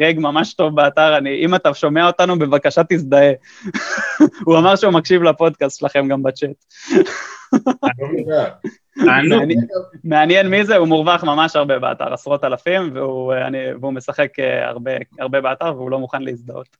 [0.00, 3.32] reg ממש טוב באתר, אני, אם אתה שומע אותנו, בבקשה תזדהה.
[4.46, 6.64] הוא אמר שהוא מקשיב לפודקאסט שלכם גם בצ'אט.
[8.26, 8.44] לא.
[9.04, 9.42] תענוג.
[10.04, 14.38] מעניין- מי זה, הוא מורווח ממש הרבה באתר, עשרות אלפים, והוא, אה, אני, והוא משחק
[14.38, 16.76] אה, הרבה, הרבה באתר, והוא לא מוכן להזדהות.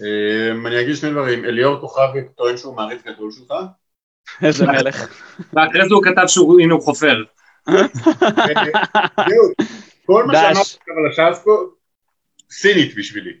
[0.00, 3.54] אמ, אני אגיד שני דברים, אליאור כוכבי טוען שהוא מעריץ גדול שלך,
[4.42, 5.08] איזה מלך.
[5.52, 7.22] ואחרי זה הוא כתב שהוא, הנה הוא חופר.
[9.28, 9.52] זהו,
[10.06, 10.34] כל מה.
[10.34, 10.58] שאמרתי
[10.96, 11.50] על השאסקו,
[12.50, 13.32] סינית בשבילי.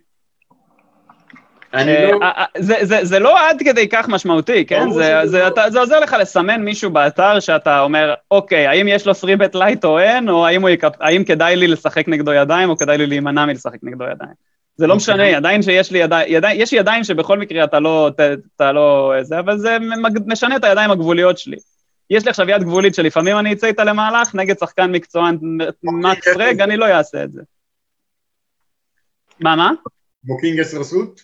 [1.74, 2.18] אה, לא...
[2.22, 4.90] אה, אה, זה- לא עד כדי כך משמעותי, כן?
[4.90, 5.20] זה-
[5.56, 5.70] לא.
[5.70, 9.80] זה עוזר לך לסמן מישהו באתר שאתה אומר, אוקיי, האם יש לו 3 bet light
[9.84, 10.46] או אין, או
[11.00, 14.32] האם כדאי לי לשחק נגדו ידיים, או כדאי לי להימנע מלשחק נגדו ידיים.
[14.76, 14.96] זה לא אוקיי.
[15.14, 18.10] משנה, עדיין שיש לי ידיים, יש ידיים שבכל מקרה אתה לא,
[18.56, 19.76] אתה לא, זה, אבל זה
[20.26, 21.56] משנה את הידיים הגבוליות שלי.
[22.10, 25.38] יש לי עכשיו יד גבולית שלפעמים אני אצא איתה למהלך, נגד שחקן מקצוען
[25.82, 26.48] מקס אוקיי.
[26.50, 27.42] רג, אני לא אעשה את זה.
[29.40, 29.70] מה, מה?
[30.26, 31.20] כמו king עשר suit?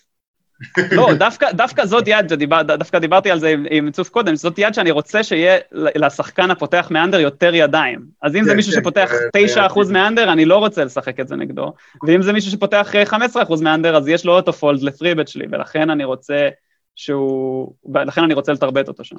[0.91, 4.53] לא, דווקא, דווקא זאת יד, שדיבר, דווקא דיברתי על זה עם, עם צוף קודם, זאת
[4.59, 8.05] יד שאני רוצה שיהיה לשחקן הפותח מ-under יותר ידיים.
[8.21, 11.27] אז אם זה כן, מישהו כן, שפותח זה- 9% מ-under, אני לא רוצה לשחק את
[11.27, 11.73] זה נגדו.
[12.07, 15.89] ואם זה מישהו שפותח אה, 15% מ-under, אז יש לו auto fold ל-3-bet שלי, ולכן
[15.89, 16.49] אני רוצה
[16.95, 17.73] שהוא...
[18.05, 19.15] לכן אני רוצה ל-3-bet אותו שם.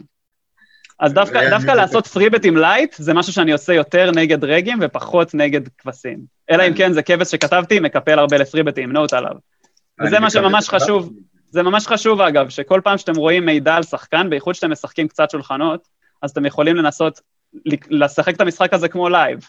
[1.00, 5.34] אז דווקא, דווקא לעשות 3-bet עם light, זה משהו שאני עושה יותר נגד regים ופחות
[5.34, 6.18] נגד כבשים.
[6.50, 9.32] אלא אם כן זה כבש שכתבתי, מקפל הרבה ל-3-betים, note עליו.
[10.04, 11.12] וזה מה שממש חשוב.
[11.50, 15.30] זה ממש חשוב אגב, שכל פעם שאתם רואים מידע על שחקן, בייחוד שאתם משחקים קצת
[15.30, 15.88] שולחנות,
[16.22, 17.20] אז אתם יכולים לנסות
[17.90, 19.48] לשחק את המשחק הזה כמו live.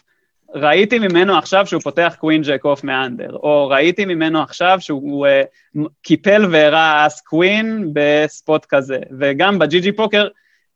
[0.54, 5.80] ראיתי ממנו עכשיו שהוא פותח queen jack off מ-under, או ראיתי ממנו עכשיו שהוא אה,
[6.02, 10.28] קיפל והראה אס queen ב-spot כזה, וגם בג'י ג'י פוקר,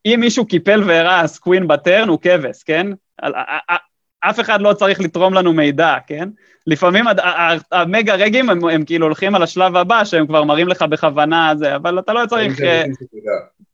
[0.07, 2.87] אם מישהו קיפל והראה אס queen ב-turn, הוא כבש, כן?
[4.21, 6.29] אף אחד לא צריך לתרום לנו מידע, כן?
[6.67, 7.05] לפעמים
[7.73, 11.77] המגה רגים הם, הם כאילו הולכים על השלב הבא, שהם כבר מראים לך בכוונה זה,
[11.77, 12.61] אבל אתה לא צריך...
[12.61, 12.85] אה.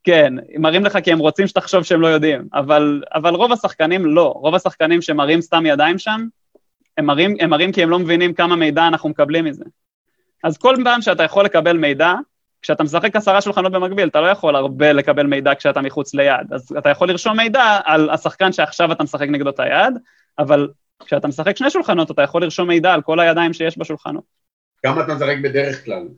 [0.05, 4.35] כן, מראים לך כי הם רוצים שתחשוב שהם לא יודעים, אבל, אבל רוב השחקנים לא,
[4.37, 6.27] רוב השחקנים שמראים סתם ידיים שם,
[6.99, 9.65] הם מראים, הם מראים כי הם לא מבינים כמה מידע אנחנו מקבלים מזה.
[10.45, 12.15] אז כל פעם שאתה יכול לקבל מידע,
[12.63, 16.75] כשאתה משחק עשרה שולחנות במקביל, אתה לא יכול הרבה לקבל מידע כשאתה מחוץ ליד, אז
[16.79, 19.95] אתה יכול לרשום מידע על השחקן שעכשיו אתה משחק נגדו את היד,
[20.39, 20.69] אבל
[21.05, 24.25] כשאתה משחק שני שולחנות, אתה יכול לרשום מידע על כל הידיים שיש בשולחנות.
[24.83, 26.09] כמה אתה משחק בדרך כלל?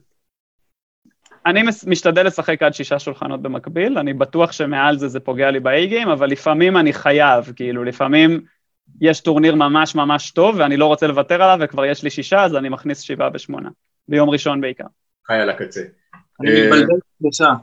[1.47, 6.09] אני משתדל לשחק עד שישה שולחנות במקביל, אני בטוח שמעל זה זה פוגע לי באי-גיים,
[6.09, 8.41] אבל לפעמים אני חייב, כאילו, לפעמים
[9.01, 12.57] יש טורניר ממש ממש טוב ואני לא רוצה לוותר עליו וכבר יש לי שישה, אז
[12.57, 13.69] אני מכניס שבעה בשמונה,
[14.09, 14.85] ביום ראשון בעיקר.
[15.27, 15.83] חי על הקצה.
[16.41, 17.55] אני אה, מתבלבל בשעה.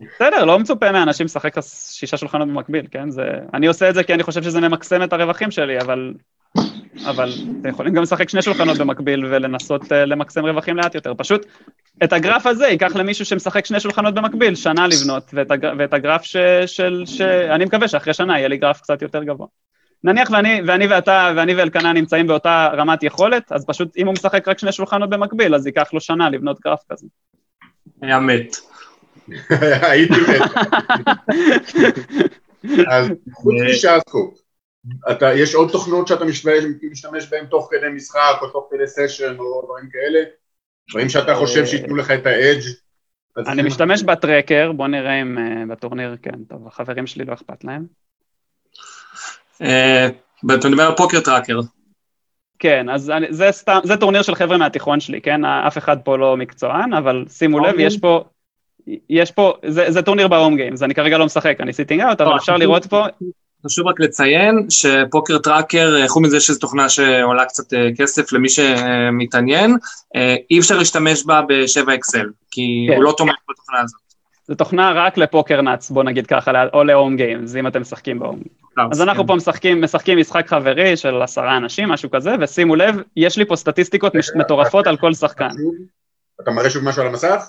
[0.00, 3.10] בסדר, לא מצופה מאנשים לשחק שישה שולחנות במקביל, כן?
[3.10, 3.22] זה...
[3.54, 6.14] אני עושה את זה כי אני חושב שזה ממקסם את הרווחים שלי, אבל...
[7.06, 7.30] אבל
[7.60, 11.14] אתם יכולים גם לשחק שני שולחנות במקביל ולנסות uh, למקסם רווחים לאט יותר.
[11.14, 11.46] פשוט
[12.04, 15.72] את הגרף הזה ייקח למישהו שמשחק שני שולחנות במקביל שנה לבנות, ואת, הגר...
[15.78, 16.36] ואת הגרף ש...
[16.66, 17.02] של...
[17.06, 17.20] ש...
[17.20, 19.46] אני מקווה שאחרי שנה יהיה לי גרף קצת יותר גבוה.
[20.04, 24.48] נניח ואני, ואני ואתה ואני ואלקנה נמצאים באותה רמת יכולת, אז פשוט אם הוא משחק
[24.48, 27.06] רק שני שולחנות במקביל, אז ייקח לו שנה לבנות גרף כזה.
[28.02, 28.56] היה מת.
[29.90, 30.50] הייתי מת.
[32.88, 34.38] אז חוץ משאסקופ,
[35.10, 39.36] אתה, יש עוד תוכנות שאתה משתמש, משתמש בהן תוך כדי משחק או תוך כדי session
[39.38, 40.20] או דברים כאלה?
[40.90, 42.62] דברים שאתה חושב שייתנו לך את ה-edge?
[43.36, 47.86] אני משתמש ב-tracker, בוא נראה אם אה, בטורניר, כן, טוב, החברים שלי לא אכפת להם.
[49.62, 50.08] אה,
[50.58, 51.60] אתה מדבר על Poker Tracker.
[52.58, 55.44] כן, אז אני, זה סתם, זה טורניר של חבר'ה מהתיכון שלי, כן?
[55.44, 58.24] אף אחד פה לא מקצוען, אבל שימו לב, יש פה,
[59.10, 62.30] יש פה, זה, זה טורניר ב-home games, אני כרגע לא משחק, אני sitting out, אבל
[62.30, 62.56] לא, אפשר.
[62.56, 63.06] לראות פה,
[63.66, 68.48] חשוב רק לציין ש-Poker Tracker, אה, חוץ מזה שזו תוכנה שעולה קצת אה, כסף למי
[68.48, 69.76] שמתעניין,
[70.50, 72.94] אי אפשר להשתמש בה ב-7XL, כי כן.
[72.94, 74.00] הוא לא תומך בתוכנה הזאת.
[74.48, 78.38] זו תוכנה רק לפוקר נאץ, בוא נגיד ככה, או ל-home games, אם אתם משחקים ב-home.
[78.92, 79.26] אז אנחנו כן.
[79.26, 83.56] פה משחקים, משחקים משחק חברי של עשרה אנשים, משהו כזה, ושימו לב, יש לי פה
[83.56, 85.48] סטטיסטיקות מטורפות על כל שחקן.
[86.42, 87.44] אתה מראה שוב משהו על המסך?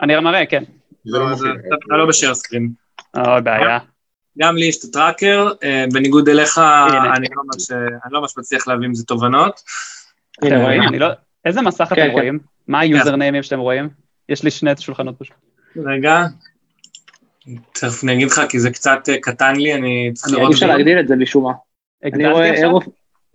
[0.00, 0.64] אני מראה, כן.
[1.04, 1.50] זה לא אז מופיע.
[1.88, 2.70] אתה לא סקרין.
[3.16, 3.78] או, בעיה.
[4.38, 6.58] גם לי יש את הטראקר, אה, בניגוד אליך.
[6.58, 7.70] אני לא ממש-
[8.04, 9.60] אני לא ממש מצליח להביא עם זה תובנות.
[10.38, 10.82] אתם רואים?
[10.82, 11.06] אני לא...
[11.44, 12.10] איזה מסך כן, אתם כן.
[12.10, 12.38] רואים?
[12.68, 13.88] מה היוזר ניימים שאתם רואים?
[14.28, 15.36] יש לי שני שולחנות פשוט.
[15.76, 16.22] רגע,
[17.72, 20.48] תכף אני אגיד לך, כי זה קצת אה, קטן לי, אני צריך לראות...
[20.48, 21.52] אי אפשר להגדיל את זה משום מה.
[22.04, 22.54] אני רואה?
[22.54, 22.84] אירוף...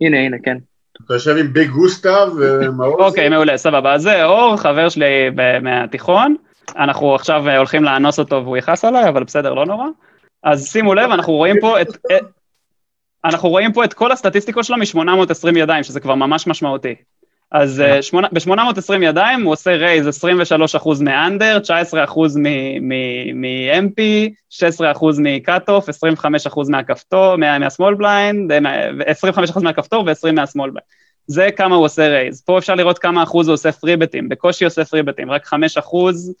[0.00, 0.56] הנה, הנה, כן.
[1.04, 3.00] אתה יושב עם ביג גוסטה ומעוז?
[3.08, 3.94] אוקיי, מעולה, סבבה.
[3.94, 5.30] אז זה אור, חבר שלי
[5.62, 6.36] מהתיכון.
[6.76, 9.86] אנחנו עכשיו אה, הולכים לאנוס אותו והוא יכעס עליי, אבל בסדר, לא נורא.
[10.42, 11.88] אז שימו לב, אנחנו רואים פה את...
[11.88, 12.24] את-
[13.24, 16.94] אנחנו רואים פה את כל הסטטיסטיקות שלו מ-820 ידיים, שזה כבר ממש משמעותי.
[17.52, 24.00] אז אה, שמונה- ב-820 ידיים הוא עושה raise 23% מ-under, 19% מ-MP,
[24.50, 30.86] 16% מ-cut-off, 25% מהכפתור, מה- מה-small blind, אה, מה- 25% מהכפתור ו-20 מה-small blind.
[31.26, 32.42] זה כמה הוא עושה raise.
[32.42, 36.34] פה אפשר לראות כמה אחוז הוא עושה 3-betים, בקושי עושה 3-betים, רק 5 אחוז,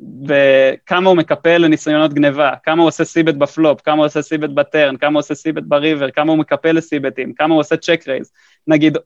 [0.00, 4.96] וכמה הוא מקפל לניסיונות גניבה, כמה הוא עושה c-bet ב-flop, כמה הוא עושה c-bet ב-turn,
[4.96, 8.32] כמה הוא עושה c-bet ב-river, כמה הוא מקפל ל-c-betים, כמה הוא עושה check raise.
[8.66, 8.98] נגיד,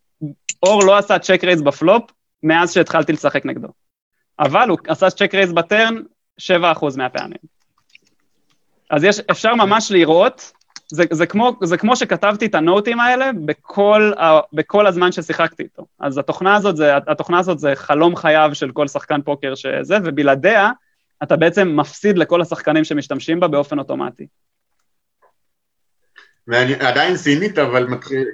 [0.62, 2.12] אור לא עשה check raise ב-flop
[2.43, 3.69] מאז שהתחלתי לשחק נגדו.
[4.39, 5.94] אבל הוא עשה check raise ב-turn
[6.40, 6.44] 7%
[6.97, 7.39] מהפעמים.
[8.90, 10.52] אז יש, אפשר ממש לראות,
[10.90, 15.86] זה, זה, כמו, זה כמו שכתבתי את הנוטים האלה בכל, ה, בכל הזמן ששיחקתי איתו.
[16.01, 20.70] אז התוכנה הזאת, זה, התוכנה הזאת זה חלום חייו של כל שחקן פוקר שזה, ובלעדיה
[21.23, 24.27] אתה בעצם מפסיד לכל השחקנים שמשתמשים בה באופן אוטומטי.
[26.48, 27.86] ואני עדיין סינית, אבל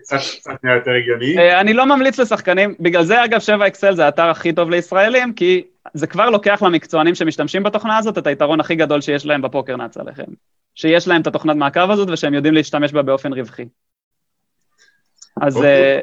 [0.02, 1.38] קצת נהיה יותר הגיוני.
[1.38, 5.32] אה, אני לא ממליץ לשחקנים, בגלל זה אגב 7 אקסל זה האתר הכי טוב לישראלים,
[5.32, 5.64] כי
[5.94, 9.96] זה כבר לוקח למקצוענים שמשתמשים בתוכנה הזאת את היתרון הכי גדול שיש להם בפוקר נאצ
[9.96, 10.24] עליכם.
[10.74, 13.64] שיש להם את התוכנת מעקב הזאת ושהם יודעים להשתמש בה באופן רווחי.
[15.40, 16.00] אז אוקיי, אה.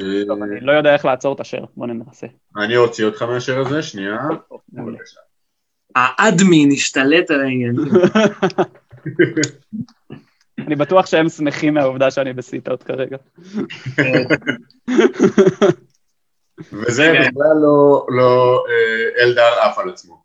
[0.00, 2.26] אה, אני לא יודע איך לעצור את השאר, בוא ננסה.
[2.56, 4.18] אני אוציא אותך מהשיר הזה, שנייה.
[4.72, 5.20] בבקשה.
[5.96, 7.74] האדמין השתלט על העניין.
[10.66, 13.16] אני בטוח שהם שמחים מהעובדה שאני ב-sit out כרגע.
[16.72, 20.22] וזה בכלל לא- לא אה, אלדר עף על עצמו.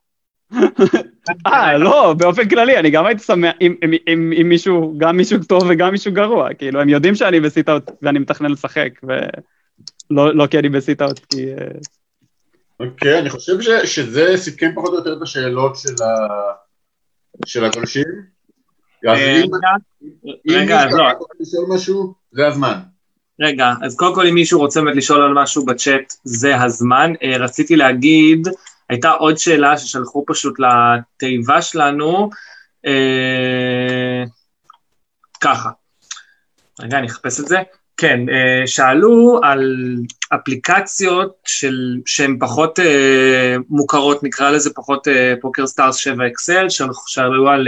[1.47, 3.75] אה, לא, באופן כללי, אני גם הייתי שמח אם-
[4.41, 8.19] אם מישהו, גם מישהו טוב וגם מישהו גרוע, כאילו, הם יודעים שאני ב-sit out ואני
[8.19, 11.45] מתכנן לשחק, ולא לא כי אני ב-sit out, כי...
[12.79, 16.53] אוקיי, אני חושב ש- שזה סיכם פחות או יותר את השאלות של ה-
[17.45, 18.03] של הגולשים.
[19.09, 19.49] אז אה, אם
[20.25, 21.11] אם רגע, אז מישהו לא.
[21.11, 22.79] רוצה לשאול משהו, זה הזמן.
[23.41, 27.13] רגע, אז קודם כל אם מישהו רוצה באמת לשאול על משהו בצ'אט, זה הזמן.
[27.23, 28.47] אה, רציתי להגיד,
[28.89, 32.29] הייתה עוד שאלה ששלחו פשוט לתיבה שלנו,
[32.85, 34.23] אה,
[35.41, 35.69] ככה.
[36.79, 37.57] רגע, אני אחפש את זה.
[37.97, 39.95] כן, אה, שאלו על
[40.35, 46.67] אפליקציות של, שהן פחות אה, מוכרות, נקרא לזה פחות אה, PokerStars 7XL,
[47.07, 47.67] שאלו על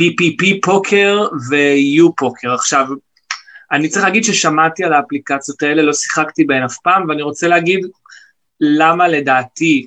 [0.00, 2.54] PPPoker ו-UPoker.
[2.54, 2.86] עכשיו,
[3.72, 7.86] אני צריך להגיד ששמעתי על האפליקציות האלה, לא שיחקתי בהן אף פעם, ואני רוצה להגיד
[8.60, 9.86] למה לדעתי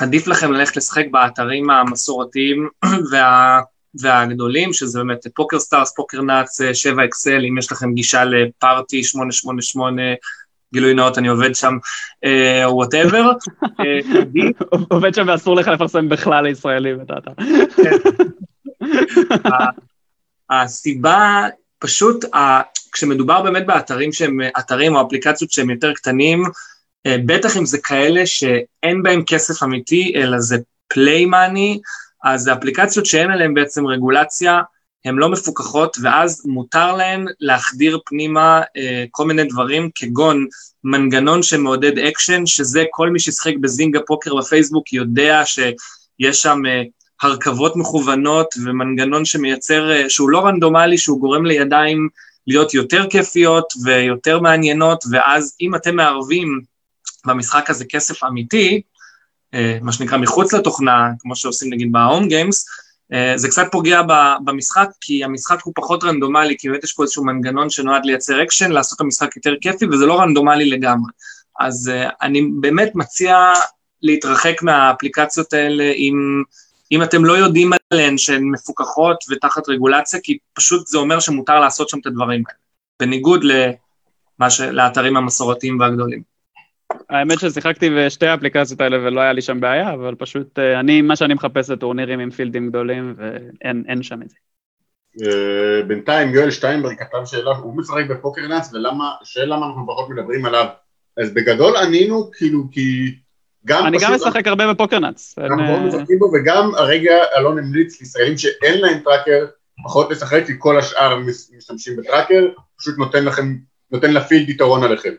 [0.00, 2.68] עדיף לכם ללכת לשחק באתרים המסורתיים
[3.12, 3.60] וה,
[4.00, 10.02] והגדולים, שזה באמת PokerStars, פוקר נאץ, 7XL, אם יש לכם גישה לפארטי 888,
[10.72, 11.76] גילוי נאות, אני עובד שם,
[12.66, 13.32] whatever.
[14.90, 17.32] עובד שם ואסור לך לפרסם בכלל לישראלים את האתר.
[20.50, 21.46] הסיבה,
[21.78, 22.24] פשוט,
[22.92, 26.42] כשמדובר באמת באתרים שהם, אתרים או אפליקציות שהם יותר קטנים,
[27.08, 30.56] בטח אם זה כאלה שאין בהם כסף אמיתי, אלא זה
[30.88, 31.80] פליי מאני,
[32.26, 34.60] אז זה אפליקציות שאין עליהן בעצם רגולציה,
[35.04, 40.46] הן לא מפוקחות, ואז מותר להן להחדיר פנימה אה, כל מיני דברים, כגון
[40.84, 46.82] מנגנון שמעודד אקשן, שזה כל מי ששחק בזינגה פוקר בפייסבוק יודע שיש שם אה,
[47.22, 52.08] הרכבות מכוונות ומנגנון שמייצר, אה, שהוא לא רנדומלי, שהוא גורם לידיים
[52.46, 56.60] להיות יותר כיפיות ויותר מעניינות, ואז אם אתם מערבים
[57.26, 58.82] במשחק הזה כסף אמיתי,
[59.82, 62.66] מה שנקרא מחוץ לתוכנה, כמו שעושים נגיד ב home games,
[63.12, 64.02] אה, זה קצת פוגע
[64.44, 68.72] במשחק, כי המשחק הוא פחות רנדומלי, כי באמת יש פה איזשהו מנגנון שנועד לייצר אקשן,
[68.72, 71.10] לעשות את המשחק יותר כיפי, וזה לא רנדומלי לגמרי.
[71.60, 73.52] אז uh, אני באמת מציע
[74.02, 76.42] להתרחק מהאפליקציות האלה אם,
[76.92, 81.88] אם אתם לא יודעים עליהן שהן מפוקחות ותחת רגולציה, כי פשוט זה אומר שמותר לעשות
[81.88, 82.58] שם את הדברים האלה,
[83.00, 83.44] בניגוד
[84.48, 84.60] ש...
[84.60, 86.35] לאתרים המסורתיים והגדולים.
[87.10, 91.16] האמת ששיחקתי בשתי האפליקציות האלה ולא היה לי שם בעיה, אבל פשוט אה, אני, מה
[91.16, 94.36] שאני מחפש זה טורנירים עם פילדים גדולים ואין שם את זה.
[95.22, 100.10] אה, בינתיים יואל שטיינברג כתב שאלה, הוא משחק בפוקר נאץ ולמה, שואל למה אנחנו פחות
[100.10, 100.66] מדברים עליו.
[101.16, 103.14] אז בגדול ענינו כאילו כי
[103.66, 105.34] גם אני גם משחק הרבה בפוקר נאץ.
[105.38, 109.46] אנחנו מאוד משחקים בו וגם הרגע אלון המליץ לישראלים שאין להם tracker
[109.84, 111.18] פחות לשחק כי כל השאר
[111.56, 112.48] משתמשים ב tracker,
[112.78, 113.56] פשוט נותן לכם,
[113.90, 115.12] נותן ל field יתרון עליכם.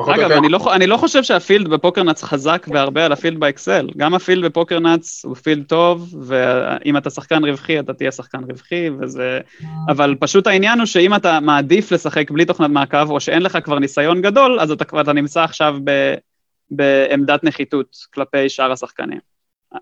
[0.00, 3.88] אגב, אני לא, אני לא חושב שה field בפוקרנאץ חזק בהרבה על ה field באקסל.
[3.96, 8.90] גם ה field בפוקרנאץ הוא field טוב, ואם אתה שחקן רווחי, אתה תהיה שחקן רווחי,
[9.00, 9.40] וזה...
[9.88, 13.78] אבל פשוט העניין הוא שאם אתה מעדיף לשחק בלי תוכנת מעקב, או שאין לך כבר
[13.78, 16.14] ניסיון גדול, אז אתה אתה נמצא עכשיו ב,
[16.70, 19.18] בעמדת נחיתות כלפי שאר השחקנים.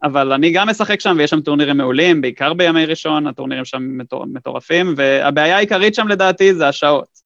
[0.03, 4.95] אבל אני גם משחק שם, ויש שם טורנירים מעולים, בעיקר בימי ראשון, הטורנירים שם מטורפים,
[4.97, 7.24] והבעיה העיקרית שם לדעתי זה השעות.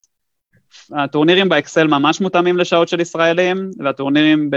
[0.93, 4.51] הטורנירים באקסל ממש מותאמים לשעות של ישראלים, והטורנירים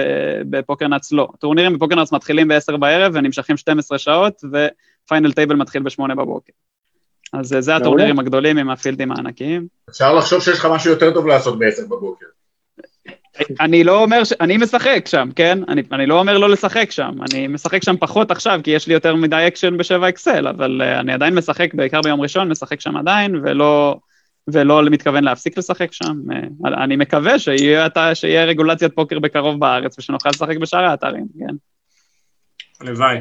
[0.50, 1.28] בפוקרנאץ לא.
[1.34, 6.54] הטורנירים בפוקרנאץ מתחילים ב-10 בערב ונמשכים 12 שעות, ו final table מתחיל ב-8 בבוקר.
[7.34, 9.68] אז זה הטורנירים הגדולים עם הפילדים הענקיים.
[9.90, 12.26] אפשר לחשוב שיש לך משהו יותר טוב לעשות ב-10 בבוקר.
[13.60, 14.34] אני לא אומר, ש...
[14.34, 15.60] אני משחק שם, כן?
[15.68, 18.94] אני, אני לא אומר לא לשחק שם, אני משחק שם פחות עכשיו, כי יש לי
[18.94, 22.98] יותר מדי אקשן בשבע אקסל, אבל אה, אני עדיין משחק, בעיקר ביום ראשון, משחק שם
[22.98, 24.00] עדיין, ולא,
[24.54, 26.18] ולא מתכוון להפסיק לשחק שם.
[26.32, 31.56] אה, אני מקווה שיהיה, שיהיה רגולציית פוקר בקרוב בארץ ושנוכל לשחק בשאר האתרים, כן.
[32.80, 33.18] הלוואי.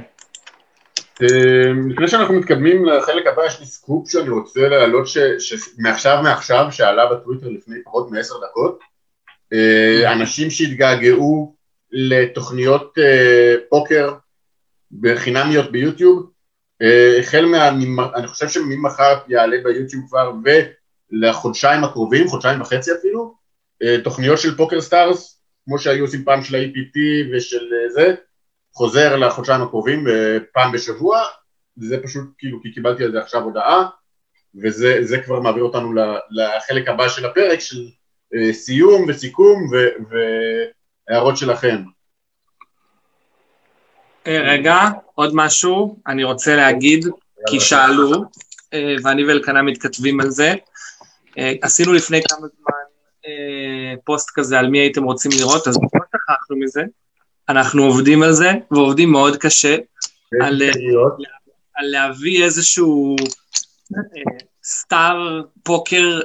[1.23, 5.09] אה, לפני שאנחנו מתקדמים לחלק הבא, יש לי סקופ שאני רוצה להעלות
[5.79, 8.79] מעכשיו מעכשיו, שעלה בטוויטר לפני פחות מעשר דקות.
[9.53, 11.55] אה, אנשים שהתגעגעו
[11.93, 12.95] לתוכניות
[13.69, 14.15] פוקר
[15.01, 16.31] חינמיות ביוטיוב,
[17.21, 17.69] החל מה...
[18.15, 20.33] אני חושב שממחר יעלה ביוטיוב כבר,
[21.11, 23.35] לחודשיים הקרובים, חודשיים וחצי אפילו,
[23.83, 26.99] אה, תוכניות של פוקר סטארס, כמו שהיו עושים פעם של ה-EPT
[27.33, 28.15] ושל אה, זה,
[28.75, 31.21] חוזר לחודשיים הקרובים אה, פעם בשבוע,
[31.77, 33.89] זה פשוט כאילו כי קיבלתי על זה עכשיו הודעה,
[34.63, 35.95] וזה כבר מעביר אותנו
[36.31, 37.89] לחלק הבא של הפרק של
[38.53, 39.71] סיום וסיכום
[41.09, 41.77] והערות שלכם.
[44.27, 44.77] רגע,
[45.15, 47.07] עוד משהו, אני רוצה להגיד,
[47.49, 48.25] כי שאלו,
[49.05, 50.55] ואני ואלקנה מתכתבים על זה,
[51.63, 52.73] עשינו לפני כמה זמן
[53.27, 56.83] אה, פוסט כזה על מי הייתם רוצים לראות, אז לא שכחנו מזה.
[57.49, 59.77] אנחנו עובדים על זה, ועובדים מאוד קשה,
[60.43, 60.71] על, אה,
[61.75, 63.17] על להביא איזשהו
[64.65, 66.21] סטאר פוקר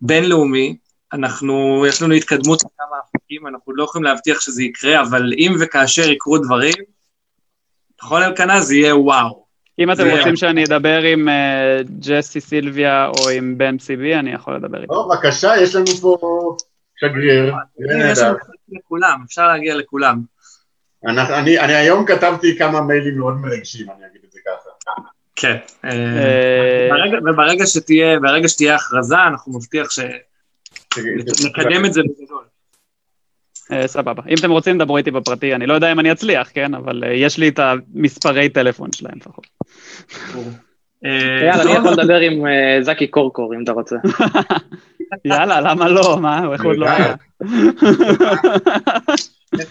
[0.00, 0.76] בינלאומי.
[1.12, 6.10] אנחנו, יש לנו התקדמות בכמה אפיקים, אנחנו לא יכולים להבטיח שזה יקרה, אבל אם וכאשר
[6.10, 6.74] יקרו דברים,
[8.02, 9.41] נכון אלקנה, זה יהיה וואו.
[9.78, 14.56] אם אתם רוצים שאני אדבר עם אה, ג'סי סילביה או עם בן סיבי, אני יכול
[14.56, 14.94] לדבר איתו.
[14.94, 16.18] טוב, בבקשה, יש לנו פה
[16.96, 17.54] שגריר.
[18.12, 18.36] יש לנו
[18.68, 20.20] לכולם, אפשר להגיע לכולם.
[21.06, 24.70] אני היום כתבתי כמה מיילים מאוד מרגשים, אני אגיד את זה ככה.
[25.36, 26.88] כן, אה,
[27.22, 32.00] וברגע שתהיה הכרזה, אנחנו מבטיח שנקדם את זה.
[32.00, 32.31] אה,
[33.86, 34.22] סבבה.
[34.28, 36.74] אם אתם רוצים, דברו איתי בפרטי, אני לא יודע אם אני אצליח, כן?
[36.74, 39.46] אבל אה, יש לי את המספרי טלפון שלהם לפחות.
[41.04, 42.44] אה, יאללה, אני יכול לדבר עם
[42.80, 43.96] זקי קורקור, אם אתה רוצה.
[45.24, 46.18] יאללה, למה לא?
[46.20, 47.14] מה, איך עוד לא היה?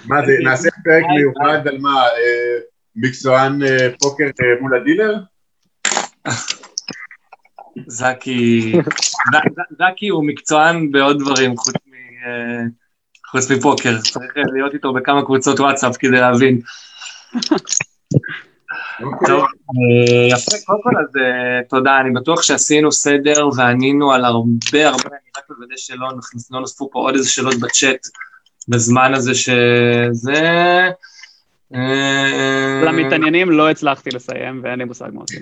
[0.06, 2.04] מה זה, נעשה פרק מיוחד על מה,
[2.96, 3.60] מקצוען
[4.00, 4.26] פוקר
[4.62, 5.16] מול הדילר?
[7.88, 8.74] זקי,
[9.80, 11.92] זקי הוא מקצוען בעוד דברים, חוץ מ...
[13.32, 16.62] חוץ מפוקר, צריך להיות איתו בכמה קבוצות וואטסאפ כדי להבין.
[19.04, 19.28] אוקיי.
[19.28, 24.88] טוב, אה, יפה, קודם כל אז אה, תודה, אני בטוח שעשינו סדר וענינו על הרבה
[24.88, 26.08] הרבה, אני רק מוודא שלא
[26.52, 28.08] לא נוספו פה עוד איזה שאלות בצ'אט
[28.68, 30.82] בזמן הזה שזה...
[31.76, 35.42] אה, למתעניינים לא הצלחתי לסיים ואין לי מושג מה עושים.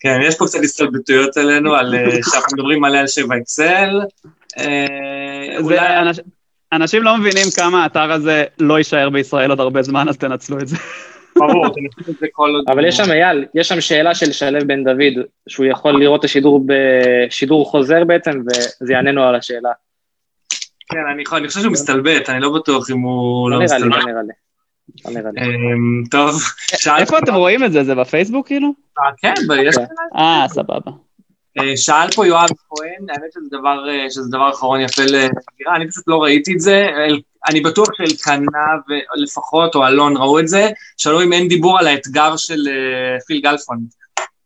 [0.00, 1.94] כן, יש פה קצת הסתלבטויות עלינו, על
[2.30, 4.00] שאנחנו מדברים מלא על שבע אקסל,
[4.58, 6.10] אה,
[6.72, 10.68] אנשים לא מבינים כמה האתר הזה לא יישאר בישראל עוד הרבה זמן, אז תנצלו את
[10.68, 10.76] זה.
[11.36, 12.64] ברור, תנצלו את זה כל עוד...
[12.68, 16.24] אבל יש שם, אייל, יש שם שאלה של שלו בן דוד, שהוא יכול לראות את
[16.24, 19.70] השידור בשידור חוזר בעצם, וזה יעננו על השאלה.
[20.90, 23.96] כן, אני יכול- אני חושב שהוא מסתלבט, אני לא בטוח אם הוא לא לא מסתלבט.
[23.96, 24.32] לא נראה לי.
[25.04, 25.40] לא נראה לי.
[25.40, 26.40] אמ, טוב.
[26.98, 27.84] איפה אתם רואים את זה?
[27.84, 28.72] זה בפייסבוק כאילו?
[29.22, 29.76] כן, יש...
[30.16, 30.90] אה, סבבה.
[31.60, 35.88] אה, שאל פה יואב כהן, האמת שזה דבר, אה, שזה דבר אחרון יפה לסגירה, אני
[35.90, 38.66] פשוט לא ראיתי את זה, אל- אני בטוח שאלקנה
[39.18, 43.40] ולפחות, או אלון ראו את זה, שאלו אם אין דיבור על האתגר של אה, פיל
[43.40, 43.78] גלפון.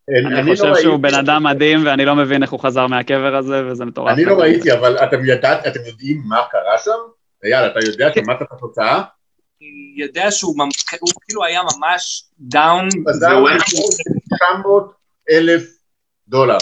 [0.08, 2.86] אני אני לא חושב שהוא ראיתי- בן אדם מדהים, ואני לא מבין איך הוא חזר
[2.86, 4.12] מהקבר הזה, וזה מטורף.
[4.14, 6.90] אני לא ראיתי, אבל אתם ידעת, אתם יודעים מה קרה שם?
[7.44, 9.02] אייל, אתה יודע, שמעת את התוצאה?
[9.60, 10.68] אני יודע שהוא ממ-
[11.00, 13.48] הוא כאילו היה ממש דאון, חזר והוא
[14.36, 14.92] 900
[15.30, 15.62] אלף
[16.28, 16.58] דולר.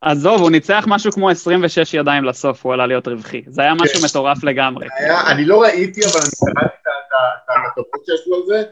[0.00, 3.42] עזוב, הוא ניצח משהו כמו 26 ידיים לסוף, הוא עלה להיות רווחי.
[3.46, 4.04] זה היה משהו כן.
[4.04, 4.86] מטורף לגמרי.
[5.30, 8.42] אני לא ראיתי, אבל אני קראתי את ה- את ה- את הכתבות שיש לו על
[8.46, 8.62] זה,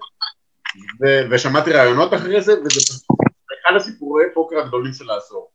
[1.30, 3.02] ושמעתי ראיונות אחרי זה, וזה פשוט
[3.68, 5.48] אחד הסיפורי פוקר הגדולים של העשור.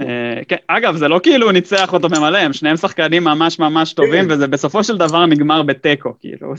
[0.00, 3.92] אה, כן, אגב, זה לא כאילו הוא ניצח אותו ממלא, הם שניהם שחקנים ממש ממש
[3.92, 4.30] טובים, כן.
[4.34, 6.54] וזה בסופו של דבר נגמר בתיקו, כאילו.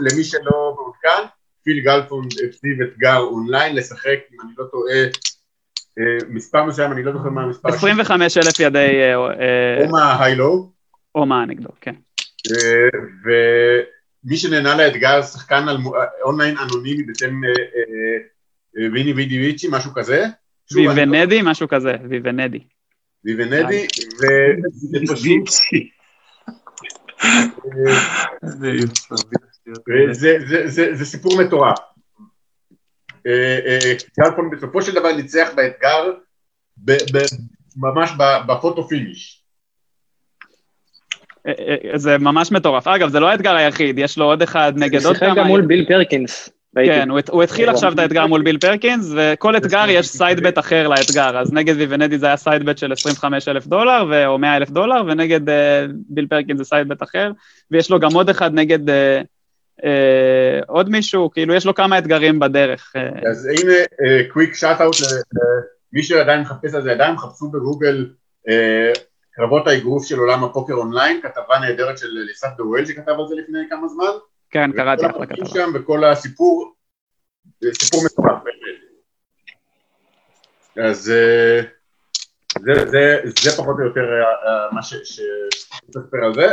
[0.00, 1.28] למי שלא- מעודכן,
[1.64, 4.94] פיל גלפון הציב אתגר אונליין לשחק, אם אני לא טועה,
[6.28, 10.70] מספר מסוים, אני לא זוכר מה המספר, 25 אלף ידי אה, אה, או מההיילו,
[11.14, 11.94] או נגדו, כן.
[12.50, 12.88] אה,
[13.24, 15.76] ומי שנהנה לאתגר, שחקן על-
[16.22, 18.16] אונליין אנונימי בשם אה, אה,
[18.84, 20.24] אה, ויני וידי ויצ'י, משהו כזה.
[20.76, 22.60] אני לא- ויבנדי, משהו כזה, ויבנדי.
[23.24, 23.86] ויבנדי,
[24.16, 25.48] וזה פשוט,
[29.88, 31.78] אה, זה סיפור מטורף.
[33.26, 36.12] אה, אה, גלפון בסופו של דבר ניצח באתגר
[36.84, 37.36] ב- ב-
[37.76, 39.42] ממש ב- ב photo finish.
[41.46, 41.52] אה,
[41.92, 42.86] אה, זה ממש מטורף.
[42.86, 45.34] אגב, זה לא האתגר היחיד, יש לו עוד אחד נגד עוד שיחק כמה.
[45.34, 46.50] גם מול ביל פרקינס.
[46.84, 50.88] כן, הוא, התחיל עכשיו את האתגר מול ביל פרקינס, וכל אתגר יש side bet אחר
[50.88, 54.70] לאתגר, אז נגד VeniVidi זה היה side bet של 25 אלף דולר, או 100 אלף
[54.70, 55.40] דולר, ונגד
[56.08, 57.30] ביל פרקינס זה side bet אחר,
[57.70, 58.78] ויש לו גם עוד אחד נגד
[59.80, 62.92] uh, עוד מישהו, כאילו יש לו כמה אתגרים בדרך.
[62.96, 63.74] Uh, אז הנה,
[64.32, 64.96] קוויק שאט אאוט
[65.92, 68.10] למי שעדיין מחפש על זה, עדיין חפשו בגוגל
[68.48, 68.92] אה,
[69.32, 73.58] קרבות האגרוף של עולם הפוקר אונליין, כתבה נהדרת של ליסף דואל שכתב על זה לפני
[73.70, 74.12] כמה זמן.
[74.50, 75.46] כן, קראתי אחלה כתבה.
[75.46, 76.74] שם וכל הסיפור,
[77.72, 78.76] סיפור מטורף באמת.
[80.88, 81.60] אז אה,
[82.58, 86.46] זה, זה, זה פחות או יותר אה, אה, מה שצריך לספר על זה.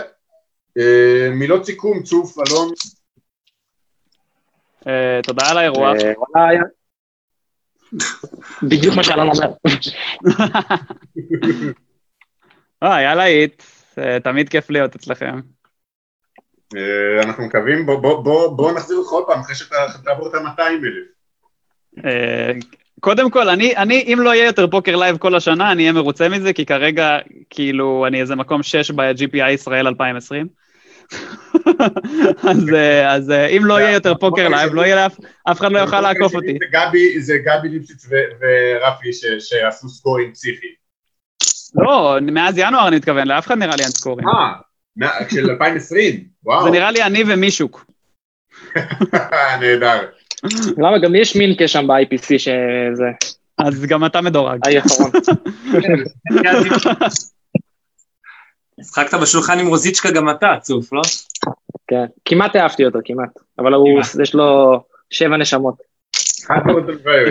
[0.78, 2.74] אה, מילות סיכום, צוף, אלון,
[5.24, 5.98] תודה על האירוח.
[6.38, 6.50] אה,
[8.64, 9.52] בדיוק מה שאלון אומר.
[12.84, 13.64] אה, היה להיט,
[13.98, 15.40] אה, תמיד כיף להיות אצלכם.
[16.76, 20.34] אה, אנחנו מקווים, בוא, בוא, בוא, בוא נחזיר אותך עוד פעם אחרי שאתה תעבור את
[20.34, 21.08] ה-200 אלף.
[22.06, 22.52] אה,
[23.00, 26.30] קודם כל, אני, אני, אם לא יהיה יותר פוקר live כל השנה, אני אהיה מרוצה
[26.30, 27.18] מזה, כי כרגע,
[27.50, 30.48] כאילו, אני איזה מקום 6 ב-GPI ישראל 2020.
[32.44, 35.18] אז, אה, אז אה, אם לא יהיה יותר פוקר live, לא יהיה לאף,
[35.52, 36.58] אף אחד לא יוכל לעקוף אותי.
[36.60, 40.74] זה גבי, זה גבי ליפשיץ ורפי ש- שעשו סקורים פסיכיים.
[41.76, 44.28] לא, מאז ינואר אני מתכוון, לאף אחד נראה לי אין סקורים.
[45.04, 47.86] אה, של 2020, וואו, זה נראה לי אני ומישוק.
[49.60, 50.02] נהדר.
[50.78, 53.06] למה גם לי יש min cash שם ב-IPC שזה...
[53.58, 54.60] אז גם אתה מדורג.
[54.66, 55.12] האי האחרון.
[58.80, 61.02] משחקת בשולחן עם רוזיצ'קה גם אתה, צוף, לא?
[61.94, 62.06] כן.
[62.26, 63.30] כמעט אהבתי אותו, כמעט.
[63.60, 64.80] אבל הוא, יש לו
[65.10, 65.76] שבע נשמות.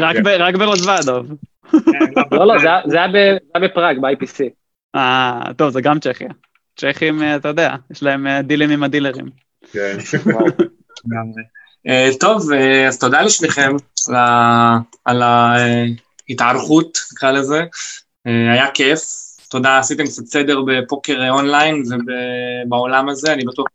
[0.00, 1.26] רק רק ברוזוודוב.
[2.32, 4.40] לא, לא, זה היה- זה היה ב- זה היה בפראג, ב-IPC.
[4.96, 6.28] אה, טוב, זה גם צ'כיה.
[6.76, 9.26] צ'כים, אה, אתה יודע, יש להם אה, דילים עם הדילרים.
[9.72, 9.96] כן.
[11.88, 12.52] אה, טוב,
[12.88, 13.72] אז תודה לשניכם
[14.08, 17.62] על ה- על ההתארחות, נקרא לזה.
[18.24, 19.00] היה כיף.
[19.50, 21.82] תודה, עשיתם קצת סדר בפוקר אונליין
[22.66, 23.66] ובעולם הזה, אני בטוח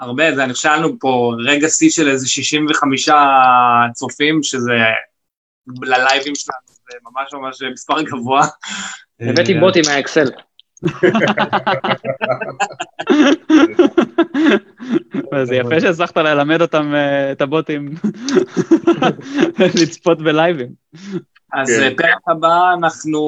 [0.00, 3.08] הרבה, זה, אני חושב שהיה לנו פה רגע שיא של איזה 65
[3.92, 4.72] צופים, שזה
[5.82, 8.46] ללייבים שלנו, זה ממש ממש מספר גבוה.
[9.20, 10.30] הבאתי אה, בוטים מהאקסל.
[15.32, 17.94] וזה יפה שהצלחת ללמד אותם אה, את הבוטים
[19.82, 20.68] לצפות בלייבים.
[21.52, 21.82] אז כן.
[21.82, 23.20] אה, פרק הבא אנחנו,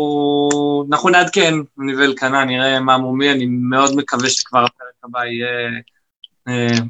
[0.91, 5.81] אנחנו נעדכן, אני ואלקנה, נראה מה מומי, אני מאוד מקווה שכבר הפרק הבא יהיה אה,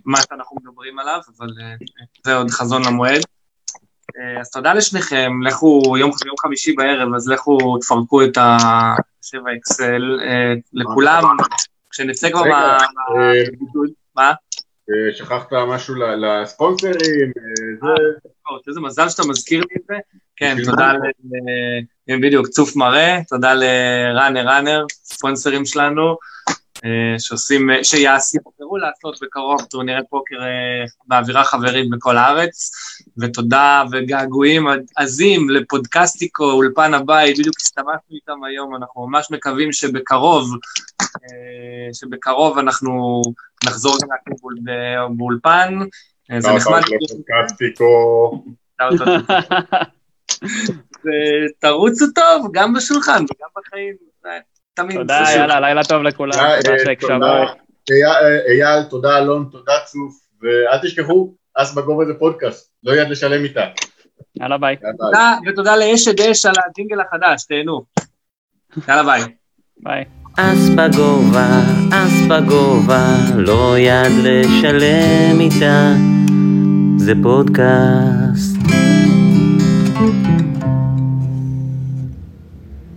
[0.05, 1.75] מה שאנחנו מדברים עליו, אבל אה,
[2.27, 3.21] זה עוד חזון למועד.
[4.19, 10.21] אה, אז תודה לשניכם, לכו יום, יום חמישי בערב, אז לכו תפרקו את השבע אקסל
[10.23, 11.25] אה, לכולם,
[11.91, 12.45] כשנצא כבר.
[12.47, 13.91] אה, מהבידוד.
[14.17, 14.33] מה?
[14.91, 18.03] אה, שכחת משהו לספונסרים, אה, זה...
[18.69, 19.95] איזה מזל שאתה מזכיר לי את זה.
[20.37, 20.93] כן, תודה.
[20.93, 26.17] ל- בדיוק, צוף מראה, תודה לראנר ראנר, ספונסרים שלנו.
[26.85, 32.71] אה, שעושים, אה, שיאפשרו לעשות בקרוב טורנירי פוקר אה, באווירה חברית בכל הארץ,
[33.19, 40.51] ותודה וגעגועים עזים לפודקסטיקו, אולפן הבית, בדיוק הסתמכנו איתם היום, אנחנו ממש מקווים שבקרוב,
[41.93, 43.23] שבקרוב אנחנו
[43.65, 44.41] נחזור גם להקליט
[45.17, 45.79] באולפן.
[46.39, 46.81] זה נחמד.
[47.09, 48.45] פודקסטיקו.
[51.61, 53.97] תרוצו טוב, גם בשולחן וגם בחיים.
[54.75, 54.97] תמיד.
[54.97, 57.13] תודה, יאללה, לילה טוב לכולם, תודה שהקשבו.
[58.49, 63.65] אייל, תודה אלון, תודה צוף, ואל תשכחו, אס בגובה זה פודקאסט, לא יד לשלם איתה.
[64.37, 64.77] יאללה ביי.
[64.99, 67.83] תודה, ותודה לאשד אש על הג'ינגל החדש, תהנו.
[68.89, 69.23] יאללה ביי.
[69.77, 70.05] ביי.
[70.39, 71.49] אס בגובה,
[71.93, 75.93] אס בגובה, לא יד לשלם איתה,
[76.97, 78.57] זה פודקאסט.